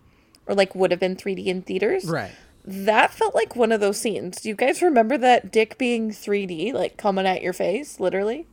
or 0.46 0.54
like 0.54 0.76
would 0.76 0.92
have 0.92 1.00
been 1.00 1.16
3D 1.16 1.46
in 1.46 1.62
theaters. 1.62 2.04
right 2.04 2.30
That 2.64 3.12
felt 3.12 3.34
like 3.34 3.54
one 3.56 3.72
of 3.72 3.80
those 3.80 3.98
scenes. 4.00 4.40
Do 4.40 4.48
you 4.48 4.54
guys 4.54 4.80
remember 4.80 5.18
that 5.18 5.52
dick 5.52 5.76
being 5.76 6.10
3D, 6.10 6.72
like 6.72 6.96
coming 6.96 7.26
at 7.26 7.42
your 7.42 7.52
face, 7.52 8.00
literally? 8.00 8.46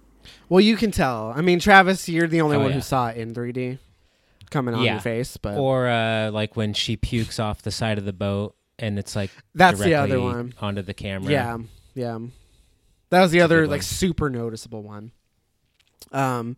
Well, 0.49 0.59
you 0.61 0.75
can 0.75 0.91
tell. 0.91 1.33
I 1.35 1.41
mean, 1.41 1.59
Travis, 1.59 2.09
you're 2.09 2.27
the 2.27 2.41
only 2.41 2.57
Oh, 2.57 2.61
one 2.61 2.71
who 2.71 2.81
saw 2.81 3.07
it 3.07 3.17
in 3.17 3.33
3D 3.33 3.79
coming 4.49 4.75
on 4.75 4.83
your 4.83 4.99
face, 4.99 5.37
but 5.37 5.57
Or 5.57 5.87
uh, 5.87 6.29
like 6.31 6.55
when 6.57 6.73
she 6.73 6.97
pukes 6.97 7.39
off 7.39 7.61
the 7.61 7.71
side 7.71 7.97
of 7.97 8.03
the 8.05 8.13
boat 8.13 8.53
and 8.77 8.99
it's 8.99 9.15
like 9.15 9.31
That's 9.55 9.79
the 9.79 9.95
other 9.95 10.19
one. 10.19 10.53
onto 10.59 10.81
the 10.81 10.93
camera. 10.93 11.31
yeah, 11.31 11.57
yeah. 11.95 12.19
That 13.11 13.21
was 13.21 13.31
the 13.31 13.39
a 13.39 13.43
other 13.45 13.65
like 13.67 13.81
super 13.83 14.29
noticeable 14.29 14.83
one. 14.83 15.11
Um, 16.11 16.57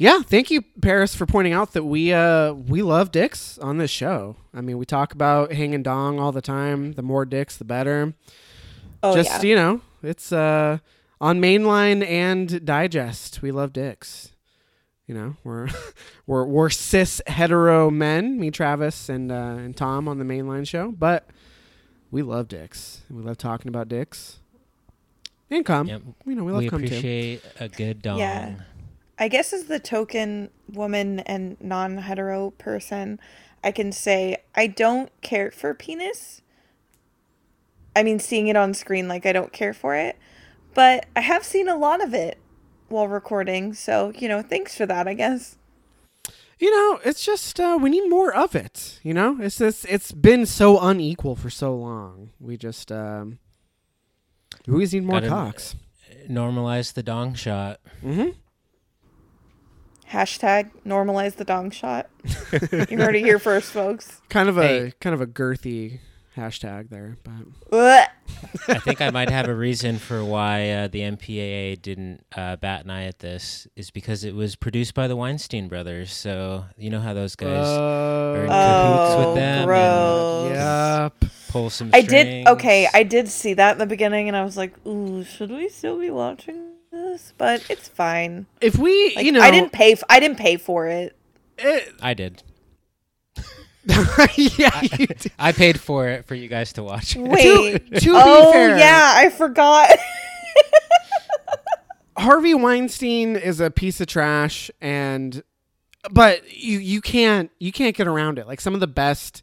yeah. 0.00 0.22
Thank 0.22 0.50
you, 0.50 0.62
Paris, 0.80 1.14
for 1.14 1.26
pointing 1.26 1.52
out 1.52 1.74
that 1.74 1.84
we 1.84 2.10
uh 2.12 2.54
we 2.54 2.80
love 2.80 3.12
dicks 3.12 3.58
on 3.58 3.76
this 3.76 3.90
show. 3.90 4.36
I 4.54 4.62
mean, 4.62 4.78
we 4.78 4.86
talk 4.86 5.12
about 5.12 5.52
hanging 5.52 5.82
dong 5.82 6.18
all 6.18 6.32
the 6.32 6.40
time. 6.40 6.92
The 6.92 7.02
more 7.02 7.26
dicks, 7.26 7.58
the 7.58 7.64
better. 7.64 8.14
Oh 9.02 9.14
Just 9.14 9.44
yeah. 9.44 9.48
you 9.48 9.54
know, 9.54 9.80
it's 10.02 10.32
uh 10.32 10.78
on 11.20 11.38
mainline 11.38 12.02
and 12.06 12.64
digest. 12.64 13.42
We 13.42 13.50
love 13.52 13.74
dicks. 13.74 14.32
You 15.06 15.14
know, 15.14 15.36
we're 15.44 15.68
we're 16.26 16.44
we're 16.46 16.70
cis 16.70 17.20
hetero 17.26 17.90
men, 17.90 18.40
me, 18.40 18.50
Travis, 18.50 19.10
and 19.10 19.30
uh, 19.30 19.34
and 19.58 19.76
Tom 19.76 20.08
on 20.08 20.18
the 20.18 20.24
mainline 20.24 20.66
show, 20.66 20.92
but 20.92 21.28
we 22.10 22.22
love 22.22 22.48
dicks. 22.48 23.02
We 23.10 23.22
love 23.22 23.36
talking 23.36 23.68
about 23.68 23.88
dicks. 23.88 24.38
And 25.50 25.66
cum. 25.66 25.88
Yep. 25.88 26.02
You 26.26 26.34
know, 26.36 26.44
we 26.44 26.52
love 26.52 26.62
We 26.62 26.68
cum 26.70 26.78
too. 26.80 26.86
appreciate 26.86 27.42
a 27.58 27.68
good 27.68 28.00
dong. 28.02 28.18
Yeah. 28.20 28.54
I 29.20 29.28
guess 29.28 29.52
as 29.52 29.64
the 29.64 29.78
token 29.78 30.48
woman 30.66 31.20
and 31.20 31.58
non-hetero 31.60 32.52
person, 32.52 33.20
I 33.62 33.70
can 33.70 33.92
say 33.92 34.38
I 34.54 34.66
don't 34.66 35.12
care 35.20 35.50
for 35.50 35.74
penis. 35.74 36.40
I 37.94 38.02
mean, 38.02 38.18
seeing 38.18 38.48
it 38.48 38.56
on 38.56 38.72
screen, 38.72 39.08
like 39.08 39.26
I 39.26 39.32
don't 39.32 39.52
care 39.52 39.74
for 39.74 39.94
it, 39.94 40.18
but 40.74 41.04
I 41.14 41.20
have 41.20 41.44
seen 41.44 41.68
a 41.68 41.76
lot 41.76 42.02
of 42.02 42.14
it 42.14 42.38
while 42.88 43.08
recording. 43.08 43.74
So 43.74 44.12
you 44.16 44.26
know, 44.26 44.40
thanks 44.40 44.74
for 44.74 44.86
that. 44.86 45.06
I 45.06 45.12
guess. 45.14 45.58
You 46.58 46.70
know, 46.70 47.00
it's 47.04 47.24
just 47.24 47.58
uh, 47.60 47.78
we 47.80 47.90
need 47.90 48.08
more 48.08 48.34
of 48.34 48.54
it. 48.54 49.00
You 49.02 49.12
know, 49.12 49.38
it's 49.40 49.58
just 49.58 49.84
it's 49.86 50.12
been 50.12 50.46
so 50.46 50.80
unequal 50.80 51.36
for 51.36 51.50
so 51.50 51.74
long. 51.76 52.30
We 52.40 52.56
just 52.56 52.90
um, 52.90 53.38
we 54.66 54.72
always 54.72 54.94
need 54.94 55.04
more 55.04 55.20
Gotta- 55.20 55.28
cocks. 55.28 55.76
Normalize 56.28 56.92
the 56.94 57.02
dong 57.02 57.34
shot. 57.34 57.80
Mm-hmm. 58.04 58.30
Hashtag 60.10 60.70
normalize 60.86 61.36
the 61.36 61.44
dong 61.44 61.70
shot. 61.70 62.08
you 62.90 62.98
heard 62.98 63.14
it 63.14 63.20
here 63.24 63.38
first, 63.38 63.70
folks. 63.72 64.20
Kind 64.28 64.48
of 64.48 64.58
a 64.58 64.62
Hey. 64.66 64.92
kind 65.00 65.14
of 65.14 65.20
a 65.20 65.26
girthy 65.26 66.00
hashtag 66.36 66.88
there, 66.90 67.16
but 67.24 67.32
Ugh. 67.76 68.08
I 68.68 68.78
think 68.78 69.00
I 69.00 69.10
might 69.10 69.30
have 69.30 69.48
a 69.48 69.54
reason 69.54 69.98
for 69.98 70.24
why 70.24 70.70
uh, 70.70 70.88
the 70.88 71.00
MPAA 71.00 71.80
didn't 71.82 72.24
uh, 72.36 72.56
bat 72.56 72.84
an 72.84 72.90
eye 72.90 73.04
at 73.04 73.18
this 73.20 73.68
is 73.76 73.90
because 73.90 74.24
it 74.24 74.34
was 74.34 74.56
produced 74.56 74.94
by 74.94 75.06
the 75.06 75.16
Weinstein 75.16 75.68
brothers. 75.68 76.12
So 76.12 76.64
you 76.76 76.90
know 76.90 77.00
how 77.00 77.14
those 77.14 77.36
guys 77.36 77.66
are 77.68 78.42
in 78.42 78.48
cahoots 78.48 79.14
Oh, 79.14 79.26
with 79.28 79.36
them 79.36 79.66
gross. 79.66 80.50
Yep. 81.20 81.30
pull 81.50 81.70
some. 81.70 81.90
I 81.92 82.00
did 82.02 82.48
okay. 82.48 82.84
strings. 82.86 82.94
I 82.94 83.02
did 83.04 83.28
see 83.28 83.54
that 83.54 83.72
in 83.72 83.78
the 83.78 83.86
beginning, 83.86 84.26
and 84.28 84.36
I 84.36 84.42
was 84.44 84.56
like, 84.56 84.72
"Ooh, 84.86 85.22
should 85.24 85.50
we 85.50 85.68
still 85.68 85.98
be 86.00 86.10
watching 86.10 86.69
this?" 87.12 87.32
But 87.38 87.64
it's 87.70 87.88
fine. 87.88 88.46
If 88.60 88.78
we, 88.78 89.14
Like, 89.16 89.24
you 89.26 89.32
know, 89.32 89.40
I 89.40 89.50
didn't 89.50 89.72
pay. 89.72 89.92
F- 89.92 90.02
I 90.08 90.20
didn't 90.20 90.38
pay 90.38 90.56
for 90.56 90.86
it. 90.86 91.16
it- 91.58 91.92
I 92.00 92.14
did. 92.14 92.42
yeah, 94.36 94.80
you 94.82 95.06
did. 95.06 95.32
I 95.38 95.52
paid 95.52 95.80
for 95.80 96.08
it 96.08 96.26
for 96.26 96.34
you 96.34 96.48
guys 96.48 96.72
to 96.74 96.82
watch. 96.82 97.16
Wait. 97.16 97.86
to 98.00 98.04
be 98.04 98.10
oh 98.14 98.52
fair- 98.52 98.76
yeah, 98.78 99.12
I 99.16 99.30
forgot. 99.30 99.90
Harvey 102.16 102.54
Weinstein 102.54 103.36
is 103.36 103.60
a 103.60 103.70
piece 103.70 104.00
of 104.00 104.06
trash, 104.06 104.70
and 104.80 105.42
but 106.10 106.42
you 106.54 106.78
you 106.78 107.00
can't 107.00 107.50
you 107.58 107.72
can't 107.72 107.96
get 107.96 108.06
around 108.06 108.38
it. 108.38 108.46
Like 108.46 108.60
some 108.60 108.74
of 108.74 108.80
the 108.80 108.86
best. 108.86 109.42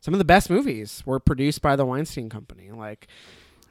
Some 0.00 0.14
of 0.14 0.18
the 0.18 0.24
best 0.24 0.48
movies 0.50 1.02
were 1.04 1.18
produced 1.18 1.62
by 1.62 1.74
the 1.74 1.84
Weinstein 1.84 2.30
Company. 2.30 2.70
Like 2.70 3.08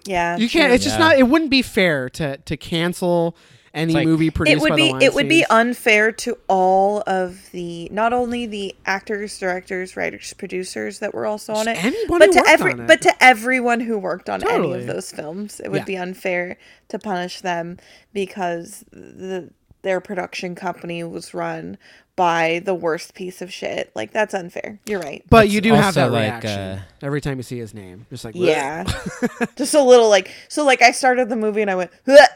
yeah, 0.05 0.37
you 0.37 0.49
can't. 0.49 0.67
true. 0.67 0.75
It's 0.75 0.83
just 0.83 0.97
Yeah. 0.99 1.07
not. 1.09 1.17
It 1.19 1.23
wouldn't 1.27 1.51
be 1.51 1.61
fair 1.61 2.09
to 2.11 2.37
to 2.37 2.57
cancel 2.57 3.35
any 3.73 3.91
like- 3.93 4.05
movie 4.07 4.29
produced 4.29 4.55
It 4.57 4.61
would 4.61 4.69
by 4.69 4.75
be. 4.77 4.91
the 4.93 5.03
It 5.03 5.13
would 5.13 5.27
be 5.27 5.43
unfair 5.49 6.11
to 6.13 6.37
all 6.47 7.03
of 7.05 7.51
the 7.51 7.89
not 7.91 8.13
only 8.13 8.45
the 8.45 8.73
actors, 8.85 9.37
directors, 9.37 9.97
writers, 9.97 10.33
producers 10.33 10.99
that 10.99 11.13
were 11.13 11.25
also 11.25 11.53
on 11.53 11.67
it, 11.67 11.83
anyone 11.83 12.19
but 12.19 12.31
to 12.31 12.37
worked 12.39 12.49
every 12.49 12.71
on 12.71 12.79
it. 12.81 12.87
but 12.87 13.01
to 13.01 13.13
everyone 13.23 13.81
who 13.81 13.97
worked 13.97 14.29
on 14.29 14.47
any 14.49 14.71
of 14.73 14.87
those 14.87 15.11
films, 15.11 15.59
it 15.59 15.69
would 15.71 15.79
Yeah. 15.81 15.85
be 15.85 15.97
unfair 15.97 16.57
to 16.87 16.97
punish 16.99 17.41
them 17.41 17.77
because 18.13 18.85
the 18.93 19.49
their 19.81 19.99
production 20.01 20.55
company 20.55 21.03
was 21.03 21.33
run 21.35 21.77
by 22.15 22.61
the 22.63 22.73
worst 22.73 23.13
piece 23.13 23.41
of 23.41 23.51
shit. 23.51 23.91
Like 23.95 24.11
that's 24.11 24.33
unfair. 24.33 24.79
You're 24.85 24.99
right. 24.99 25.23
But 25.29 25.49
you 25.49 25.61
do 25.61 25.73
have 25.73 25.95
that 25.95 26.11
like, 26.11 26.23
reaction 26.23 26.59
uh, 26.59 26.81
every 27.01 27.21
time 27.21 27.37
you 27.37 27.43
see 27.43 27.59
his 27.59 27.73
name. 27.73 28.05
Just 28.09 28.25
like 28.25 28.35
Yeah. 28.35 28.85
Just 29.55 29.73
a 29.73 29.81
little 29.81 30.09
like 30.09 30.31
so 30.47 30.63
like 30.65 30.81
I 30.81 30.91
started 30.91 31.29
the 31.29 31.35
movie 31.35 31.61
and 31.61 31.71
I 31.71 31.75
went 31.75 31.91
"Huh," 32.05 32.27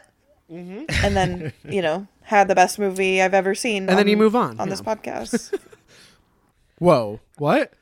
and 0.49 1.15
then, 1.15 1.53
you 1.63 1.81
know, 1.81 2.07
had 2.23 2.47
the 2.47 2.55
best 2.55 2.79
movie 2.79 3.21
I've 3.21 3.33
ever 3.33 3.55
seen. 3.55 3.83
Mm-hmm. 3.83 3.89
And 3.89 3.99
then 3.99 4.07
you 4.07 4.17
move 4.17 4.35
on, 4.35 4.59
on 4.59 4.67
yeah. 4.67 4.71
this 4.71 4.81
podcast. 4.81 5.57
Whoa, 6.79 7.19
what? 7.37 7.73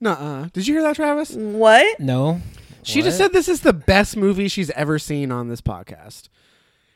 Nuh-uh. 0.00 0.48
Did 0.52 0.66
you 0.66 0.74
hear 0.74 0.82
that, 0.82 0.96
Travis? 0.96 1.32
what? 1.32 1.98
No. 1.98 2.40
She 2.84 3.02
just 3.02 3.18
said 3.18 3.32
this 3.32 3.48
is 3.48 3.60
the 3.60 3.72
best 3.72 4.16
movie 4.16 4.48
she's 4.48 4.70
ever 4.70 4.98
seen 4.98 5.30
on 5.30 5.48
this 5.48 5.60
podcast. 5.60 6.28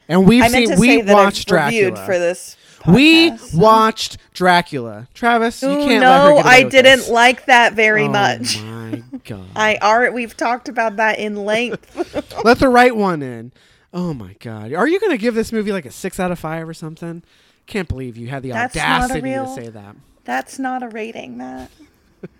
And 0.08 0.26
we've 0.26 0.42
I 0.42 0.48
meant 0.48 0.68
seen 0.68 0.76
to 0.76 0.80
we 0.80 0.86
say 0.88 1.00
that 1.02 1.12
watched 1.12 1.40
I've 1.40 1.70
Dracula. 1.70 2.06
for 2.06 2.18
this. 2.18 2.56
We 2.86 3.32
watched 3.54 4.18
Dracula. 4.34 5.08
Travis, 5.14 5.62
you 5.62 5.68
can't 5.68 6.02
let 6.02 6.22
her 6.22 6.30
no, 6.30 6.36
get 6.36 6.46
I 6.46 6.62
with 6.64 6.72
didn't 6.72 6.98
this. 7.00 7.08
like 7.08 7.46
that 7.46 7.74
very 7.74 8.04
Oh 8.04 8.08
much. 8.10 8.60
my 8.62 8.72
my 8.90 9.02
god. 9.24 9.46
I 9.56 9.76
are 9.80 10.10
we've 10.10 10.36
talked 10.36 10.68
about 10.68 10.96
that 10.96 11.18
in 11.18 11.36
length. 11.36 11.94
Let 12.44 12.58
the 12.58 12.68
right 12.68 12.94
one 12.94 13.22
in. 13.22 13.52
Oh 13.94 14.12
my 14.14 14.34
god. 14.40 14.72
Are 14.72 14.86
you 14.88 14.98
going 15.00 15.12
to 15.12 15.18
give 15.18 15.34
this 15.34 15.52
movie 15.52 15.72
like 15.72 15.84
a 15.86 15.90
6 15.90 16.20
out 16.20 16.30
of 16.32 16.38
5 16.38 16.68
or 16.68 16.74
something? 16.74 17.22
Can't 17.66 17.88
believe 17.88 18.16
you 18.16 18.28
had 18.28 18.42
the 18.42 18.50
That's 18.50 18.74
not 18.74 18.84
a 18.84 18.88
audacity 19.04 19.20
real- 19.22 19.54
to 19.54 19.62
say 19.64 19.68
that. 19.70 19.96
That's 20.24 20.58
not 20.58 20.82
a 20.82 20.88
rating, 20.88 21.36
Matt. 21.36 21.70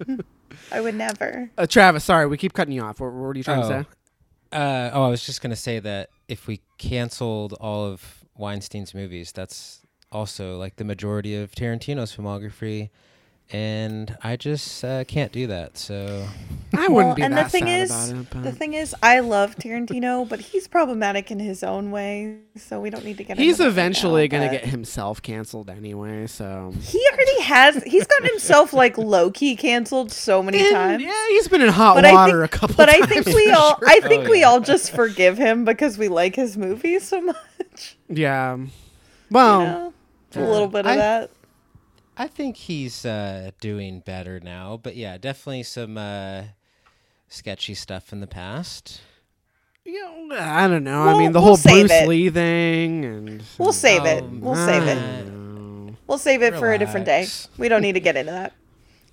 I 0.73 0.81
would 0.81 0.95
never. 0.95 1.51
Uh, 1.59 1.67
Travis, 1.67 2.05
sorry, 2.05 2.27
we 2.27 2.37
keep 2.37 2.53
cutting 2.53 2.75
you 2.75 2.83
off. 2.83 3.01
What, 3.01 3.13
what 3.13 3.35
are 3.35 3.39
you 3.39 3.45
trying 3.45 3.61
Oh. 3.65 3.69
to 3.69 3.83
say? 3.85 3.87
Uh, 4.53 4.91
oh, 4.93 5.05
I 5.05 5.09
was 5.09 5.25
just 5.25 5.41
gonna 5.41 5.57
say 5.57 5.79
that 5.79 6.11
if 6.29 6.47
we 6.47 6.61
canceled 6.79 7.55
all 7.55 7.87
of 7.87 8.25
Weinstein's 8.37 8.95
movies, 8.95 9.33
that's 9.33 9.81
also 10.13 10.57
like 10.59 10.77
the 10.77 10.85
majority 10.85 11.35
of 11.37 11.53
Tarantino's 11.53 12.15
filmography, 12.15 12.91
and 13.51 14.17
I 14.23 14.37
just 14.37 14.83
uh, 14.85 15.05
can't 15.05 15.31
do 15.33 15.47
that. 15.49 15.77
So 15.77 16.27
I 16.75 16.89
wouldn't 16.89 17.17
be 17.17 17.23
and 17.23 17.37
that 17.37 17.45
the 17.45 17.51
thing 17.51 17.65
sad 17.67 17.81
is, 17.83 17.91
about 18.11 18.21
it. 18.21 18.27
But 18.31 18.43
the 18.45 18.53
thing 18.53 18.73
is, 18.75 18.95
I 19.03 19.21
love 19.21 19.57
Tarantino, 19.57 20.27
but 20.27 20.41
he's 20.41 20.67
problematic 20.69 21.31
in 21.31 21.39
his 21.39 21.63
own 21.63 21.91
way, 21.91 22.39
so 22.57 22.81
we 22.81 22.89
don't 22.89 23.05
need 23.05 23.19
to 23.19 23.25
get. 23.25 23.37
he's 23.39 23.59
into 23.61 23.69
eventually 23.71 24.27
going 24.29 24.43
to 24.45 24.49
but- 24.49 24.63
get 24.63 24.71
himself 24.71 25.21
canceled 25.21 25.69
anyway, 25.69 26.27
so. 26.29 26.73
He 26.83 27.05
already 27.13 27.41
has. 27.43 27.83
He's 27.85 28.07
gotten 28.07 28.29
himself 28.29 28.73
like 28.73 28.97
low 28.97 29.31
key 29.31 29.55
canceled 29.57 30.13
so 30.13 30.43
many 30.43 30.61
And, 30.61 30.71
times. 30.73 31.03
yeah, 31.03 31.29
he's 31.31 31.49
been 31.49 31.61
in 31.61 31.69
hot 31.69 31.97
But 31.97 32.07
I 32.07 32.13
water 32.13 32.41
think- 32.43 32.55
a 32.55 32.59
couple 32.59 32.77
But 32.77 32.89
I 32.89 33.05
think 33.07 33.27
we 33.27 33.51
all, 33.51 33.77
sure. 33.79 33.89
I 33.89 34.01
think 34.01 34.27
Oh, 34.29 34.31
we 34.31 34.41
yeah. 34.41 34.47
all 34.49 34.61
just 34.61 34.93
forgive 34.93 35.37
him 35.37 35.65
because 35.67 35.99
we 35.99 36.09
like 36.09 36.37
his 36.37 36.57
movies 36.57 37.03
so 37.09 37.21
much. 37.21 37.97
Yeah. 38.09 38.57
Well, 39.31 39.61
you 39.61 39.67
know? 39.67 39.93
A 40.37 40.41
little 40.51 40.69
bit 40.69 40.81
of 40.87 40.93
I- 40.93 40.97
that. 40.97 41.31
I 42.17 42.27
think 42.29 42.57
he's 42.57 43.07
uh, 43.07 43.53
doing 43.61 44.01
better 44.01 44.39
now. 44.39 44.79
But 44.83 44.97
yeah, 44.97 45.17
definitely 45.17 45.63
some 45.63 45.97
uh, 45.97 46.43
sketchy 47.29 47.75
stuff 47.75 48.13
in 48.13 48.21
the 48.21 48.27
past. 48.27 49.01
you 49.85 50.01
know, 50.29 50.37
I 50.39 50.69
don't 50.69 50.85
know. 50.85 51.03
I 51.03 51.07
We'll- 51.07 51.19
mean, 51.19 51.33
the 51.33 51.41
we'll 51.41 51.57
whole 51.57 51.73
Bruce 51.73 51.91
it. 51.91 52.07
Lee 52.09 52.29
thing, 52.31 53.05
and 53.05 53.43
We'll 53.59 53.73
save 53.73 54.05
it. 54.05 54.23
Oh, 54.25 54.31
We'll 54.41 54.55
save 54.67 54.83
it. 54.83 55.27
know. 55.27 55.97
We'll 56.07 56.19
save 56.19 56.43
it 56.43 56.55
for 56.57 56.73
a 56.73 56.79
different 56.79 57.07
day. 57.07 57.27
We 57.57 57.69
don't 57.69 57.81
need 57.83 57.93
to 57.95 58.01
get 58.01 58.17
into 58.17 58.33
that. 58.33 58.53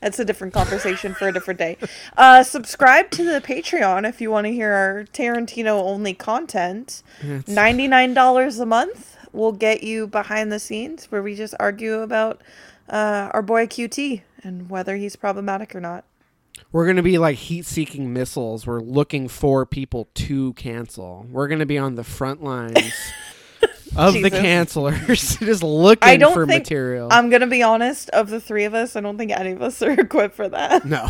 That's 0.01 0.19
a 0.19 0.25
different 0.25 0.53
conversation 0.53 1.13
for 1.13 1.27
a 1.29 1.33
different 1.33 1.57
day. 1.57 1.77
Uh, 2.17 2.43
subscribe 2.43 3.11
to 3.11 3.23
the 3.23 3.39
Patreon 3.41 4.07
if 4.07 4.19
you 4.21 4.29
want 4.31 4.45
to 4.47 4.51
hear 4.53 4.71
our 4.73 5.05
Tarantino 5.13 5.81
only 5.81 6.13
content. 6.13 7.01
It's- 7.21 7.43
$99 7.53 8.59
a 8.59 8.65
month 8.65 9.15
will 9.33 9.51
get 9.51 9.83
you 9.83 10.07
behind 10.07 10.51
the 10.51 10.59
scenes 10.59 11.05
where 11.11 11.21
we 11.23 11.35
just 11.35 11.53
argue 11.59 11.99
about 12.01 12.41
uh, 12.89 13.29
our 13.33 13.41
boy 13.41 13.67
QT 13.67 14.21
and 14.43 14.69
whether 14.69 14.95
he's 14.95 15.15
problematic 15.15 15.75
or 15.75 15.79
not. 15.81 16.05
We're 16.71 16.87
gonna 16.87 17.03
be 17.03 17.17
like 17.17 17.37
heat-seeking 17.37 18.11
missiles. 18.11 18.67
We're 18.67 18.81
looking 18.81 19.27
for 19.27 19.65
people 19.65 20.09
to 20.15 20.53
cancel. 20.53 21.25
We're 21.31 21.47
gonna 21.47 21.65
be 21.65 21.77
on 21.77 21.95
the 21.95 22.03
front 22.03 22.43
lines 22.43 22.77
of 23.95 24.13
the 24.15 24.29
cancelers, 24.29 25.39
just 25.45 25.63
looking 25.63 26.07
I 26.07 26.17
don't 26.17 26.33
for 26.33 26.45
think 26.45 26.65
material. 26.65 27.07
I'm 27.11 27.29
gonna 27.29 27.47
be 27.47 27.63
honest. 27.63 28.09
Of 28.09 28.29
the 28.29 28.41
three 28.41 28.65
of 28.65 28.73
us, 28.73 28.95
I 28.95 29.01
don't 29.01 29.17
think 29.17 29.31
any 29.31 29.51
of 29.51 29.61
us 29.61 29.81
are 29.83 29.91
equipped 29.91 30.35
for 30.35 30.49
that. 30.49 30.85
no. 30.85 31.09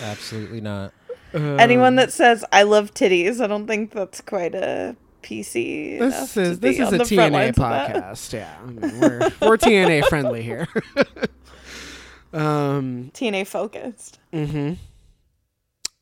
Absolutely 0.00 0.60
not. 0.60 0.92
Anyone 1.34 1.94
Um, 1.94 1.96
that 1.96 2.12
says 2.12 2.44
I 2.52 2.62
love 2.62 2.94
titties, 2.94 3.40
I 3.40 3.46
don't 3.48 3.66
think 3.66 3.90
that's 3.92 4.20
quite 4.20 4.54
a 4.54 4.96
PC. 5.24 5.98
This 5.98 6.36
is 6.36 6.60
this 6.60 6.78
is 6.78 6.92
a 6.92 6.98
TNA 6.98 7.30
lines 7.32 7.48
of 7.58 7.62
that. 7.64 7.94
podcast. 7.94 8.32
Yeah, 8.32 8.56
I 8.62 8.66
mean, 8.66 9.00
we're 9.00 9.18
we're 9.48 9.56
TNA 9.58 10.06
friendly 10.08 10.42
here. 10.42 10.68
um. 12.32 13.10
TNA 13.14 13.46
focused. 13.46 14.18
Mm-hmm. 14.32 14.74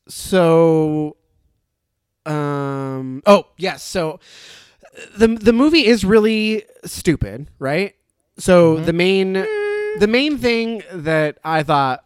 So, 0.09 1.17
um. 2.27 3.23
Oh 3.27 3.47
yes. 3.57 3.83
So, 3.85 4.21
the 5.17 5.29
the 5.29 5.53
movie 5.53 5.87
is 5.87 6.05
really 6.05 6.65
stupid, 6.85 7.49
right? 7.59 7.95
So 8.39 8.77
Mhm. 8.79 8.85
the 8.87 8.93
main 8.93 9.33
the 9.99 10.07
main 10.09 10.39
thing 10.39 10.83
that 10.93 11.39
I 11.45 11.63
thought. 11.63 12.05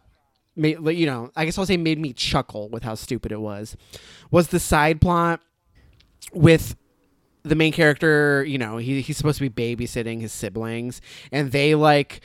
Made, 0.59 0.79
you 0.97 1.05
know, 1.05 1.29
I 1.35 1.45
guess 1.45 1.55
I'll 1.59 1.67
say 1.67 1.77
made 1.77 1.99
me 1.99 2.13
chuckle 2.13 2.67
with 2.69 2.81
how 2.81 2.95
stupid 2.95 3.31
it 3.31 3.39
was, 3.39 3.77
was 4.31 4.47
the 4.47 4.59
side 4.59 4.99
plot 4.99 5.39
with 6.33 6.75
the 7.47 7.55
main 7.55 7.73
character, 7.73 8.43
you 8.45 8.57
know, 8.57 8.77
he, 8.77 9.01
he's 9.01 9.17
supposed 9.17 9.39
to 9.39 9.49
be 9.49 9.75
babysitting 9.75 10.21
his 10.21 10.31
siblings, 10.31 11.01
and 11.31 11.51
they 11.51 11.75
like 11.75 12.21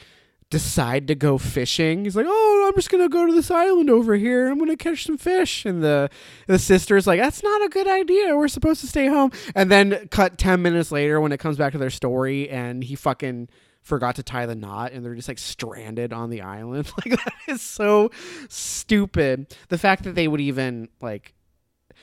decide 0.50 1.08
to 1.08 1.14
go 1.14 1.38
fishing. 1.38 2.04
He's 2.04 2.14
like, 2.14 2.26
"Oh, 2.28 2.66
I'm 2.68 2.74
just 2.74 2.90
gonna 2.90 3.08
go 3.08 3.26
to 3.26 3.32
this 3.32 3.50
island 3.50 3.88
over 3.88 4.16
here. 4.16 4.48
I'm 4.48 4.58
gonna 4.58 4.76
catch 4.76 5.04
some 5.04 5.16
fish." 5.16 5.64
And 5.64 5.82
the 5.82 6.10
the 6.46 6.58
sister's 6.58 7.06
like, 7.06 7.18
"That's 7.18 7.42
not 7.42 7.64
a 7.64 7.68
good 7.68 7.88
idea. 7.88 8.36
We're 8.36 8.48
supposed 8.48 8.82
to 8.82 8.86
stay 8.86 9.06
home." 9.06 9.32
And 9.54 9.70
then 9.70 10.08
cut 10.08 10.38
ten 10.38 10.62
minutes 10.62 10.92
later 10.92 11.20
when 11.20 11.32
it 11.32 11.40
comes 11.40 11.56
back 11.56 11.72
to 11.72 11.78
their 11.78 11.90
story, 11.90 12.50
and 12.50 12.84
he 12.84 12.94
fucking 12.94 13.48
forgot 13.82 14.14
to 14.16 14.22
tie 14.22 14.46
the 14.46 14.54
knot 14.54 14.92
and 14.92 15.04
they're 15.04 15.16
just 15.16 15.26
like 15.26 15.38
stranded 15.38 16.12
on 16.12 16.30
the 16.30 16.40
island 16.40 16.88
like 17.04 17.18
that 17.18 17.34
is 17.48 17.60
so 17.60 18.10
stupid 18.48 19.52
the 19.70 19.78
fact 19.78 20.04
that 20.04 20.14
they 20.14 20.28
would 20.28 20.40
even 20.40 20.88
like 21.00 21.34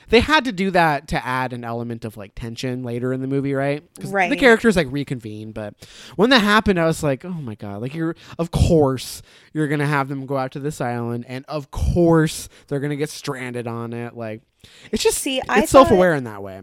they 0.08 0.20
had 0.20 0.44
to 0.46 0.52
do 0.52 0.70
that 0.72 1.08
to 1.08 1.24
add 1.24 1.52
an 1.52 1.64
element 1.64 2.04
of 2.04 2.16
like 2.16 2.34
tension 2.34 2.82
later 2.82 3.12
in 3.12 3.20
the 3.20 3.26
movie, 3.26 3.54
right? 3.54 3.84
right? 4.06 4.30
The 4.30 4.36
characters 4.36 4.76
like 4.76 4.88
reconvene, 4.90 5.52
but 5.52 5.74
when 6.16 6.30
that 6.30 6.40
happened, 6.40 6.80
I 6.80 6.86
was 6.86 7.02
like, 7.02 7.24
oh 7.24 7.30
my 7.30 7.54
god! 7.54 7.80
Like 7.82 7.94
you're, 7.94 8.16
of 8.38 8.50
course, 8.50 9.22
you're 9.52 9.68
gonna 9.68 9.86
have 9.86 10.08
them 10.08 10.26
go 10.26 10.36
out 10.36 10.52
to 10.52 10.60
this 10.60 10.80
island, 10.80 11.24
and 11.28 11.44
of 11.46 11.70
course 11.70 12.48
they're 12.68 12.80
gonna 12.80 12.96
get 12.96 13.10
stranded 13.10 13.66
on 13.66 13.92
it. 13.92 14.16
Like 14.16 14.42
it's 14.90 15.02
just 15.02 15.18
See, 15.18 15.38
it's 15.38 15.48
I 15.48 15.60
thought- 15.60 15.68
self-aware 15.68 16.14
in 16.14 16.24
that 16.24 16.42
way. 16.42 16.62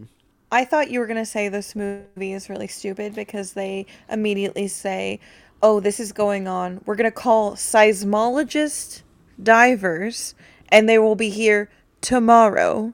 I 0.49 0.63
thought 0.63 0.89
you 0.89 1.01
were 1.01 1.07
going 1.07 1.17
to 1.17 1.25
say 1.25 1.49
this 1.49 1.75
movie 1.75 2.31
is 2.31 2.49
really 2.49 2.67
stupid 2.67 3.13
because 3.13 3.51
they 3.51 3.85
immediately 4.09 4.69
say, 4.69 5.19
oh, 5.61 5.81
this 5.81 5.99
is 5.99 6.13
going 6.13 6.47
on. 6.47 6.79
We're 6.85 6.95
going 6.95 7.11
to 7.11 7.11
call 7.11 7.55
seismologist 7.55 9.01
divers 9.43 10.35
and 10.69 10.87
they 10.87 10.99
will 10.99 11.15
be 11.15 11.29
here 11.29 11.69
tomorrow. 11.99 12.93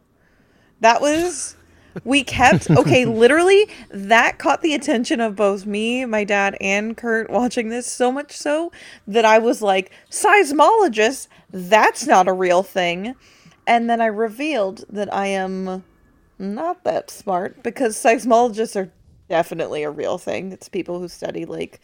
That 0.84 1.00
was. 1.00 1.56
We 2.04 2.26
kept. 2.26 2.70
Okay, 2.70 3.06
literally, 3.24 3.70
that 3.90 4.38
caught 4.38 4.62
the 4.62 4.74
attention 4.74 5.22
of 5.22 5.34
both 5.34 5.66
me, 5.66 6.04
my 6.04 6.26
dad, 6.26 6.58
and 6.60 6.98
Kurt 6.98 7.30
watching 7.30 7.70
this 7.70 7.88
so 7.90 8.12
much 8.12 8.36
so 8.36 8.70
that 9.08 9.24
I 9.24 9.40
was 9.40 9.62
like, 9.62 9.92
seismologist? 10.10 11.30
That's 11.52 12.06
not 12.06 12.28
a 12.28 12.34
real 12.34 12.64
thing. 12.64 13.16
And 13.66 13.90
then 13.90 14.02
I 14.02 14.08
revealed 14.08 14.84
that 14.90 15.14
I 15.14 15.28
am 15.28 15.86
not 16.38 16.84
that 16.84 17.10
smart 17.10 17.64
because 17.64 17.96
seismologists 17.96 18.76
are 18.76 18.92
definitely 19.30 19.84
a 19.84 19.90
real 19.90 20.18
thing. 20.18 20.52
It's 20.52 20.68
people 20.68 21.00
who 21.00 21.08
study 21.08 21.46
like, 21.46 21.80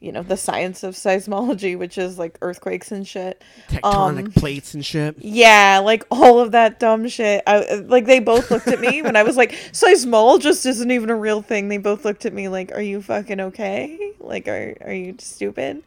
you 0.00 0.12
know, 0.12 0.22
the 0.22 0.36
science 0.36 0.84
of 0.84 0.94
seismology, 0.94 1.76
which 1.76 1.98
is 1.98 2.18
like 2.18 2.38
earthquakes 2.40 2.92
and 2.92 3.06
shit. 3.06 3.42
Tectonic 3.68 4.26
Um, 4.26 4.32
plates 4.32 4.74
and 4.74 4.84
shit. 4.84 5.16
Yeah, 5.18 5.80
like 5.84 6.04
all 6.10 6.38
of 6.38 6.52
that 6.52 6.78
dumb 6.78 7.08
shit. 7.08 7.42
I 7.46 7.74
like 7.86 8.06
they 8.06 8.20
both 8.20 8.50
looked 8.50 8.68
at 8.68 8.80
me 8.80 9.02
when 9.02 9.16
I 9.16 9.24
was 9.24 9.36
like, 9.36 9.52
seismologist 9.72 10.66
isn't 10.66 10.90
even 10.90 11.10
a 11.10 11.16
real 11.16 11.42
thing. 11.42 11.68
They 11.68 11.78
both 11.78 12.04
looked 12.04 12.26
at 12.26 12.32
me 12.32 12.48
like, 12.48 12.70
"Are 12.72 12.82
you 12.82 13.02
fucking 13.02 13.40
okay? 13.40 14.12
Like, 14.20 14.46
are 14.46 14.76
are 14.82 14.92
you 14.92 15.16
stupid?" 15.18 15.82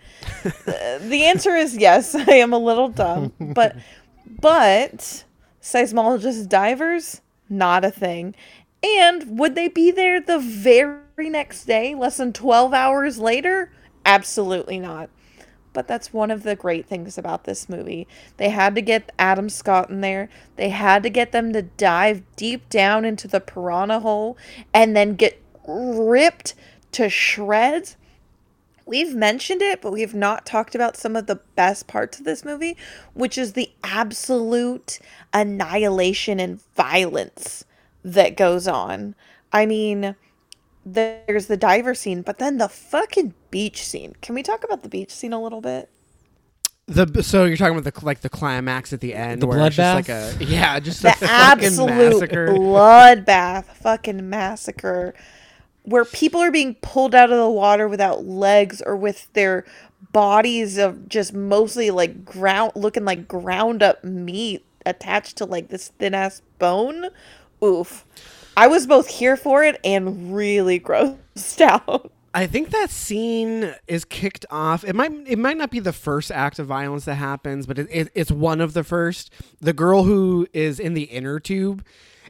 Uh, 0.46 0.98
the 1.00 1.24
answer 1.26 1.56
is 1.56 1.78
yes. 1.78 2.14
I 2.16 2.34
am 2.34 2.52
a 2.52 2.60
little 2.60 2.90
dumb, 2.90 3.32
but 3.40 3.78
but 4.42 5.24
seismologist 5.62 6.50
divers 6.50 7.22
not 7.50 7.86
a 7.86 7.92
thing. 7.92 8.36
And 8.84 9.38
would 9.38 9.54
they 9.56 9.68
be 9.68 9.92
there 9.92 10.20
the 10.20 10.40
very 10.40 11.30
next 11.30 11.66
day, 11.66 11.94
less 11.94 12.18
than 12.18 12.34
12 12.34 12.74
hours 12.74 13.20
later? 13.20 13.72
Absolutely 14.06 14.80
not. 14.80 15.10
But 15.74 15.88
that's 15.88 16.12
one 16.12 16.32
of 16.32 16.44
the 16.44 16.56
great 16.56 16.86
things 16.86 17.18
about 17.18 17.46
this 17.46 17.70
movie. 17.70 18.08
They 18.38 18.50
had 18.50 18.76
to 18.76 18.82
get 18.82 19.12
Adam 19.18 19.48
Scott 19.48 19.90
in 19.90 20.02
there. 20.02 20.30
They 20.58 20.70
had 20.70 21.02
to 21.04 21.10
get 21.10 21.32
them 21.32 21.54
to 21.54 21.62
dive 21.62 22.24
deep 22.36 22.68
down 22.70 23.06
into 23.06 23.28
the 23.28 23.40
piranha 23.40 24.02
hole 24.02 24.38
and 24.74 24.96
then 24.96 25.16
get 25.16 25.42
ripped 25.66 26.56
to 26.94 27.10
shreds. 27.10 27.96
We've 28.86 29.16
mentioned 29.16 29.62
it, 29.62 29.82
but 29.82 29.94
we 29.94 30.02
have 30.02 30.16
not 30.16 30.46
talked 30.46 30.76
about 30.76 30.98
some 30.98 31.16
of 31.16 31.28
the 31.28 31.40
best 31.56 31.88
parts 31.88 32.20
of 32.20 32.26
this 32.26 32.44
movie, 32.44 32.76
which 33.14 33.38
is 33.38 33.54
the 33.54 33.72
absolute 33.84 35.00
annihilation 35.32 36.40
and 36.42 36.62
violence 36.76 37.64
that 38.04 38.36
goes 38.36 38.68
on. 38.68 39.16
I 39.54 39.66
mean, 39.66 40.16
there's 40.86 41.46
the 41.46 41.56
diver 41.56 41.94
scene, 41.96 42.22
but 42.24 42.40
then 42.40 42.58
the 42.58 42.68
fucking 42.68 43.34
beach 43.52 43.84
scene. 43.84 44.16
Can 44.22 44.36
we 44.36 44.44
talk 44.44 44.64
about 44.64 44.84
the 44.84 44.90
beach 44.90 45.12
scene 45.12 45.34
a 45.34 45.42
little 45.42 45.62
bit? 45.62 45.90
The 46.88 47.24
so 47.24 47.46
you're 47.46 47.58
talking 47.58 47.78
about 47.78 47.94
the 48.00 48.06
like 48.06 48.22
the 48.22 48.30
climax 48.30 48.92
at 48.92 49.00
the 49.02 49.14
end, 49.16 49.42
The 49.42 49.48
where 49.48 49.62
it's 49.62 49.76
just 49.76 49.94
like 49.94 50.08
bloodbath? 50.08 50.40
a 50.42 50.44
yeah, 50.44 50.80
just 50.82 51.04
The 51.04 51.16
a 51.22 51.22
absolute 51.22 51.86
massacre. 51.86 52.48
bloodbath, 52.48 53.66
fucking 53.78 54.30
massacre. 54.30 55.14
where 55.84 56.06
people 56.06 56.42
are 56.42 56.52
being 56.52 56.76
pulled 56.76 57.16
out 57.16 57.32
of 57.32 57.38
the 57.38 57.50
water 57.50 57.88
without 57.88 58.26
legs 58.26 58.82
or 58.86 58.96
with 58.98 59.32
their 59.34 59.66
bodies 60.14 60.78
of 60.78 61.08
just 61.10 61.34
mostly 61.34 61.92
like 61.92 62.26
ground 62.26 62.74
looking 62.76 63.06
like 63.06 63.28
ground 63.28 63.84
up 63.84 64.04
meat 64.04 64.66
attached 64.86 65.38
to 65.38 65.46
like 65.46 65.70
this 65.70 65.90
thin 66.00 66.14
ass 66.14 66.42
bone. 66.60 67.08
Oof. 67.64 68.06
I 68.58 68.68
was 68.68 68.88
both 68.88 69.08
here 69.08 69.38
for 69.38 69.64
it 69.64 69.80
and 69.84 70.36
really 70.36 70.80
grossed 70.82 71.62
out. 71.62 72.12
I 72.34 72.48
think 72.48 72.70
that 72.70 72.90
scene 72.90 73.74
is 73.88 74.06
kicked 74.06 74.46
off. 74.50 74.84
It 74.86 74.96
might 74.96 75.12
it 75.28 75.38
might 75.38 75.58
not 75.58 75.70
be 75.70 75.80
the 75.80 75.92
first 75.94 76.32
act 76.32 76.60
of 76.60 76.68
violence 76.68 77.06
that 77.06 77.16
happens, 77.16 77.66
but 77.66 77.78
it, 77.78 77.88
it, 77.92 78.12
it's 78.16 78.32
one 78.32 78.62
of 78.62 78.74
the 78.74 78.84
first. 78.86 79.32
The 79.60 79.74
girl 79.74 80.04
who 80.04 80.48
is 80.54 80.80
in 80.80 80.94
the 80.94 81.04
inner 81.04 81.40
tube. 81.40 81.86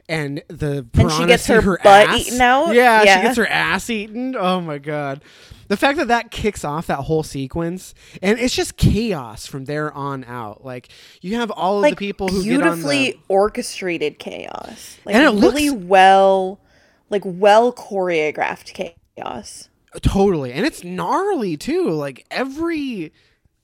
And 0.08 0.42
the 0.48 0.84
And 0.94 1.12
she 1.12 1.26
gets 1.26 1.44
see 1.44 1.52
her 1.54 1.78
butt 1.78 2.08
ass. 2.08 2.26
eaten 2.26 2.40
out? 2.40 2.74
Yeah, 2.74 3.04
Yeah. 3.04 3.16
she 3.18 3.22
gets 3.22 3.36
her 3.36 3.46
ass 3.46 3.88
eaten. 3.88 4.34
Oh 4.36 4.60
my 4.60 4.78
god, 4.78 5.22
the 5.68 5.76
fact 5.76 5.96
that 5.98 6.08
that 6.08 6.32
kicks 6.32 6.64
off 6.64 6.88
that 6.88 6.98
whole 6.98 7.22
sequence, 7.22 7.94
and 8.20 8.36
it's 8.40 8.54
just 8.54 8.76
chaos 8.76 9.46
from 9.46 9.64
there 9.66 9.92
on 9.92 10.24
out. 10.24 10.64
Like 10.64 10.88
you 11.20 11.36
have 11.36 11.52
all 11.52 11.76
of 11.76 11.82
Like 11.82 11.92
the 11.92 12.04
people 12.04 12.26
who 12.28 12.42
get 12.42 12.54
on 12.54 12.60
beautifully 12.62 13.12
the 13.12 13.18
orchestrated 13.28 14.18
chaos. 14.18 14.98
Like 15.04 15.14
And 15.14 15.24
it 15.24 15.40
really 15.40 15.70
looks- 15.70 15.84
well 15.84 16.60
like 17.08 17.22
well 17.24 17.72
choreographed 17.72 18.92
chaos. 19.16 19.68
Totally. 20.00 20.52
And 20.52 20.64
it's 20.64 20.82
gnarly 20.84 21.56
too. 21.56 21.90
Like 21.90 22.24
every 22.30 23.12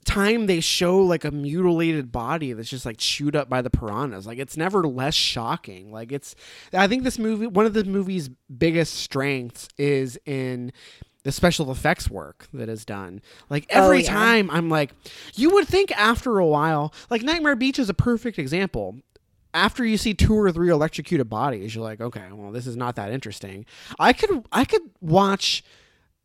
time 0.05 0.47
they 0.47 0.61
show 0.61 0.99
like 1.01 1.25
a 1.25 1.31
mutilated 1.31 2.11
body 2.11 2.53
that's 2.55 2.69
just 2.69 2.87
like 2.87 2.97
chewed 2.99 3.37
up 3.37 3.49
by 3.49 3.63
the 3.63 3.71
piranhas, 3.71 4.27
like 4.27 4.39
it's 4.39 4.57
never 4.57 4.87
less 4.87 5.15
shocking. 5.15 5.91
Like 5.93 6.13
it's 6.13 6.35
I 6.73 6.87
think 6.87 7.05
this 7.05 7.19
movie 7.19 7.47
one 7.47 7.67
of 7.67 7.73
the 7.75 7.85
movie's 7.85 8.29
biggest 8.29 8.95
strengths 8.95 9.69
is 9.79 10.19
in 10.27 10.73
the 11.25 11.33
special 11.33 11.71
effects 11.71 12.09
work 12.11 12.47
that 12.55 12.69
is 12.69 12.85
done. 12.85 13.21
Like 13.51 13.67
oh, 13.73 13.85
every 13.85 13.99
Oh, 13.99 14.01
yeah. 14.01 14.09
time 14.13 14.51
I'm 14.51 14.69
like 14.69 14.93
you 15.35 15.51
would 15.51 15.67
think 15.69 15.93
after 15.99 16.39
a 16.39 16.47
while, 16.47 16.93
like 17.11 17.23
Nightmare 17.23 17.57
Beach 17.57 17.79
is 17.79 17.89
a 17.89 17.95
perfect 17.95 18.39
example 18.39 18.97
after 19.55 19.83
you 19.85 19.97
see 19.97 20.13
two 20.13 20.35
or 20.35 20.53
three 20.53 20.69
electrocuted 20.69 21.29
bodies, 21.31 21.75
you're 21.75 21.83
like, 21.83 22.03
okay, 22.03 22.27
well, 22.33 22.53
this 22.53 22.67
is 22.67 22.77
not 22.77 22.97
that 22.97 23.11
interesting. 23.11 23.65
I 23.99 24.13
could 24.13 24.45
I 24.53 24.65
could 24.67 24.83
watch 25.01 25.65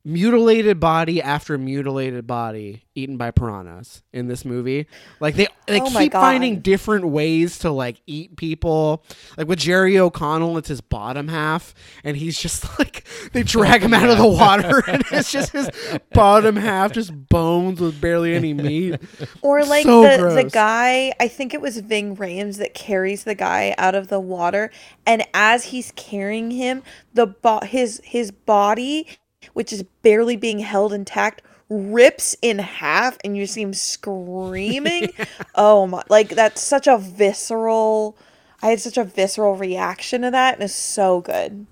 mutilated 0.05 0.79
body 0.79 1.21
after 1.21 1.57
mutilated 1.57 2.27
body 2.27 2.83
eaten 2.95 3.17
by 3.17 3.31
piranhas 3.31 4.03
in 4.11 4.27
this 4.27 4.43
movie. 4.43 4.85
Like 5.19 5.35
they 5.35 5.47
they 5.67 5.79
Oh 5.79 5.85
keep 5.85 6.11
finding 6.11 6.59
different 6.59 7.07
ways 7.07 7.59
to 7.59 7.71
like 7.71 8.01
eat 8.05 8.35
people. 8.35 9.03
Like 9.37 9.47
with 9.47 9.59
Jerry 9.59 9.97
O'Connell, 9.97 10.57
it's 10.57 10.67
his 10.67 10.81
bottom 10.81 11.29
half, 11.29 11.73
and 12.03 12.17
he's 12.17 12.37
just 12.37 12.67
like 12.79 13.07
they 13.31 13.43
drag 13.43 13.81
him 13.81 13.93
out 13.93 14.09
of 14.09 14.17
the 14.17 14.27
water, 14.27 14.83
and 14.87 15.03
it's 15.11 15.31
just 15.31 15.53
his 15.53 15.69
bottom 16.13 16.55
half, 16.55 16.91
just 16.91 17.29
bones 17.29 17.79
with 17.79 17.99
barely 18.01 18.35
any 18.35 18.53
meat. 18.53 18.99
Or 19.41 19.63
like 19.63 19.83
So 19.83 20.01
the 20.03 20.33
the 20.35 20.49
guy, 20.49 21.13
I 21.19 21.27
think 21.27 21.53
it 21.53 21.61
was 21.61 21.79
Ving 21.79 22.17
Rhames 22.17 22.57
that 22.57 22.73
carries 22.73 23.23
the 23.23 23.35
guy 23.35 23.73
out 23.77 23.95
of 23.95 24.09
the 24.09 24.19
water, 24.19 24.69
and 25.05 25.25
as 25.33 25.65
he's 25.65 25.93
carrying 25.95 26.51
him, 26.51 26.83
the 27.13 27.27
bo- 27.27 27.61
his 27.61 28.01
his 28.03 28.31
body, 28.31 29.07
which 29.53 29.73
is 29.73 29.83
barely 30.01 30.35
being 30.35 30.59
held 30.59 30.93
intact, 30.93 31.41
rips 31.69 32.35
in 32.41 32.59
half, 32.59 33.17
and 33.23 33.35
you 33.35 33.45
see 33.45 33.61
him 33.61 33.73
screaming. 33.73 35.09
oh 35.55 35.87
my! 35.87 36.03
Like 36.09 36.29
that's 36.29 36.61
such 36.61 36.87
a 36.87 36.97
visceral. 36.97 38.17
I 38.61 38.67
had 38.67 38.79
such 38.79 38.97
a 38.97 39.03
visceral 39.03 39.55
reaction 39.55 40.21
to 40.21 40.31
that, 40.31 40.55
and 40.55 40.63
it's 40.63 40.73
so 40.73 41.21
good. 41.21 41.67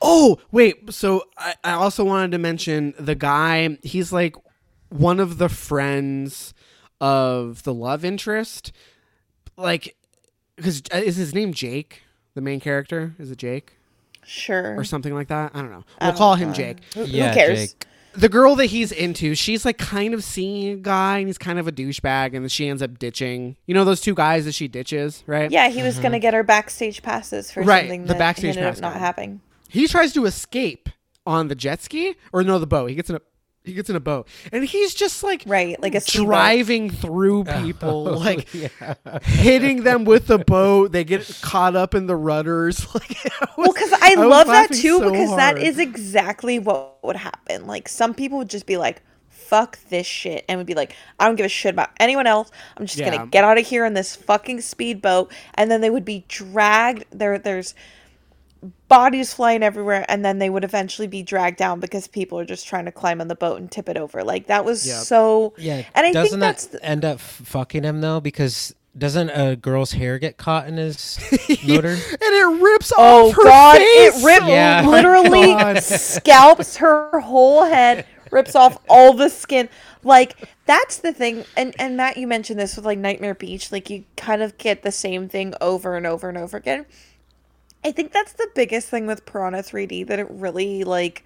Oh, 0.00 0.38
wait. 0.52 0.92
So 0.92 1.24
I, 1.36 1.54
I 1.64 1.72
also 1.72 2.04
wanted 2.04 2.32
to 2.32 2.38
mention 2.38 2.94
the 2.98 3.14
guy. 3.14 3.78
He's 3.82 4.12
like 4.12 4.36
one 4.88 5.18
of 5.18 5.38
the 5.38 5.48
friends 5.48 6.54
of 7.00 7.62
the 7.64 7.74
love 7.74 8.04
interest. 8.04 8.72
Like, 9.56 9.96
because 10.56 10.82
uh, 10.92 10.98
is 10.98 11.16
his 11.16 11.34
name 11.34 11.52
Jake? 11.52 12.02
The 12.34 12.40
main 12.42 12.60
character 12.60 13.14
is 13.18 13.30
it 13.30 13.38
Jake 13.38 13.75
Sure. 14.26 14.76
or 14.76 14.84
something 14.84 15.14
like 15.14 15.28
that? 15.28 15.52
I 15.54 15.60
don't 15.60 15.70
know. 15.70 15.84
I 15.98 16.06
We'll 16.06 16.12
don't 16.12 16.18
call 16.18 16.36
know. 16.36 16.44
him 16.46 16.52
Jake. 16.52 16.78
Who, 16.94 17.04
who 17.04 17.12
cares? 17.12 17.72
Jake. 17.72 17.86
The 18.14 18.28
girl 18.30 18.54
that 18.56 18.66
he's 18.66 18.92
into, 18.92 19.34
she's 19.34 19.66
like 19.66 19.76
kind 19.76 20.14
of 20.14 20.24
seeing 20.24 20.72
a 20.72 20.76
guy, 20.76 21.18
and 21.18 21.26
he's 21.28 21.36
kind 21.36 21.58
of 21.58 21.68
a 21.68 21.72
douchebag, 21.72 22.34
and 22.34 22.50
she 22.50 22.66
ends 22.66 22.80
up 22.82 22.98
ditching. 22.98 23.56
You 23.66 23.74
know 23.74 23.84
those 23.84 24.00
two 24.00 24.14
guys 24.14 24.46
that 24.46 24.54
she 24.54 24.68
ditches, 24.68 25.22
right? 25.26 25.50
Yeah, 25.50 25.68
he 25.68 25.82
was 25.82 25.94
mm-hmm. 25.94 26.02
gonna 26.04 26.18
get 26.18 26.32
her 26.32 26.42
backstage 26.42 27.02
passes 27.02 27.50
for 27.50 27.62
Right, 27.62 27.82
something 27.82 28.02
the 28.02 28.14
that 28.14 28.18
backstage 28.18 28.56
ended 28.56 28.64
pass 28.64 28.78
up 28.78 28.82
not 28.82 28.94
happening. 28.96 29.42
he 29.68 29.86
tries 29.86 30.14
to 30.14 30.24
escape 30.24 30.88
on 31.26 31.48
the 31.48 31.54
jet 31.54 31.82
ski 31.82 32.14
or 32.32 32.42
no 32.42 32.58
the 32.58 32.66
boat 32.66 32.88
he 32.88 32.94
gets 32.96 33.10
in 33.10 33.16
a 33.16 33.20
he 33.66 33.74
gets 33.74 33.90
in 33.90 33.96
a 33.96 34.00
boat 34.00 34.28
and 34.52 34.64
he's 34.64 34.94
just 34.94 35.22
like 35.22 35.42
Right, 35.46 35.80
like 35.82 35.94
a 35.94 36.00
speedboat. 36.00 36.26
driving 36.28 36.90
through 36.90 37.44
oh, 37.48 37.62
people 37.62 38.08
Oh, 38.08 38.12
like 38.18 38.48
hitting 39.24 39.82
them 39.82 40.04
with 40.04 40.26
the 40.28 40.38
boat 40.38 40.92
they 40.92 41.04
get 41.04 41.28
caught 41.42 41.76
up 41.76 41.94
in 41.94 42.06
the 42.06 42.16
rudders 42.16 42.86
like 42.94 43.24
it 43.26 43.32
Well, 43.56 43.72
because 43.72 43.92
I, 43.92 44.14
was 44.16 44.28
love 44.28 44.46
that 44.46 44.72
too, 44.72 44.98
so 44.98 45.10
because 45.10 45.36
that 45.36 45.56
hard. 45.56 45.66
is 45.66 45.78
exactly 45.78 46.58
what 46.58 47.04
would 47.04 47.16
happen. 47.16 47.66
Like 47.66 47.88
some 47.88 48.14
people 48.14 48.38
would 48.38 48.50
just 48.50 48.66
be 48.66 48.76
like, 48.76 49.02
"Fuck 49.28 49.78
this 49.88 50.06
shit," 50.06 50.44
and 50.48 50.58
would 50.58 50.66
be 50.66 50.74
like, 50.74 50.94
"I 51.18 51.26
don't 51.26 51.36
give 51.36 51.46
a 51.46 51.48
shit 51.50 51.74
about 51.74 51.90
anyone 51.98 52.26
else. 52.26 52.50
I'm 52.76 52.86
just 52.86 52.98
Yeah. 52.98 53.10
gonna 53.16 53.26
get 53.26 53.44
out 53.44 53.58
of 53.58 53.66
here 53.66 53.84
in 53.84 53.94
this 53.94 54.14
fucking 54.14 54.60
speedboat," 54.60 55.32
and 55.54 55.70
then 55.70 55.80
they 55.80 55.90
would 55.90 56.04
be 56.04 56.24
dragged. 56.28 57.04
There, 57.10 57.38
there's 57.38 57.74
bodies 58.88 59.34
flying 59.34 59.62
everywhere, 59.62 60.04
and 60.08 60.24
then 60.24 60.38
they 60.38 60.50
would 60.50 60.64
eventually 60.64 61.08
be 61.08 61.22
dragged 61.22 61.58
down 61.58 61.80
because 61.80 62.06
people 62.08 62.38
are 62.38 62.44
just 62.44 62.66
trying 62.66 62.84
to 62.86 62.92
climb 62.92 63.20
on 63.20 63.28
the 63.28 63.34
boat 63.34 63.58
and 63.60 63.70
tip 63.70 63.88
it 63.88 63.96
over. 63.96 64.22
Like 64.24 64.46
that 64.46 64.64
was 64.64 64.86
Yep. 64.86 64.96
so. 65.04 65.54
Yeah, 65.58 65.82
and 65.94 66.06
I 66.06 66.12
doesn't 66.12 66.30
think 66.30 66.40
that 66.40 66.46
that's 66.46 66.66
the- 66.66 66.84
end 66.84 67.04
up 67.04 67.20
fucking 67.20 67.82
him 67.82 68.00
though? 68.00 68.20
Because 68.20 68.74
doesn't 68.96 69.28
a 69.30 69.56
girl's 69.56 69.92
hair 69.92 70.18
get 70.18 70.38
caught 70.38 70.66
in 70.66 70.76
his 70.78 71.18
motor? 71.66 71.90
and 71.90 71.98
it 72.20 72.62
rips 72.62 72.92
Oh 72.96 73.28
off 73.28 73.34
her 73.36 73.42
god, 73.44 73.76
face 73.76 74.22
it 74.22 74.24
ripped 74.24 74.46
Yeah. 74.46 74.82
Oh 74.86 74.90
literally 74.90 75.52
God. 75.52 75.82
scalps 75.82 76.76
her 76.78 77.20
whole 77.20 77.64
head, 77.64 78.06
rips 78.30 78.54
off 78.54 78.78
all 78.88 79.12
the 79.12 79.28
skin. 79.28 79.68
Like 80.02 80.48
that's 80.64 80.98
the 80.98 81.12
thing. 81.12 81.44
And 81.56 81.74
and 81.78 81.96
Matt, 81.96 82.16
you 82.16 82.26
mentioned 82.26 82.58
this 82.58 82.76
with 82.76 82.86
like 82.86 82.98
Nightmare 82.98 83.34
Beach, 83.34 83.70
like 83.70 83.90
you 83.90 84.04
kind 84.16 84.40
of 84.40 84.56
get 84.56 84.82
the 84.82 84.92
same 84.92 85.28
thing 85.28 85.52
over 85.60 85.96
and 85.96 86.06
over 86.06 86.28
and 86.30 86.38
over 86.38 86.56
again. 86.56 86.86
I 87.84 87.92
think 87.92 88.12
that's 88.12 88.32
the 88.32 88.48
biggest 88.54 88.88
thing 88.88 89.06
with 89.06 89.26
Piranha 89.26 89.62
3D 89.62 90.06
that 90.08 90.18
it 90.18 90.28
really 90.30 90.84
like 90.84 91.24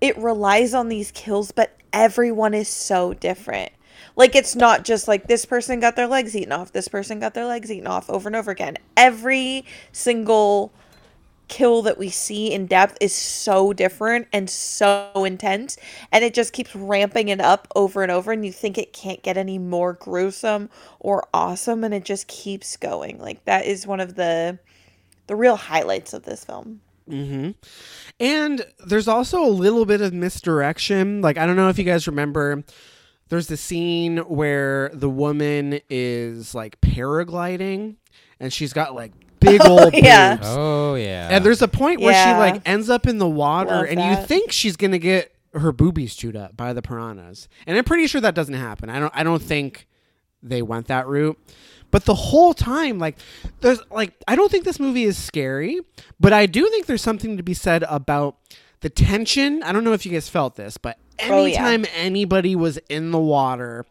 it 0.00 0.16
relies 0.18 0.74
on 0.74 0.88
these 0.88 1.10
kills, 1.10 1.52
but 1.52 1.76
everyone 1.92 2.54
is 2.54 2.68
so 2.68 3.14
different. 3.14 3.72
Like 4.16 4.34
it's 4.34 4.56
not 4.56 4.84
just 4.84 5.08
like 5.08 5.26
this 5.26 5.44
person 5.44 5.80
got 5.80 5.96
their 5.96 6.06
legs 6.06 6.36
eaten 6.36 6.52
off, 6.52 6.72
this 6.72 6.88
person 6.88 7.20
got 7.20 7.34
their 7.34 7.46
legs 7.46 7.70
eaten 7.70 7.86
off 7.86 8.08
over 8.10 8.28
and 8.28 8.36
over 8.36 8.50
again. 8.50 8.76
Every 8.96 9.64
single 9.92 10.72
kill 11.48 11.82
that 11.82 11.98
we 11.98 12.08
see 12.08 12.52
in 12.52 12.64
depth 12.66 12.96
is 13.00 13.12
so 13.12 13.72
different 13.72 14.28
and 14.32 14.48
so 14.48 15.10
intense 15.26 15.76
and 16.12 16.22
it 16.24 16.32
just 16.32 16.52
keeps 16.52 16.76
ramping 16.76 17.28
it 17.28 17.40
up 17.40 17.66
over 17.74 18.04
and 18.04 18.12
over 18.12 18.30
and 18.30 18.46
you 18.46 18.52
think 18.52 18.78
it 18.78 18.92
can't 18.92 19.20
get 19.22 19.36
any 19.36 19.58
more 19.58 19.94
gruesome 19.94 20.70
or 21.00 21.26
awesome 21.34 21.82
and 21.82 21.92
it 21.92 22.04
just 22.04 22.28
keeps 22.28 22.76
going. 22.76 23.18
Like 23.18 23.44
that 23.46 23.64
is 23.66 23.84
one 23.86 23.98
of 23.98 24.14
the 24.14 24.60
the 25.30 25.36
real 25.36 25.54
highlights 25.54 26.12
of 26.12 26.24
this 26.24 26.44
film. 26.44 26.80
Mm-hmm. 27.08 27.52
And 28.18 28.66
there's 28.84 29.06
also 29.06 29.44
a 29.44 29.46
little 29.48 29.86
bit 29.86 30.00
of 30.00 30.12
misdirection. 30.12 31.20
Like 31.22 31.38
I 31.38 31.46
don't 31.46 31.54
know 31.54 31.68
if 31.68 31.78
you 31.78 31.84
guys 31.84 32.08
remember. 32.08 32.64
There's 33.28 33.46
the 33.46 33.56
scene 33.56 34.18
where 34.18 34.90
the 34.92 35.08
woman 35.08 35.78
is 35.88 36.52
like 36.52 36.80
paragliding, 36.80 37.94
and 38.40 38.52
she's 38.52 38.72
got 38.72 38.92
like 38.96 39.12
big 39.38 39.60
old 39.66 39.94
yeah. 39.94 40.34
boobs. 40.34 40.46
oh 40.50 40.94
yeah. 40.96 41.28
And 41.30 41.44
there's 41.44 41.62
a 41.62 41.68
point 41.68 42.00
where 42.00 42.10
Yeah. 42.12 42.34
she 42.34 42.38
like 42.38 42.68
ends 42.68 42.90
up 42.90 43.06
in 43.06 43.18
the 43.18 43.28
water, 43.28 43.70
Love 43.70 43.86
and 43.88 44.00
you 44.00 44.26
think 44.26 44.50
she's 44.50 44.74
gonna 44.76 44.98
get 44.98 45.32
her 45.54 45.70
boobies 45.70 46.16
chewed 46.16 46.34
up 46.34 46.56
by 46.56 46.72
the 46.72 46.82
piranhas. 46.82 47.48
And 47.68 47.78
I'm 47.78 47.84
pretty 47.84 48.08
sure 48.08 48.20
that 48.20 48.34
doesn't 48.34 48.54
happen. 48.54 48.90
I 48.90 48.98
don't. 48.98 49.12
I 49.16 49.22
don't 49.22 49.42
think 49.42 49.86
they 50.42 50.60
went 50.62 50.88
that 50.88 51.06
route. 51.06 51.38
But 51.90 52.04
the 52.04 52.14
whole 52.14 52.54
time, 52.54 52.98
like, 52.98 53.18
there's 53.60 53.80
like, 53.90 54.12
I 54.28 54.36
don't 54.36 54.50
think 54.50 54.64
this 54.64 54.78
movie 54.80 55.04
is 55.04 55.18
scary, 55.18 55.80
but 56.20 56.32
I 56.32 56.46
do 56.46 56.68
think 56.70 56.86
there's 56.86 57.02
something 57.02 57.36
to 57.36 57.42
be 57.42 57.54
said 57.54 57.84
about 57.88 58.36
the 58.80 58.90
tension. 58.90 59.62
I 59.62 59.72
don't 59.72 59.84
know 59.84 59.92
if 59.92 60.06
you 60.06 60.12
guys 60.12 60.28
felt 60.28 60.56
this, 60.56 60.76
but 60.76 60.98
Oh, 61.22 61.44
yeah. 61.44 61.64
anytime 61.66 61.84
anybody 61.94 62.56
was 62.56 62.78
in 62.88 63.10
the 63.10 63.18
water, 63.18 63.84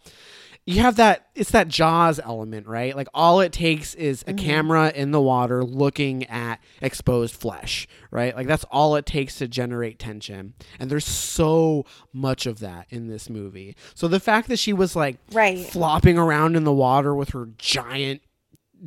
you 0.70 0.82
have 0.82 0.98
that 0.98 1.28
it's 1.36 1.52
that 1.52 1.68
jaws 1.68 2.20
element 2.20 2.68
right 2.68 2.96
like 2.96 3.08
all 3.14 3.40
it 3.40 3.52
takes 3.52 3.96
is 3.96 4.24
Mm-hmm. 4.24 4.30
a 4.30 4.34
camera 4.42 4.92
in 4.94 5.12
the 5.12 5.22
water 5.22 5.64
looking 5.64 6.26
at 6.26 6.60
exposed 6.82 7.36
flesh 7.36 7.88
right 8.12 8.36
like 8.36 8.48
that's 8.48 8.64
all 8.66 8.96
it 8.96 9.06
takes 9.06 9.36
to 9.40 9.48
generate 9.48 9.98
tension 10.00 10.54
and 10.80 10.90
there's 10.92 11.06
so 11.08 11.86
much 12.14 12.46
of 12.46 12.60
that 12.60 12.86
in 12.90 13.08
this 13.08 13.30
movie 13.30 13.76
so 13.96 14.08
the 14.08 14.20
fact 14.20 14.48
that 14.50 14.60
she 14.60 14.74
was 14.74 14.96
like 14.96 15.18
Right. 15.32 15.66
flopping 15.66 16.18
around 16.18 16.56
in 16.56 16.64
the 16.66 16.74
water 16.74 17.16
with 17.16 17.30
her 17.30 17.50
giant 17.58 18.22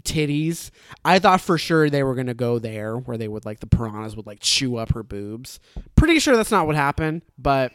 titties. 0.04 0.70
I 1.04 1.18
thought 1.18 1.42
for 1.42 1.58
sure 1.58 1.90
they 1.90 2.02
were 2.02 2.14
gonna 2.14 2.32
go 2.34 2.58
there 2.58 2.96
where 2.96 3.18
they 3.18 3.28
would 3.28 3.44
like 3.44 3.60
the 3.60 3.66
piranhas 3.66 4.16
would 4.16 4.26
like 4.26 4.40
chew 4.40 4.76
up 4.76 4.92
her 4.94 5.02
boobs. 5.02 5.60
Pretty 5.96 6.18
sure 6.18 6.34
that's 6.36 6.50
not 6.50 6.66
what 6.66 6.76
happened, 6.76 7.20
but 7.36 7.72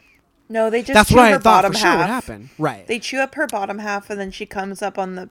No, 0.48 0.70
they 0.70 0.82
just 0.82 0.94
that's 0.94 1.10
chew 1.10 1.16
what 1.16 1.28
her 1.30 1.36
I 1.36 1.38
thought 1.38 1.62
bottom 1.62 1.72
for 1.72 1.78
sure 1.78 1.90
half. 1.90 1.98
would 1.98 2.06
happen. 2.08 2.50
Right. 2.58 2.86
They 2.86 2.98
chew 2.98 3.18
up 3.18 3.34
her 3.34 3.46
bottom 3.46 3.78
half, 3.78 4.10
and 4.10 4.18
then 4.18 4.30
she 4.30 4.46
comes 4.46 4.82
up 4.82 4.98
on 4.98 5.14
the 5.14 5.28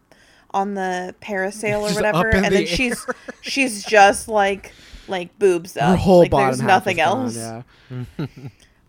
on 0.51 0.75
the 0.75 1.15
parasail 1.21 1.81
or 1.81 1.89
She's 1.89 1.95
whatever, 1.95 2.29
and 2.29 2.45
the 2.45 2.49
then 2.49 2.65
she's 2.65 3.05
she's 3.41 3.83
just 3.83 4.27
like 4.27 4.73
like 5.07 5.37
boobs 5.39 5.75
up. 5.77 5.89
her 5.89 5.95
whole 5.95 6.19
like, 6.19 6.31
bottom 6.31 6.59
There's 6.59 6.59
half 6.59 6.67
nothing 6.67 6.99
is 6.99 7.05
gone, 7.05 7.25
else. 7.25 7.35
yeah. 7.35 7.61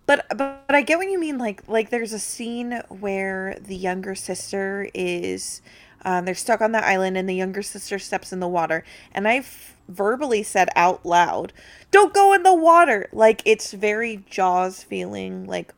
But, 0.07 0.27
but 0.31 0.39
but 0.67 0.75
I 0.75 0.83
get 0.83 0.99
what 0.99 1.09
you 1.11 1.19
mean. 1.19 1.39
Like 1.39 1.63
like 1.69 1.91
there's 1.91 2.13
a 2.13 2.19
scene 2.19 2.81
where 2.89 3.57
the 3.61 3.77
younger 3.77 4.15
sister 4.15 4.89
is, 4.95 5.61
um, 6.05 6.25
they're 6.25 6.35
stuck 6.35 6.61
on 6.61 6.73
the 6.73 6.85
island, 6.85 7.17
and 7.17 7.29
the 7.29 7.35
younger 7.35 7.63
sister 7.63 7.99
steps 7.99 8.33
in 8.33 8.41
the 8.41 8.49
water, 8.49 8.85
and 9.13 9.29
I've 9.29 9.75
verbally 9.89 10.43
said 10.43 10.69
out 10.77 11.05
loud, 11.05 11.53
"Don't 11.91 12.15
go 12.15 12.33
in 12.33 12.43
the 12.43 12.55
water!" 12.55 13.09
Like 13.13 13.43
it's 13.45 13.73
very 13.73 14.25
Jaws 14.31 14.83
feeling. 14.83 15.47
Like, 15.47 15.75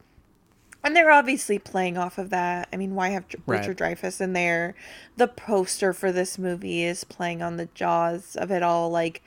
and 0.83 0.97
they're 0.97 1.11
obviously 1.11 1.59
playing 1.59 1.97
off 1.99 2.19
of 2.19 2.31
that. 2.31 2.69
I 2.73 2.77
mean, 2.77 2.95
why 2.95 3.09
have 3.11 3.29
J- 3.29 3.39
Right. 3.47 3.59
Richard 3.67 3.79
Dreyfuss 3.79 4.21
in 4.21 4.33
there? 4.33 4.75
The 5.17 5.29
poster 5.29 5.93
for 5.93 6.13
this 6.13 6.39
movie 6.39 6.85
is 6.85 7.05
playing 7.05 7.43
on 7.43 7.57
the 7.57 7.67
Jaws 7.75 8.37
of 8.37 8.51
it 8.51 8.63
all. 8.63 8.91
Like 8.91 9.23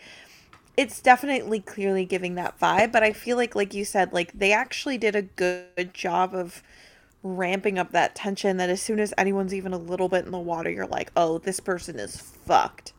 it's 0.76 1.02
definitely 1.02 1.60
clearly 1.60 2.04
giving 2.06 2.34
that 2.36 2.60
vibe 2.60 2.92
but 2.92 3.04
i 3.04 3.14
feel 3.14 3.38
like 3.38 3.54
like 3.56 3.74
you 3.76 3.86
said 3.86 4.12
like 4.12 4.32
they 4.34 4.52
actually 4.52 4.98
did 4.98 5.16
a 5.16 5.22
good 5.22 5.94
job 5.94 6.34
of 6.34 6.64
ramping 7.22 7.78
up 7.78 7.92
that 7.92 8.16
tension 8.16 8.58
that 8.58 8.70
as 8.70 8.82
soon 8.82 9.00
as 9.00 9.14
anyone's 9.18 9.54
even 9.54 9.72
a 9.72 9.78
little 9.78 10.10
bit 10.10 10.26
in 10.26 10.32
the 10.32 10.40
water 10.40 10.70
you're 10.72 10.88
like 10.88 11.12
oh 11.16 11.38
this 11.38 11.60
person 11.60 12.00
is 12.00 12.20
fucked 12.20 12.92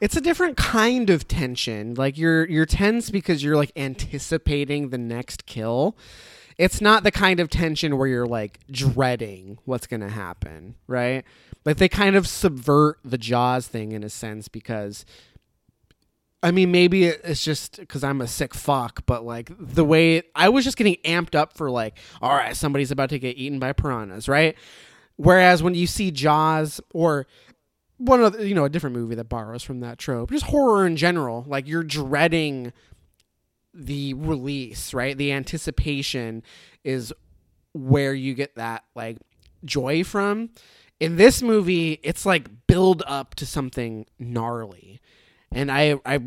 It's 0.00 0.16
a 0.16 0.20
different 0.20 0.56
kind 0.58 1.08
of 1.10 1.26
tension. 1.28 1.94
Like 1.94 2.18
you're 2.18 2.46
you're 2.48 2.66
tense 2.66 3.08
because 3.10 3.42
you're 3.42 3.56
like 3.56 3.72
anticipating 3.76 4.90
the 4.90 4.98
next 4.98 5.46
kill. 5.46 5.96
It's 6.58 6.80
not 6.80 7.02
the 7.02 7.10
kind 7.10 7.40
of 7.40 7.48
tension 7.48 7.96
where 7.96 8.08
you're 8.08 8.26
like 8.26 8.60
dreading 8.70 9.58
what's 9.64 9.86
going 9.86 10.00
to 10.00 10.08
happen, 10.08 10.76
right? 10.86 11.24
Like 11.64 11.76
they 11.76 11.88
kind 11.88 12.16
of 12.16 12.26
subvert 12.26 12.98
the 13.04 13.18
Jaws 13.18 13.66
thing 13.66 13.92
in 13.92 14.02
a 14.02 14.08
sense 14.08 14.48
because 14.48 15.04
I 16.42 16.50
mean, 16.50 16.72
maybe 16.72 17.04
it's 17.04 17.44
just 17.44 17.78
because 17.78 18.02
I'm 18.02 18.20
a 18.20 18.26
sick 18.26 18.52
fuck, 18.52 19.06
but 19.06 19.24
like 19.24 19.50
the 19.58 19.84
way 19.84 20.22
I 20.34 20.48
was 20.48 20.64
just 20.64 20.76
getting 20.76 20.96
amped 21.04 21.36
up 21.36 21.56
for 21.56 21.70
like, 21.70 21.96
all 22.20 22.34
right, 22.34 22.56
somebody's 22.56 22.90
about 22.90 23.10
to 23.10 23.18
get 23.20 23.36
eaten 23.36 23.60
by 23.60 23.72
piranhas, 23.72 24.28
right? 24.28 24.56
Whereas 25.16 25.62
when 25.62 25.74
you 25.74 25.86
see 25.86 26.10
Jaws 26.10 26.80
or 26.92 27.28
one 27.98 28.20
other, 28.20 28.44
you 28.44 28.56
know, 28.56 28.64
a 28.64 28.68
different 28.68 28.96
movie 28.96 29.14
that 29.14 29.28
borrows 29.28 29.62
from 29.62 29.80
that 29.80 29.98
trope, 29.98 30.32
just 30.32 30.46
horror 30.46 30.84
in 30.84 30.96
general, 30.96 31.44
like 31.46 31.68
you're 31.68 31.84
dreading 31.84 32.72
the 33.74 34.14
release, 34.14 34.92
right? 34.92 35.16
The 35.16 35.32
anticipation 35.32 36.42
is 36.84 37.12
where 37.72 38.14
you 38.14 38.34
get 38.34 38.56
that 38.56 38.84
like 38.94 39.18
joy 39.64 40.04
from. 40.04 40.50
In 41.00 41.16
this 41.16 41.42
movie, 41.42 41.98
it's 42.02 42.24
like 42.26 42.48
build 42.66 43.02
up 43.06 43.34
to 43.36 43.46
something 43.46 44.06
gnarly. 44.18 45.00
And 45.50 45.70
I 45.70 45.98
I 46.04 46.20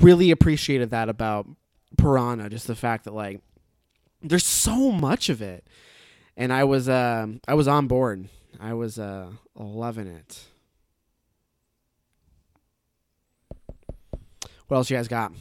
really 0.00 0.30
appreciated 0.30 0.90
that 0.90 1.08
about 1.08 1.46
Piranha, 1.96 2.50
just 2.50 2.66
the 2.66 2.74
fact 2.74 3.04
that 3.04 3.14
like 3.14 3.40
there's 4.22 4.46
so 4.46 4.90
much 4.90 5.28
of 5.28 5.40
it. 5.40 5.66
And 6.36 6.52
I 6.52 6.64
was 6.64 6.88
um 6.88 7.40
I 7.46 7.54
was 7.54 7.68
on 7.68 7.86
board. 7.86 8.28
I 8.60 8.74
was 8.74 8.98
uh 8.98 9.30
loving 9.54 10.08
it. 10.08 10.42
What 14.68 14.78
else 14.78 14.90
you 14.90 14.96
guys 14.96 15.08
got? 15.08 15.32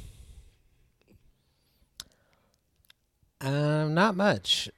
Um, 3.46 3.94
not 3.94 4.16
much. 4.16 4.70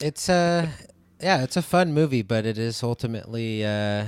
It's 0.00 0.28
a 0.28 0.70
yeah, 1.20 1.42
it's 1.42 1.56
a 1.56 1.62
fun 1.62 1.92
movie, 1.94 2.22
but 2.22 2.46
it 2.46 2.58
is 2.58 2.82
ultimately 2.82 3.64
uh, 3.64 4.06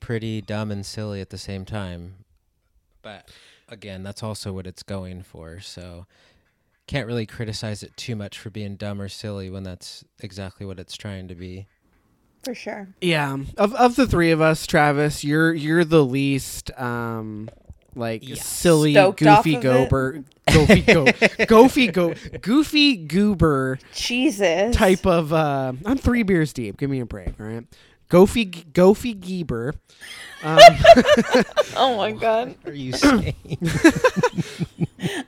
pretty 0.00 0.42
dumb 0.42 0.70
and 0.70 0.84
silly 0.84 1.20
at 1.20 1.30
the 1.30 1.38
same 1.38 1.64
time. 1.64 2.16
But 3.02 3.30
again, 3.68 4.02
that's 4.02 4.22
also 4.22 4.52
what 4.52 4.66
it's 4.66 4.82
going 4.82 5.22
for. 5.22 5.60
So 5.60 6.06
can't 6.86 7.06
really 7.06 7.26
criticize 7.26 7.82
it 7.82 7.96
too 7.96 8.16
much 8.16 8.38
for 8.38 8.50
being 8.50 8.76
dumb 8.76 9.00
or 9.00 9.08
silly 9.08 9.50
when 9.50 9.64
that's 9.64 10.04
exactly 10.20 10.66
what 10.66 10.80
it's 10.80 10.96
trying 10.96 11.28
to 11.28 11.34
be. 11.36 11.68
for 12.44 12.54
sure 12.54 12.88
Yeah, 13.00 13.36
of 13.56 13.74
of 13.74 13.96
the 13.96 14.06
three 14.06 14.30
of 14.30 14.40
us, 14.40 14.66
Travis, 14.66 15.24
you're 15.24 15.54
you're 15.54 15.84
the 15.84 16.04
least 16.04 16.70
um 16.80 17.50
like 17.94 18.28
Yes. 18.28 18.44
silly, 18.46 18.92
Stoked 18.94 19.18
goofy 19.20 19.56
of 19.56 19.64
it? 19.64 19.68
goober, 19.90 20.24
goofy 20.52 20.80
go, 20.82 21.06
goofy 21.46 21.86
go, 21.88 22.14
goofy 22.40 22.96
goober 22.96 23.78
jesus 23.94 24.74
type 24.76 25.06
of. 25.06 25.32
Uh, 25.32 25.72
I'm 25.84 25.98
three 25.98 26.22
beers 26.22 26.52
deep. 26.52 26.76
Give 26.78 26.90
me 26.90 27.00
a 27.00 27.06
break, 27.06 27.38
all 27.40 27.46
right? 27.46 27.64
Goofy, 28.08 28.44
goofy 28.44 29.14
geeber. 29.14 29.74
Um, 30.42 30.58
oh 31.76 31.96
my 31.96 32.12
god 32.12 32.54
Are 32.66 32.72
you 32.72 32.92
saying? 32.92 33.34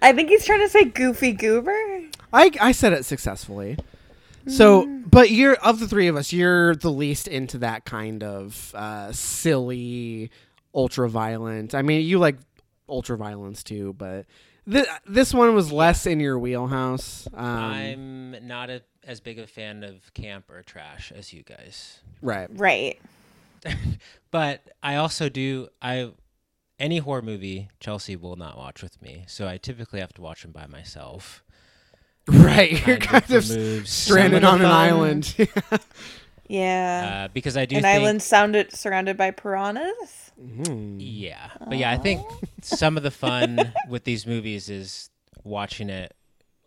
i 0.03 0.13
think 0.13 0.29
he's 0.29 0.45
trying 0.45 0.61
to 0.61 0.69
say 0.69 0.85
goofy 0.85 1.33
goober 1.33 1.75
I 2.33 2.51
I 2.61 2.73
said 2.73 2.93
it 2.93 3.05
successfully. 3.05 3.79
So, 4.49 4.87
but 4.87 5.31
you're 5.31 5.55
of 5.57 5.81
the 5.81 5.89
three 5.89 6.07
of 6.07 6.15
us, 6.17 6.33
you're 6.33 6.77
the 6.77 6.91
least 6.91 7.27
into 7.27 7.59
that 7.59 7.85
kind 7.85 8.23
of 8.23 8.73
uh, 8.77 9.11
silly, 9.13 10.31
ultra 10.75 11.09
violent. 11.09 11.75
I 11.75 11.83
mean, 11.83 12.05
you 12.07 12.19
like 12.21 12.37
ultra 12.89 13.17
violence 13.17 13.63
too, 13.63 13.95
but 13.99 14.27
th- 14.71 14.87
this 15.07 15.33
one 15.35 15.55
was 15.55 15.73
less 15.73 16.07
in 16.07 16.21
your 16.21 16.39
wheelhouse. 16.39 17.29
Um, 17.35 17.47
I'm 17.47 18.47
not 18.47 18.71
a, 18.71 18.83
as 19.05 19.21
big 19.21 19.39
a 19.39 19.47
fan 19.47 19.83
of 19.85 20.13
camp 20.15 20.51
or 20.51 20.63
trash 20.63 21.13
as 21.15 21.33
you 21.33 21.43
guys. 21.43 22.01
right. 22.23 22.49
right 22.53 23.01
but 24.31 24.69
I 24.83 24.97
also 24.97 25.29
do 25.29 25.69
I 25.83 26.11
any 26.79 26.99
horror 26.99 27.23
movie 27.23 27.69
Chelsea 27.81 28.15
will 28.17 28.37
not 28.37 28.57
watch 28.57 28.83
with 28.83 29.01
me, 29.03 29.25
so 29.27 29.49
I 29.49 29.57
typically 29.57 30.01
have 30.01 30.13
to 30.15 30.21
watch 30.23 30.43
them 30.43 30.53
by 30.53 30.67
myself. 30.67 31.43
Right. 32.29 32.73
You're 32.73 32.97
Kind 32.97 33.25
kind 33.25 33.31
of 33.37 33.51
of 33.51 33.87
stranded 33.89 34.43
on 34.43 34.61
an 34.61 34.67
island. 34.67 35.33
yeah 36.49 37.25
Uh, 37.27 37.29
because 37.33 37.57
I 37.57 37.67
do 37.67 37.77
an 37.77 37.83
think, 37.83 38.01
island 38.01 38.23
sounded 38.23 38.73
surrounded 38.73 39.17
by 39.17 39.31
piranhas 39.31 40.31
Mhm. 40.41 40.97
yeah, 41.01 41.49
but 41.67 41.79
yeah, 41.79 41.91
I 41.91 41.97
think 41.97 42.21
some 42.61 42.97
of 42.99 43.03
the 43.03 43.11
fun 43.11 43.73
with 43.89 44.05
these 44.05 44.27
movies 44.27 44.69
is 44.69 45.09
watching 45.45 45.89
it 45.89 46.15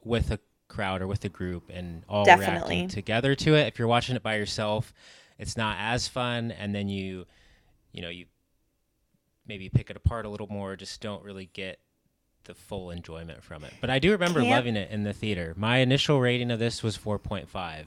with 0.03 0.31
a 0.31 0.39
crowd 0.67 1.01
or 1.03 1.07
with 1.07 1.23
a 1.25 1.29
group 1.29 1.69
and 1.71 2.03
all 2.09 2.25
Definitely. 2.25 2.77
reacting 2.77 2.87
together 2.87 3.35
to 3.35 3.53
it. 3.55 3.67
If 3.67 3.77
you're 3.77 3.87
watching 3.87 4.15
it 4.15 4.23
by 4.23 4.37
yourself, 4.37 4.91
it's 5.37 5.55
not 5.55 5.77
as 5.79 6.07
fun, 6.07 6.49
and 6.51 6.73
then 6.73 6.89
you, 6.89 7.25
you 7.91 8.01
know, 8.01 8.09
you 8.09 8.25
maybe 9.47 9.69
pick 9.69 9.89
it 9.91 9.95
apart 9.97 10.25
a 10.25 10.29
little 10.29 10.47
more. 10.47 10.75
Just 10.75 10.99
don't 11.01 11.23
really 11.23 11.49
get 11.53 11.79
the 12.45 12.53
full 12.55 12.89
enjoyment 12.91 13.43
from 13.43 13.63
it. 13.63 13.73
But 13.81 13.89
I 13.91 13.99
do 13.99 14.11
remember 14.11 14.39
Camp- 14.41 14.51
loving 14.51 14.75
it 14.75 14.89
in 14.91 15.03
the 15.03 15.13
theater. 15.13 15.53
My 15.57 15.77
initial 15.77 16.19
rating 16.19 16.49
of 16.51 16.57
this 16.59 16.81
was 16.81 16.97
4.5. 16.97 17.85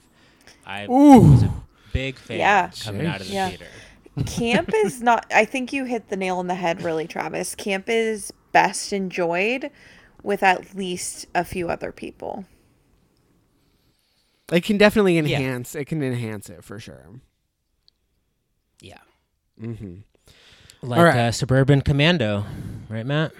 I 0.66 0.84
Ooh. 0.84 1.32
was 1.32 1.42
a 1.42 1.52
big 1.92 2.16
fan 2.16 2.38
Yeah. 2.38 2.70
coming 2.82 3.06
out 3.06 3.20
of 3.20 3.26
the 3.28 3.32
Yeah. 3.32 3.48
theater. 3.48 3.66
camp 4.26 4.70
is 4.74 5.00
not 5.00 5.24
i 5.34 5.44
think 5.44 5.72
you 5.72 5.84
hit 5.84 6.08
the 6.10 6.16
nail 6.16 6.36
on 6.38 6.46
the 6.46 6.54
head 6.54 6.82
really 6.82 7.06
travis 7.06 7.54
camp 7.54 7.88
is 7.88 8.30
best 8.52 8.92
enjoyed 8.92 9.70
with 10.22 10.42
at 10.42 10.74
least 10.74 11.26
a 11.34 11.44
few 11.44 11.68
other 11.70 11.92
people 11.92 12.44
It 14.52 14.64
can 14.64 14.76
definitely 14.76 15.16
enhance. 15.16 15.74
It 15.74 15.86
can 15.86 16.02
enhance 16.02 16.50
it 16.50 16.62
for 16.62 16.78
sure. 16.78 17.06
Yeah. 18.82 18.98
Mm-hmm. 19.58 20.00
Like 20.82 20.98
All 20.98 21.04
right. 21.06 21.16
uh, 21.28 21.32
Suburban 21.32 21.80
Commando, 21.80 22.44
right, 22.90 23.06
Matt? 23.06 23.32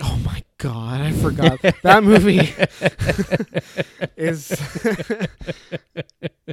Oh 0.00 0.16
my 0.24 0.42
god, 0.58 1.00
I 1.00 1.12
forgot 1.12 1.60
that 1.82 2.04
movie 2.04 2.52
is 4.16 4.50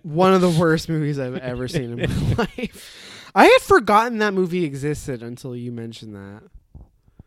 one 0.03 0.33
of 0.33 0.41
the 0.41 0.49
worst 0.49 0.89
movies 0.89 1.19
I've 1.19 1.37
ever 1.37 1.67
seen 1.67 1.99
in 1.99 2.09
my 2.09 2.47
life. 2.57 3.29
I 3.35 3.45
had 3.45 3.61
forgotten 3.61 4.19
that 4.19 4.33
movie 4.33 4.63
existed 4.63 5.21
until 5.21 5.55
you 5.55 5.71
mentioned 5.71 6.15
that. 6.15 6.43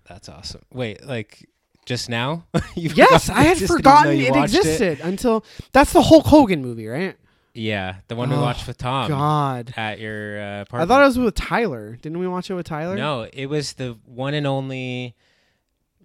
That's 0.08 0.28
awesome. 0.28 0.62
Wait, 0.72 1.04
like 1.06 1.48
just 1.86 2.08
now? 2.08 2.46
Yes, 2.74 3.28
I 3.28 3.42
had 3.42 3.58
forgotten 3.58 4.18
it 4.18 4.34
existed 4.34 5.00
until 5.00 5.44
that's 5.72 5.92
the 5.92 6.02
Hulk 6.02 6.26
Hogan 6.26 6.62
movie, 6.62 6.86
right? 6.86 7.16
Yeah, 7.54 7.96
the 8.08 8.16
one 8.16 8.30
we 8.30 8.36
Oh, 8.36 8.40
watched 8.40 8.66
with 8.66 8.78
Tom 8.78 9.08
God, 9.08 9.74
at 9.76 9.98
your 9.98 10.40
uh, 10.40 10.64
I 10.72 10.84
thought 10.84 11.02
it 11.02 11.06
was 11.06 11.18
with 11.18 11.34
Tyler. 11.34 11.96
Didn't 12.00 12.18
we 12.18 12.28
watch 12.28 12.50
it 12.50 12.54
with 12.54 12.66
Tyler? 12.66 12.96
No, 12.96 13.26
it 13.32 13.46
was 13.46 13.74
the 13.74 13.98
one 14.04 14.34
and 14.34 14.46
only. 14.46 15.14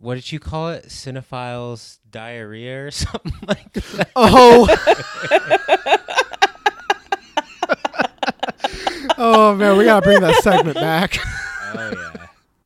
What 0.03 0.15
did 0.15 0.33
you 0.33 0.39
call 0.41 0.67
it? 0.71 0.87
Cinephiles 0.87 1.99
diarrhea 2.11 2.87
or 2.87 2.91
something 2.91 3.31
like 3.47 3.71
that. 3.71 4.09
Oh. 4.17 4.67
oh 9.17 9.55
man, 9.55 9.77
we 9.77 9.85
gotta 9.85 10.01
bring 10.03 10.19
that 10.19 10.43
segment 10.43 10.75
back. 10.75 11.17
Oh 11.75 11.91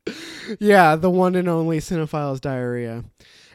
yeah. 0.05 0.13
Yeah, 0.59 0.95
the 0.97 1.09
one 1.09 1.35
and 1.35 1.47
only 1.47 1.79
Cinephiles 1.79 2.41
Diarrhea. 2.41 3.05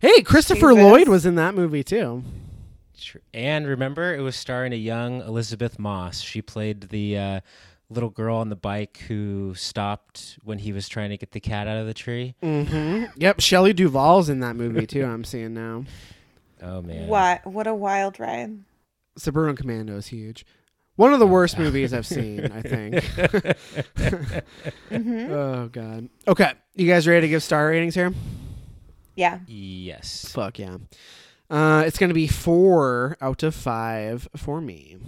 Hey, 0.01 0.22
Christopher 0.22 0.70
Jesus. 0.70 0.83
Lloyd 0.83 1.09
was 1.09 1.26
in 1.26 1.35
that 1.35 1.55
movie 1.55 1.85
too. 1.85 2.22
And 3.35 3.66
remember, 3.66 4.14
it 4.14 4.20
was 4.20 4.35
starring 4.35 4.72
a 4.72 4.76
young 4.76 5.20
Elisabeth 5.20 5.78
Moss. 5.78 6.20
She 6.20 6.41
played 6.41 6.89
the 6.89 7.18
uh, 7.18 7.41
little 7.93 8.11
girl 8.11 8.36
on 8.36 8.49
the 8.49 8.57
bike 8.57 8.99
who 9.09 9.55
stopped 9.55 10.38
when 10.43 10.59
he 10.59 10.72
was 10.72 10.88
trying 10.88 11.11
to 11.11 11.16
get 11.16 11.32
the 11.32 11.40
cat 11.40 11.68
out 11.68 11.76
of 11.78 11.86
the 11.86 11.95
tree. 11.95 12.34
Mm-hmm. 12.43 13.05
Yep, 13.16 13.40
Shelley 13.40 13.72
Duvall's 13.72 14.28
in 14.28 14.40
that 14.40 14.57
movie 14.57 14.86
too. 14.86 15.05
I'm 15.05 15.24
seeing 15.24 15.55
now. 15.55 15.84
Oh 16.64 16.80
man. 16.80 17.09
What? 17.09 17.45
What 17.45 17.66
a 17.66 17.74
wild 17.74 18.20
ride. 18.20 18.57
Suburban 19.16 19.57
Commando 19.57 19.97
is 19.97 20.07
huge. 20.07 20.47
One 20.95 21.12
of 21.12 21.18
the 21.18 21.26
worst 21.26 21.59
movies 21.59 21.93
I've 21.93 22.07
seen, 22.07 22.45
I 22.53 22.62
think. 22.62 23.03
hmm 24.88 25.32
oh 25.32 25.68
god. 25.72 26.09
Okay, 26.28 26.53
you 26.76 26.86
guys 26.86 27.09
ready 27.09 27.22
to 27.22 27.28
give 27.28 27.43
star 27.43 27.66
ratings 27.66 27.97
here? 27.97 28.14
Yeah. 29.16 29.40
Yes. 29.49 30.26
Fuck 30.32 30.61
yeah. 30.61 30.76
Uh, 31.51 31.82
it's 31.84 31.99
gonna 31.99 32.14
be 32.14 32.28
four 32.28 33.16
out 33.20 33.43
of 33.43 33.57
five 33.57 34.28
for 34.36 34.61
me. 34.61 34.99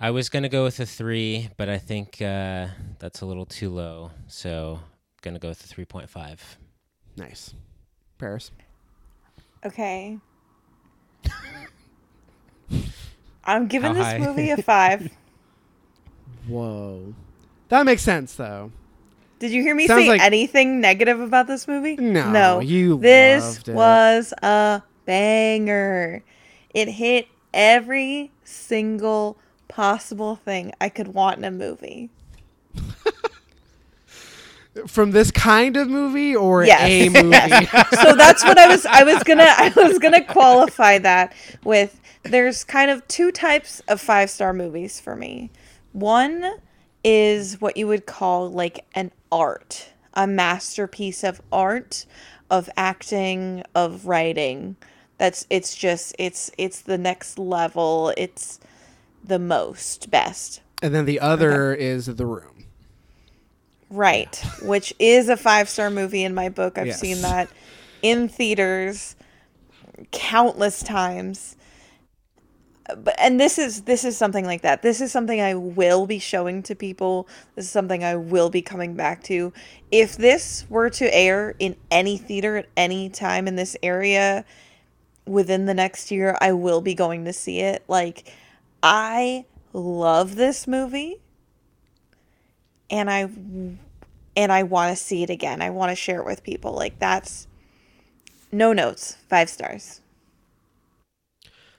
I 0.00 0.10
was 0.12 0.28
gonna 0.28 0.48
go 0.48 0.64
with 0.64 0.78
a 0.80 0.86
three, 0.86 1.48
but 1.56 1.68
I 1.68 1.78
think 1.78 2.22
uh, 2.22 2.68
that's 2.98 3.20
a 3.20 3.26
little 3.26 3.46
too 3.46 3.70
low. 3.70 4.12
So 4.28 4.80
gonna 5.22 5.38
go 5.40 5.48
with 5.48 5.62
a 5.64 5.66
three 5.66 5.84
point 5.84 6.08
five. 6.08 6.40
Nice. 7.16 7.54
Paris. 8.18 8.50
Okay. 9.66 10.18
I'm 13.44 13.66
giving 13.66 13.88
How 13.94 13.94
this 13.94 14.04
high? 14.04 14.18
movie 14.18 14.50
a 14.50 14.56
five. 14.62 15.10
Whoa. 16.48 17.14
That 17.68 17.84
makes 17.84 18.02
sense 18.02 18.34
though. 18.34 18.70
Did 19.40 19.50
you 19.52 19.62
hear 19.62 19.74
me 19.74 19.86
Sounds 19.86 20.02
say 20.04 20.08
like- 20.08 20.20
anything 20.20 20.80
negative 20.80 21.20
about 21.20 21.46
this 21.46 21.66
movie? 21.68 21.96
No, 21.96 22.30
No. 22.30 22.60
you 22.60 22.98
This 22.98 23.44
loved 23.56 23.68
it. 23.68 23.74
was 23.74 24.34
a 24.42 24.82
banger. 25.06 26.22
It 26.74 26.88
hit 26.88 27.28
every 27.54 28.30
single 28.44 29.38
possible 29.68 30.36
thing 30.36 30.72
I 30.80 30.88
could 30.88 31.08
want 31.08 31.38
in 31.38 31.44
a 31.44 31.50
movie. 31.50 32.10
from 34.86 35.10
this 35.10 35.30
kind 35.30 35.76
of 35.76 35.88
movie 35.88 36.36
or 36.36 36.64
Yes. 36.64 36.82
a 36.82 37.08
movie. 37.08 37.28
Yes. 37.36 38.00
so 38.02 38.14
that's 38.14 38.44
what 38.44 38.58
I 38.58 38.68
was 38.68 38.86
I 38.86 39.02
was 39.02 39.22
gonna 39.24 39.46
I 39.46 39.72
was 39.76 39.98
gonna 39.98 40.24
qualify 40.24 40.98
that 40.98 41.34
with 41.64 42.00
there's 42.22 42.64
kind 42.64 42.90
of 42.90 43.06
two 43.08 43.32
types 43.32 43.80
of 43.88 44.00
five 44.00 44.30
star 44.30 44.52
movies 44.52 45.00
for 45.00 45.16
me. 45.16 45.50
One 45.92 46.44
is 47.02 47.60
what 47.60 47.76
you 47.76 47.86
would 47.86 48.06
call 48.06 48.50
like 48.50 48.84
an 48.94 49.10
art, 49.32 49.90
a 50.14 50.26
masterpiece 50.26 51.24
of 51.24 51.40
art, 51.50 52.06
of 52.50 52.68
acting, 52.76 53.64
of 53.74 54.06
writing. 54.06 54.76
That's 55.16 55.46
it's 55.50 55.74
just 55.74 56.14
it's 56.18 56.50
it's 56.58 56.82
the 56.82 56.98
next 56.98 57.38
level. 57.38 58.12
It's 58.16 58.60
the 59.28 59.38
most 59.38 60.10
best. 60.10 60.62
and 60.82 60.94
then 60.94 61.04
the 61.06 61.20
other 61.20 61.74
is 61.74 62.06
The 62.06 62.26
Room. 62.26 62.64
Right, 63.90 64.36
which 64.62 64.92
is 64.98 65.28
a 65.28 65.36
five 65.36 65.68
star 65.68 65.90
movie 65.90 66.22
in 66.24 66.34
my 66.34 66.48
book. 66.50 66.76
I've 66.78 66.88
Yes. 66.88 67.00
seen 67.00 67.22
that 67.22 67.48
in 68.02 68.28
theaters 68.28 69.16
countless 70.12 70.82
times. 70.82 71.56
But 72.96 73.14
and 73.18 73.38
this 73.40 73.58
is 73.58 73.82
this 73.82 74.04
is 74.04 74.16
something 74.16 74.44
like 74.46 74.62
that. 74.62 74.82
This 74.82 75.00
is 75.00 75.10
something 75.12 75.40
I 75.40 75.54
will 75.54 76.06
be 76.06 76.18
showing 76.18 76.62
to 76.64 76.74
people. 76.74 77.28
This 77.54 77.66
is 77.66 77.70
something 77.70 78.02
I 78.04 78.16
will 78.16 78.48
be 78.50 78.62
coming 78.62 78.94
back 78.94 79.22
to. 79.24 79.52
If 79.90 80.16
this 80.16 80.64
were 80.70 80.88
to 80.90 81.14
air 81.14 81.54
in 81.58 81.76
any 81.90 82.16
theater 82.16 82.56
at 82.58 82.66
any 82.76 83.08
time 83.10 83.46
in 83.48 83.56
this 83.56 83.76
area 83.82 84.44
within 85.26 85.66
the 85.66 85.74
next 85.74 86.10
year, 86.10 86.36
I 86.40 86.52
will 86.52 86.80
be 86.80 86.94
going 86.94 87.24
to 87.26 87.32
see 87.32 87.60
it. 87.60 87.84
Like 87.88 88.32
I 88.82 89.44
love 89.72 90.36
this 90.36 90.66
movie 90.66 91.20
and 92.90 93.10
I 93.10 93.28
and 94.36 94.52
I 94.52 94.62
want 94.62 94.96
to 94.96 95.02
see 95.02 95.22
it 95.22 95.30
again. 95.30 95.60
I 95.60 95.70
want 95.70 95.90
to 95.90 95.96
share 95.96 96.20
it 96.20 96.26
with 96.26 96.42
people. 96.42 96.72
Like 96.72 96.98
that's 96.98 97.46
no 98.52 98.72
notes, 98.72 99.16
five 99.28 99.50
stars. 99.50 100.00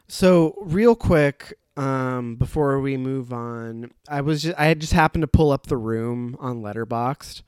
So 0.08 0.56
real 0.60 0.96
quick, 0.96 1.58
um, 1.78 2.36
before 2.36 2.80
we 2.80 2.98
move 2.98 3.32
on, 3.32 3.92
I 4.08 4.22
was 4.22 4.42
just 4.44 4.60
I 4.60 4.74
just 4.74 4.94
happened 4.94 5.22
to 5.22 5.28
pull 5.28 5.52
up 5.52 5.68
the 5.68 5.78
room 5.78 6.36
on 6.40 6.62
Letterboxd, 6.62 7.42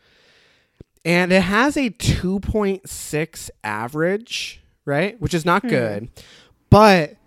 and 1.03 1.31
it 1.31 1.41
has 1.41 1.75
a 1.75 1.89
two 1.89 2.39
point 2.39 2.89
six 2.89 3.51
average, 3.63 4.61
right, 4.85 5.19
which 5.19 5.33
is 5.33 5.45
not 5.45 5.67
good, 5.67 6.09
but 6.69 7.17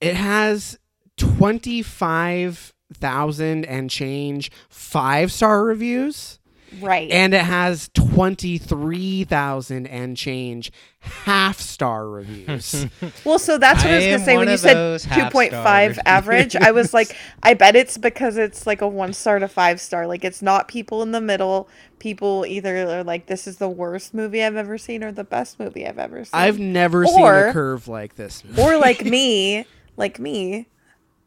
it 0.00 0.14
has 0.14 0.78
twenty 1.18 1.82
five 1.82 2.72
thousand 2.94 3.64
and 3.66 3.90
change 3.90 4.50
five 4.70 5.30
star 5.32 5.64
reviews. 5.64 6.38
Right. 6.80 7.10
and 7.10 7.32
it 7.32 7.44
has 7.46 7.88
23,000 7.94 9.86
and 9.86 10.16
change 10.16 10.70
half 11.00 11.58
star 11.58 12.06
reviews. 12.08 12.86
well, 13.24 13.38
so 13.38 13.56
that's 13.56 13.82
what 13.82 13.90
I, 13.90 13.94
I 13.94 13.96
was 13.96 14.04
gonna 14.04 14.18
say 14.24 14.36
when 14.36 14.48
you 14.50 14.56
said 14.56 14.74
those 14.74 15.04
two 15.04 15.08
half-star 15.08 15.30
point 15.30 15.52
five 15.52 15.90
reviews. 15.92 16.02
average. 16.04 16.56
I 16.56 16.72
was 16.72 16.92
like, 16.92 17.16
I 17.42 17.54
bet 17.54 17.74
it's 17.76 17.96
because 17.96 18.36
it's 18.36 18.66
like 18.66 18.82
a 18.82 18.88
one 18.88 19.12
star 19.12 19.38
to 19.38 19.48
five 19.48 19.80
star. 19.80 20.06
Like 20.06 20.24
it's 20.24 20.42
not 20.42 20.68
people 20.68 21.02
in 21.02 21.12
the 21.12 21.20
middle. 21.20 21.68
People 22.00 22.44
either 22.46 22.76
are 22.76 23.04
like, 23.04 23.26
this 23.26 23.46
is 23.46 23.56
the 23.56 23.68
worst 23.68 24.12
movie 24.12 24.42
I've 24.42 24.56
ever 24.56 24.76
seen 24.76 25.02
or 25.02 25.10
the 25.10 25.24
best 25.24 25.58
movie 25.58 25.86
I've 25.86 25.98
ever 25.98 26.24
seen. 26.24 26.38
I've 26.38 26.58
never 26.58 27.06
seen 27.06 27.24
a 27.24 27.52
curve 27.52 27.88
like 27.88 28.16
this. 28.16 28.42
or 28.58 28.76
like 28.76 29.04
me, 29.04 29.64
like 29.96 30.18
me, 30.18 30.68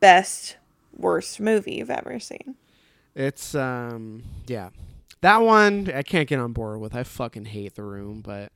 best 0.02 0.58
worst 0.97 1.39
movie 1.39 1.76
you've 1.76 1.89
ever 1.89 2.20
seen. 2.20 2.56
It's 3.16 3.56
um 3.56 4.24
yeah. 4.47 4.70
That 5.22 5.38
one 5.38 5.89
I 5.93 6.04
can't 6.04 6.28
get 6.28 6.39
on 6.39 6.52
board 6.54 6.82
with. 6.82 6.95
I 6.95 7.04
fucking 7.04 7.45
hate 7.45 7.76
the 7.76 7.84
room, 7.84 8.22
but 8.22 8.52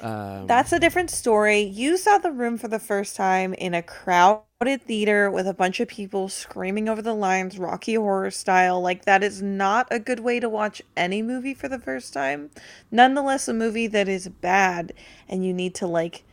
um 0.00 0.46
That's 0.46 0.72
a 0.72 0.78
different 0.78 1.10
story. 1.10 1.60
You 1.60 1.96
saw 1.98 2.18
the 2.18 2.32
room 2.32 2.58
for 2.58 2.68
the 2.68 2.78
first 2.78 3.16
time 3.16 3.54
in 3.54 3.74
a 3.74 3.82
crowded 3.82 4.82
theater 4.82 5.30
with 5.30 5.46
a 5.46 5.54
bunch 5.54 5.80
of 5.80 5.88
people 5.88 6.28
screaming 6.28 6.88
over 6.88 7.02
the 7.02 7.14
lines, 7.14 7.58
Rocky 7.58 7.94
Horror 7.94 8.30
style. 8.30 8.80
Like, 8.80 9.04
that 9.04 9.22
is 9.22 9.40
not 9.42 9.86
a 9.90 9.98
good 9.98 10.20
way 10.20 10.40
to 10.40 10.48
watch 10.48 10.82
any 10.96 11.22
movie 11.22 11.54
for 11.54 11.68
the 11.68 11.78
first 11.78 12.12
time. 12.12 12.50
Nonetheless, 12.90 13.48
a 13.48 13.54
movie 13.54 13.86
that 13.88 14.08
is 14.08 14.28
bad, 14.28 14.92
and 15.28 15.44
you 15.46 15.52
need 15.54 15.74
to, 15.76 15.86
like, 15.86 16.24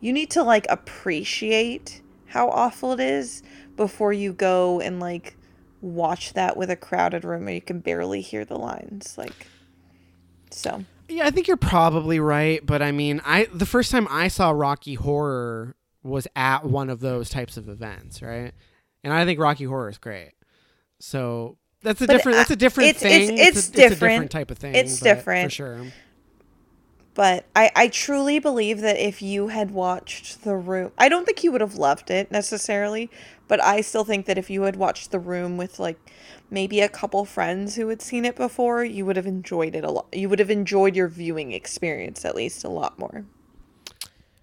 you 0.00 0.12
need 0.12 0.30
to, 0.30 0.42
like, 0.42 0.66
appreciate 0.70 2.00
how 2.34 2.50
awful 2.50 2.92
it 2.92 3.00
is 3.00 3.42
before 3.76 4.12
you 4.12 4.32
go 4.32 4.80
and, 4.80 5.00
like, 5.00 5.36
watch 5.80 6.32
that 6.34 6.56
with 6.56 6.68
a 6.70 6.76
crowded 6.76 7.24
room 7.24 7.44
where 7.44 7.54
you 7.54 7.60
can 7.60 7.78
barely 7.78 8.20
hear 8.20 8.44
the 8.44 8.56
lines. 8.58 9.16
Like, 9.16 9.46
so. 10.50 10.84
Yeah, 11.08 11.26
I 11.26 11.30
think 11.30 11.46
you're 11.46 11.56
probably 11.56 12.18
right, 12.18 12.64
but 12.64 12.82
I 12.82 12.90
mean, 12.92 13.20
I 13.24 13.44
the 13.52 13.66
first 13.66 13.90
time 13.90 14.08
I 14.10 14.28
saw 14.28 14.50
Rocky 14.50 14.94
Horror 14.94 15.76
was 16.02 16.26
at 16.34 16.64
one 16.64 16.88
of 16.90 17.00
those 17.00 17.28
types 17.28 17.56
of 17.56 17.68
events, 17.68 18.22
right? 18.22 18.52
And 19.02 19.12
I 19.12 19.24
think 19.26 19.38
Rocky 19.38 19.64
Horror 19.64 19.90
is 19.90 19.98
great. 19.98 20.32
So 20.98 21.58
that's 21.82 22.00
a 22.00 22.06
But, 22.06 22.14
different. 22.14 22.36
That's 22.36 22.50
uh, 22.50 22.54
a 22.54 22.56
different 22.56 22.90
it's- 22.90 23.04
it's- 23.04 23.28
thing. 23.28 23.38
it's 23.38 23.44
a, 23.56 23.58
It's 23.58 23.68
a 23.68 23.72
different 23.72 24.00
different. 24.00 24.30
type 24.30 24.50
of 24.50 24.58
thing. 24.58 24.74
It's 24.74 24.98
different. 24.98 25.50
for 25.50 25.54
sure. 25.54 25.86
But 27.14 27.46
I, 27.54 27.70
I 27.76 27.88
truly 27.88 28.40
believe 28.40 28.80
that 28.80 28.96
if 28.96 29.22
you 29.22 29.48
had 29.48 29.70
watched 29.70 30.42
The 30.42 30.56
Room, 30.56 30.90
I 30.98 31.08
don't 31.08 31.24
think 31.24 31.44
you 31.44 31.52
would 31.52 31.60
have 31.60 31.76
loved 31.76 32.10
it 32.10 32.32
necessarily, 32.32 33.08
but 33.46 33.62
I 33.62 33.82
still 33.82 34.04
think 34.04 34.26
that 34.26 34.36
if 34.36 34.50
you 34.50 34.62
had 34.62 34.74
watched 34.74 35.12
The 35.12 35.20
Room 35.20 35.56
with 35.56 35.78
like 35.78 35.96
maybe 36.50 36.80
a 36.80 36.88
couple 36.88 37.24
friends 37.24 37.76
who 37.76 37.86
had 37.88 38.02
seen 38.02 38.24
it 38.24 38.34
before, 38.34 38.84
you 38.84 39.06
would 39.06 39.14
have 39.14 39.26
enjoyed 39.28 39.76
it 39.76 39.84
a 39.84 39.90
lot. 39.92 40.06
You 40.12 40.28
would 40.28 40.40
have 40.40 40.50
enjoyed 40.50 40.96
your 40.96 41.06
viewing 41.08 41.52
experience 41.52 42.24
at 42.24 42.34
least 42.34 42.64
a 42.64 42.68
lot 42.68 42.98
more. 42.98 43.24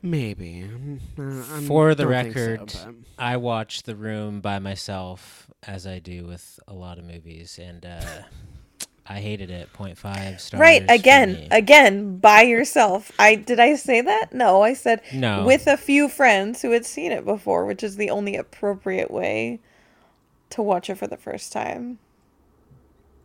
Maybe. 0.02 0.62
I'm- 0.62 1.02
uh, 1.20 1.22
I'm- 1.54 1.68
For 1.68 1.94
the 1.94 2.04
don't 2.06 2.34
so, 2.34 2.40
record, 2.50 2.60
but- 2.86 2.96
I 3.20 3.36
watch 3.38 3.84
The 3.84 3.96
Room 3.96 4.40
by 4.40 4.60
myself, 4.60 5.48
as 5.62 5.86
I 5.86 6.00
do 6.00 6.26
with 6.26 6.58
a 6.68 6.74
lot 6.74 6.98
of 6.98 7.04
movies, 7.06 7.60
and 7.62 7.86
uh, 7.86 8.02
I 9.08 9.20
hated 9.20 9.50
it. 9.50 9.70
0.5 9.74 10.40
stars. 10.40 10.60
right, 10.60 10.84
again, 10.90 11.48
again, 11.52 12.18
by 12.18 12.42
yourself. 12.44 13.12
I 13.20 13.36
did 13.36 13.60
I 13.60 13.76
say 13.76 14.02
that? 14.02 14.34
No, 14.34 14.62
I 14.62 14.74
said 14.74 15.02
No. 15.14 15.46
with 15.46 15.68
a 15.68 15.76
few 15.78 16.08
friends 16.08 16.62
who 16.62 16.72
had 16.72 16.86
seen 16.86 17.12
it 17.12 17.26
before, 17.26 17.66
which 17.66 17.84
is 17.84 17.96
the 17.98 18.10
only 18.10 18.36
appropriate 18.36 19.10
way 19.12 19.60
to 20.52 20.62
watch 20.62 20.90
it 20.90 20.96
for 20.96 21.08
the 21.08 21.18
first 21.18 21.52
time. 21.52 22.00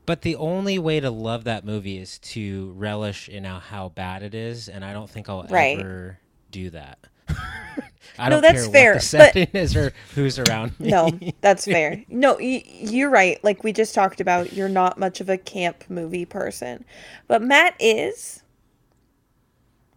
But 0.07 0.22
the 0.22 0.37
only 0.37 0.79
way 0.79 1.01
to 1.01 1.11
love 1.11 1.45
that 1.45 1.64
movie 1.64 1.99
is 1.99 2.18
to 2.20 2.72
relish 2.77 3.29
in 3.29 3.43
how, 3.45 3.59
how 3.59 3.89
bad 3.89 4.22
it 4.22 4.35
is, 4.35 4.68
and 4.68 4.85
I 4.85 4.93
don't 4.93 5.11
think 5.11 5.29
I'll 5.29 5.45
Right. 5.51 5.79
ever 5.79 6.18
do 6.51 6.70
that. 6.70 6.99
I 8.18 8.28
No, 8.28 8.36
don't 8.36 8.42
that's 8.42 8.64
care 8.68 8.72
fair, 8.72 9.20
what 9.20 9.32
the 9.34 9.46
but- 9.46 9.54
is 9.61 9.76
or 9.76 9.92
who's 10.14 10.38
around 10.38 10.78
me. 10.80 10.88
No, 10.90 11.11
that's 11.40 11.64
fair. 11.66 12.04
No, 12.09 12.34
y- 12.34 12.62
you're 12.66 13.11
right. 13.11 13.42
Like 13.44 13.64
we 13.64 13.72
just 13.72 13.94
talked 13.94 14.20
about, 14.20 14.52
you're 14.52 14.68
not 14.68 14.98
much 14.98 15.20
of 15.20 15.28
a 15.28 15.36
camp 15.38 15.84
movie 15.88 16.24
person, 16.24 16.84
but 17.28 17.42
Matt 17.42 17.74
is. 17.80 18.42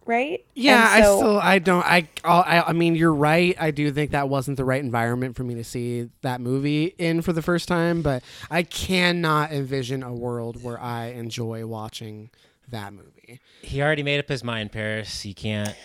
Right? 0.06 0.44
Yeah, 0.54 0.76
And 0.96 1.04
I 1.04 1.06
still 1.06 1.38
I 1.38 1.58
don't 1.60 1.84
I, 1.86 2.08
I 2.24 2.62
I 2.68 2.72
mean 2.72 2.96
you're 2.96 3.14
right. 3.14 3.54
I 3.60 3.70
do 3.70 3.92
think 3.92 4.10
that 4.10 4.28
wasn't 4.28 4.56
the 4.56 4.64
right 4.64 4.82
environment 4.82 5.36
for 5.36 5.44
me 5.44 5.54
to 5.54 5.62
see 5.62 6.08
that 6.22 6.40
movie 6.40 6.94
in 6.98 7.22
for 7.22 7.32
the 7.32 7.42
first 7.42 7.68
time, 7.68 8.02
but 8.02 8.24
I 8.50 8.64
cannot 8.64 9.52
envision 9.52 10.02
a 10.02 10.12
world 10.12 10.64
where 10.64 10.80
I 10.80 11.08
enjoy 11.08 11.64
watching 11.64 12.30
that 12.70 12.92
movie. 12.92 13.40
He 13.62 13.80
already 13.82 14.02
made 14.02 14.18
up 14.18 14.28
his 14.28 14.42
mind, 14.42 14.72
Paris. 14.72 15.24
You 15.24 15.34
can't. 15.34 15.76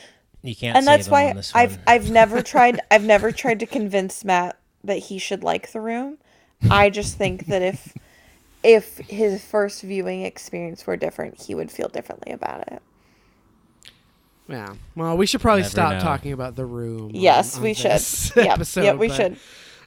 You 0.45 0.55
can't. 0.55 0.77
and 0.77 0.85
that's 0.87 1.07
why 1.09 1.29
on 1.29 1.35
this 1.37 1.51
I've 1.55 1.71
one. 1.77 1.83
I've 1.87 2.11
never 2.11 2.41
tried 2.53 2.79
I've 2.91 3.03
never 3.03 3.31
tried 3.31 3.59
to 3.61 3.65
convince 3.65 4.23
Matt 4.23 4.57
that 4.83 4.97
he 4.97 5.17
should 5.17 5.43
like 5.43 5.71
the 5.71 5.81
room. 5.81 6.17
I 6.69 6.89
just 6.89 7.17
think 7.17 7.47
that 7.47 7.61
if 7.61 7.93
if 8.63 8.97
his 8.97 9.43
first 9.43 9.81
viewing 9.81 10.23
experience 10.23 10.85
were 10.87 10.97
different, 10.97 11.41
he 11.41 11.53
would 11.55 11.71
feel 11.71 11.87
differently 11.87 12.31
about 12.31 12.67
it. 12.71 12.81
Yeah. 14.47 14.75
Well, 14.95 15.17
we 15.17 15.25
should 15.25 15.41
probably 15.41 15.61
Never 15.61 15.71
stop 15.71 15.93
know. 15.93 15.99
talking 15.99 16.31
about 16.31 16.55
the 16.55 16.65
room. 16.65 17.11
Yes, 17.13 17.57
on 17.57 17.63
we 17.63 17.73
should. 17.73 17.91
this 17.91 18.31
Yep, 18.35 18.47
episode, 18.47 18.83
yep, 18.83 18.97
we 18.97 19.07
but, 19.07 19.15
should. 19.15 19.37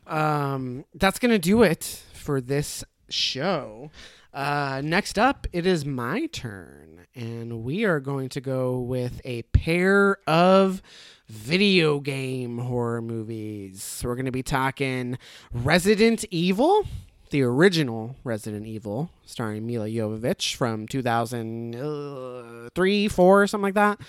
Um, 0.06 0.84
that's 0.94 1.18
gonna 1.18 1.38
do 1.38 1.62
it 1.62 2.02
for 2.12 2.40
this 2.40 2.82
show. 3.08 3.90
Uh, 4.34 4.80
next 4.84 5.18
up, 5.18 5.46
it 5.52 5.66
is 5.66 5.84
my 5.84 6.26
turn, 6.26 6.87
and 7.18 7.64
we 7.64 7.84
are 7.84 7.98
going 7.98 8.28
to 8.28 8.40
go 8.40 8.78
with 8.78 9.20
a 9.24 9.42
pair 9.42 10.18
of 10.28 10.80
video 11.26 11.98
game 11.98 12.58
horror 12.58 13.02
movies. 13.02 13.82
So 13.82 14.06
we're 14.08 14.14
going 14.14 14.26
to 14.26 14.32
be 14.32 14.44
talking 14.44 15.18
Resident 15.52 16.24
Evil, 16.30 16.86
the 17.30 17.42
original 17.42 18.14
Resident 18.22 18.66
Evil, 18.66 19.10
starring 19.26 19.66
Milla 19.66 19.88
Jovovich 19.88 20.54
from 20.54 20.86
2003, 20.86 23.08
4, 23.08 23.46
something 23.48 23.62
like 23.62 23.74
that, 23.74 24.00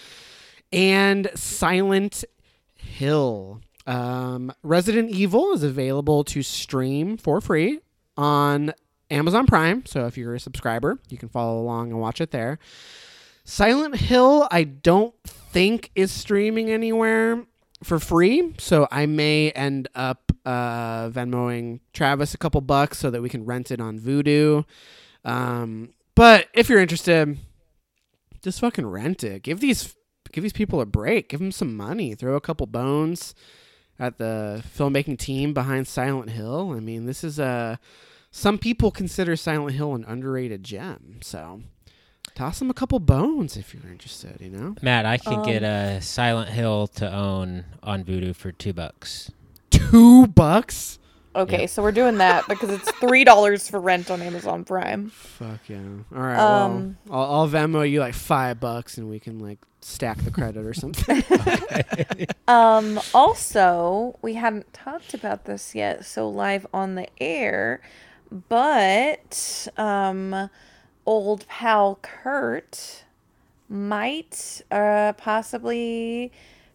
and 0.72 1.32
Silent 1.34 2.24
Hill. 2.76 3.62
Um, 3.88 4.54
Resident 4.62 5.10
Evil 5.10 5.54
is 5.54 5.64
available 5.64 6.24
to 6.26 6.44
stream 6.44 7.18
for 7.18 7.42
free 7.42 7.80
on 8.16 8.72
Amazon 9.10 9.46
Prime. 9.46 9.86
So 9.86 10.06
if 10.06 10.18
you're 10.18 10.36
a 10.36 10.40
subscriber, 10.40 11.00
you 11.10 11.18
can 11.18 11.30
follow 11.30 11.60
along 11.60 11.92
and 11.92 12.00
watch 12.00 12.22
it 12.22 12.32
there. 12.32 12.60
Silent 13.44 13.96
Hill, 13.96 14.48
I 14.52 14.64
don't 14.64 15.16
think 15.24 15.92
is 15.96 16.12
streaming 16.12 16.70
anywhere 16.70 17.46
for 17.84 18.00
free. 18.00 18.54
So 18.60 18.88
I 18.92 19.06
may 19.06 19.52
end 19.52 19.88
up 19.96 20.32
uh, 20.46 21.10
Venmoing 21.10 21.80
Travis 21.94 22.34
a 22.34 22.38
couple 22.38 22.62
bucks 22.62 23.00
so 23.00 23.10
that 23.10 23.22
we 23.22 23.30
can 23.30 23.46
rent 23.46 23.72
it 23.72 23.82
on 23.82 24.00
Vudu. 24.00 24.66
Um, 25.26 25.94
but 26.16 26.48
if 26.54 26.70
you're 26.70 26.80
interested, 26.80 27.38
just 28.42 28.60
fucking 28.60 28.86
rent 28.86 29.24
it. 29.24 29.44
Give 29.44 29.60
these 29.60 29.96
give 30.32 30.44
these 30.44 30.54
people 30.54 30.82
a 30.82 30.86
break. 30.86 31.30
Give 31.30 31.40
them 31.40 31.52
some 31.52 31.76
money. 31.76 32.14
Throw 32.14 32.36
a 32.36 32.42
couple 32.42 32.68
bones 32.68 33.34
at 33.98 34.18
the 34.18 34.64
filmmaking 34.78 35.18
team 35.18 35.54
behind 35.54 35.88
Silent 35.88 36.32
Hill. 36.32 36.74
I 36.76 36.80
mean, 36.80 37.06
this 37.06 37.24
is 37.24 37.40
a 37.40 37.80
some 38.32 38.58
people 38.58 38.92
consider 38.92 39.36
Silent 39.36 39.76
Hill 39.76 39.94
an 39.96 40.06
underrated 40.08 40.64
gem. 40.64 41.20
So 41.22 41.62
toss 42.36 42.60
them 42.60 42.70
a 42.70 42.74
couple 42.74 43.00
bones 43.00 43.58
if 43.58 43.74
you're 43.74 43.92
interested. 43.92 44.38
You 44.40 44.50
know, 44.50 44.76
Matt, 44.82 45.06
I 45.06 45.18
can 45.18 45.44
get 45.44 45.64
Um, 45.64 45.70
a 45.70 46.02
Silent 46.02 46.50
Hill 46.50 46.88
to 46.88 47.12
own 47.12 47.66
on 47.84 48.04
Vudu 48.04 48.36
for 48.36 48.52
two 48.52 48.74
bucks. 48.74 49.32
two 49.70 50.28
bucks. 50.28 50.98
Okay, 51.36 51.68
so 51.68 51.84
we're 51.84 51.92
doing 51.92 52.18
that 52.18 52.48
because 52.48 52.70
it's 52.72 52.90
three 52.94 53.24
dollars 53.24 53.70
for 53.70 53.80
rent 53.80 54.10
on 54.10 54.22
Amazon 54.22 54.66
Prime. 54.66 55.10
Fuck 55.12 55.60
yeah! 55.70 55.78
All 56.14 56.22
right, 56.22 56.38
Um, 56.40 56.98
well, 57.08 57.22
I'll, 57.22 57.32
I'll 57.42 57.48
Venmo 57.50 57.88
you 57.90 58.00
like 58.00 58.16
five 58.16 58.60
bucks, 58.60 58.98
and 58.98 59.10
we 59.10 59.20
can 59.20 59.38
like 59.38 59.60
stack 59.80 60.18
the 60.24 60.32
credit 60.32 60.66
or 60.66 60.74
something. 60.74 61.24
Um, 62.48 63.00
also, 63.14 64.18
we 64.24 64.34
hadn't 64.34 64.74
talked 64.74 65.14
about 65.14 65.46
this 65.46 65.76
yet, 65.76 66.04
so 66.04 66.28
live 66.28 66.66
on 66.74 66.96
the 66.96 67.08
air, 67.22 67.80
but 68.32 69.68
um, 69.78 70.50
old 71.06 71.48
pal 71.48 72.00
Kurt 72.02 73.04
might 73.68 74.62
uh, 74.72 75.14
possibly 75.14 76.32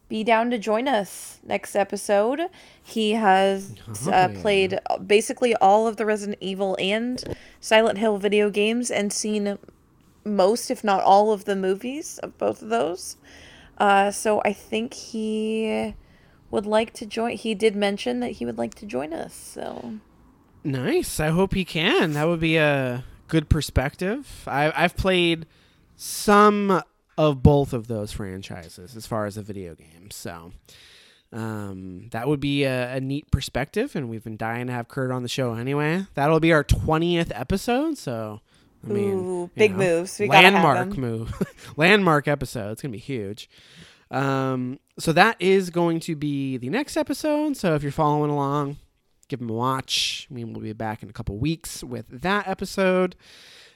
be 0.08 0.22
down 0.22 0.50
to 0.50 0.58
join 0.58 0.86
us 0.86 1.38
next 1.44 1.74
episode. 1.74 2.40
He 2.82 3.12
has 3.12 3.74
Oh, 3.88 3.92
uh, 4.10 4.28
yeah. 4.32 4.40
played 4.40 4.78
basically 5.06 5.54
all 5.56 5.86
of 5.88 5.96
the 5.96 6.06
Resident 6.06 6.38
Evil 6.40 6.76
and 6.78 7.22
Silent 7.60 7.98
Hill 7.98 8.18
video 8.18 8.50
games 8.50 8.90
and 8.90 9.12
seen 9.12 9.58
most, 10.24 10.70
if 10.70 10.84
not 10.84 11.02
all, 11.02 11.32
of 11.32 11.44
the 11.46 11.56
movies 11.56 12.18
of 12.18 12.36
both 12.38 12.62
of 12.62 12.68
those. 12.68 13.16
Uh, 13.78 14.10
so 14.10 14.40
I 14.44 14.52
think 14.52 14.94
he 14.94 15.94
would 16.50 16.66
like 16.66 16.92
to 16.94 17.06
join. 17.06 17.36
He 17.36 17.54
did 17.54 17.74
mention 17.74 18.20
that 18.20 18.32
he 18.32 18.46
would 18.46 18.58
like 18.58 18.74
to 18.76 18.86
join 18.86 19.12
us. 19.12 19.34
So 19.34 19.94
Nice. 20.64 21.20
I 21.20 21.28
hope 21.28 21.54
he 21.54 21.64
can. 21.64 22.14
That 22.14 22.26
would 22.26 22.40
be 22.40 22.56
a 22.56 23.04
good 23.28 23.48
perspective. 23.48 24.44
I, 24.46 24.72
I've 24.74 24.96
played 24.96 25.46
some 25.96 26.82
of 27.16 27.42
both 27.42 27.72
of 27.72 27.86
those 27.86 28.12
franchises 28.12 28.96
as 28.96 29.06
far 29.06 29.26
as 29.26 29.34
the 29.36 29.42
video 29.42 29.74
games, 29.74 30.16
so 30.16 30.52
um, 31.32 32.08
that 32.12 32.26
would 32.26 32.40
be 32.40 32.64
a, 32.64 32.94
a 32.94 33.00
neat 33.00 33.30
perspective. 33.30 33.94
And 33.94 34.08
we've 34.08 34.24
been 34.24 34.38
dying 34.38 34.66
to 34.68 34.72
have 34.72 34.88
Kurt 34.88 35.10
on 35.10 35.22
the 35.22 35.28
show 35.28 35.54
anyway. 35.54 36.06
That'll 36.14 36.40
be 36.40 36.52
our 36.52 36.64
twentieth 36.64 37.30
episode, 37.34 37.98
so 37.98 38.40
I 38.84 38.92
mean, 38.92 39.18
Ooh, 39.18 39.50
big 39.54 39.72
know, 39.72 39.78
moves. 39.78 40.18
We 40.18 40.28
landmark 40.28 40.96
move, 40.96 41.32
landmark 41.76 42.26
episode. 42.26 42.72
It's 42.72 42.82
gonna 42.82 42.92
be 42.92 42.98
huge. 42.98 43.48
Um, 44.10 44.78
so 44.98 45.12
that 45.12 45.36
is 45.40 45.70
going 45.70 46.00
to 46.00 46.16
be 46.16 46.56
the 46.56 46.70
next 46.70 46.96
episode. 46.96 47.56
So 47.56 47.74
if 47.74 47.82
you're 47.82 47.92
following 47.92 48.30
along, 48.30 48.76
give 49.28 49.40
them 49.40 49.50
a 49.50 49.54
watch. 49.54 50.26
Mean, 50.30 50.52
we'll 50.52 50.62
be 50.62 50.72
back 50.72 51.02
in 51.02 51.08
a 51.08 51.12
couple 51.12 51.38
weeks 51.38 51.82
with 51.82 52.06
that 52.22 52.48
episode. 52.48 53.16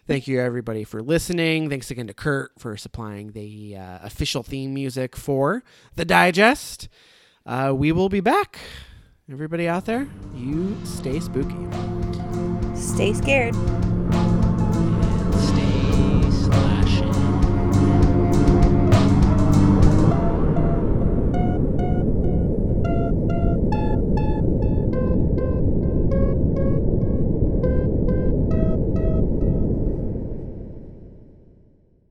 Thank 0.06 0.26
you 0.26 0.40
everybody 0.40 0.84
for 0.84 1.02
listening. 1.02 1.68
Thanks 1.68 1.90
again 1.90 2.06
to 2.06 2.14
Kurt 2.14 2.52
for 2.58 2.76
supplying 2.76 3.32
the 3.32 3.76
uh, 3.76 3.98
official 4.02 4.42
theme 4.42 4.72
music 4.72 5.14
for 5.14 5.62
the 5.96 6.04
digest. 6.06 6.88
Uh, 7.44 7.72
we 7.74 7.92
will 7.92 8.08
be 8.08 8.20
back. 8.20 8.58
Everybody 9.30 9.68
out 9.68 9.84
there, 9.84 10.08
you 10.34 10.74
stay 10.84 11.20
spooky. 11.20 11.66
Stay 12.74 13.12
scared. 13.12 13.54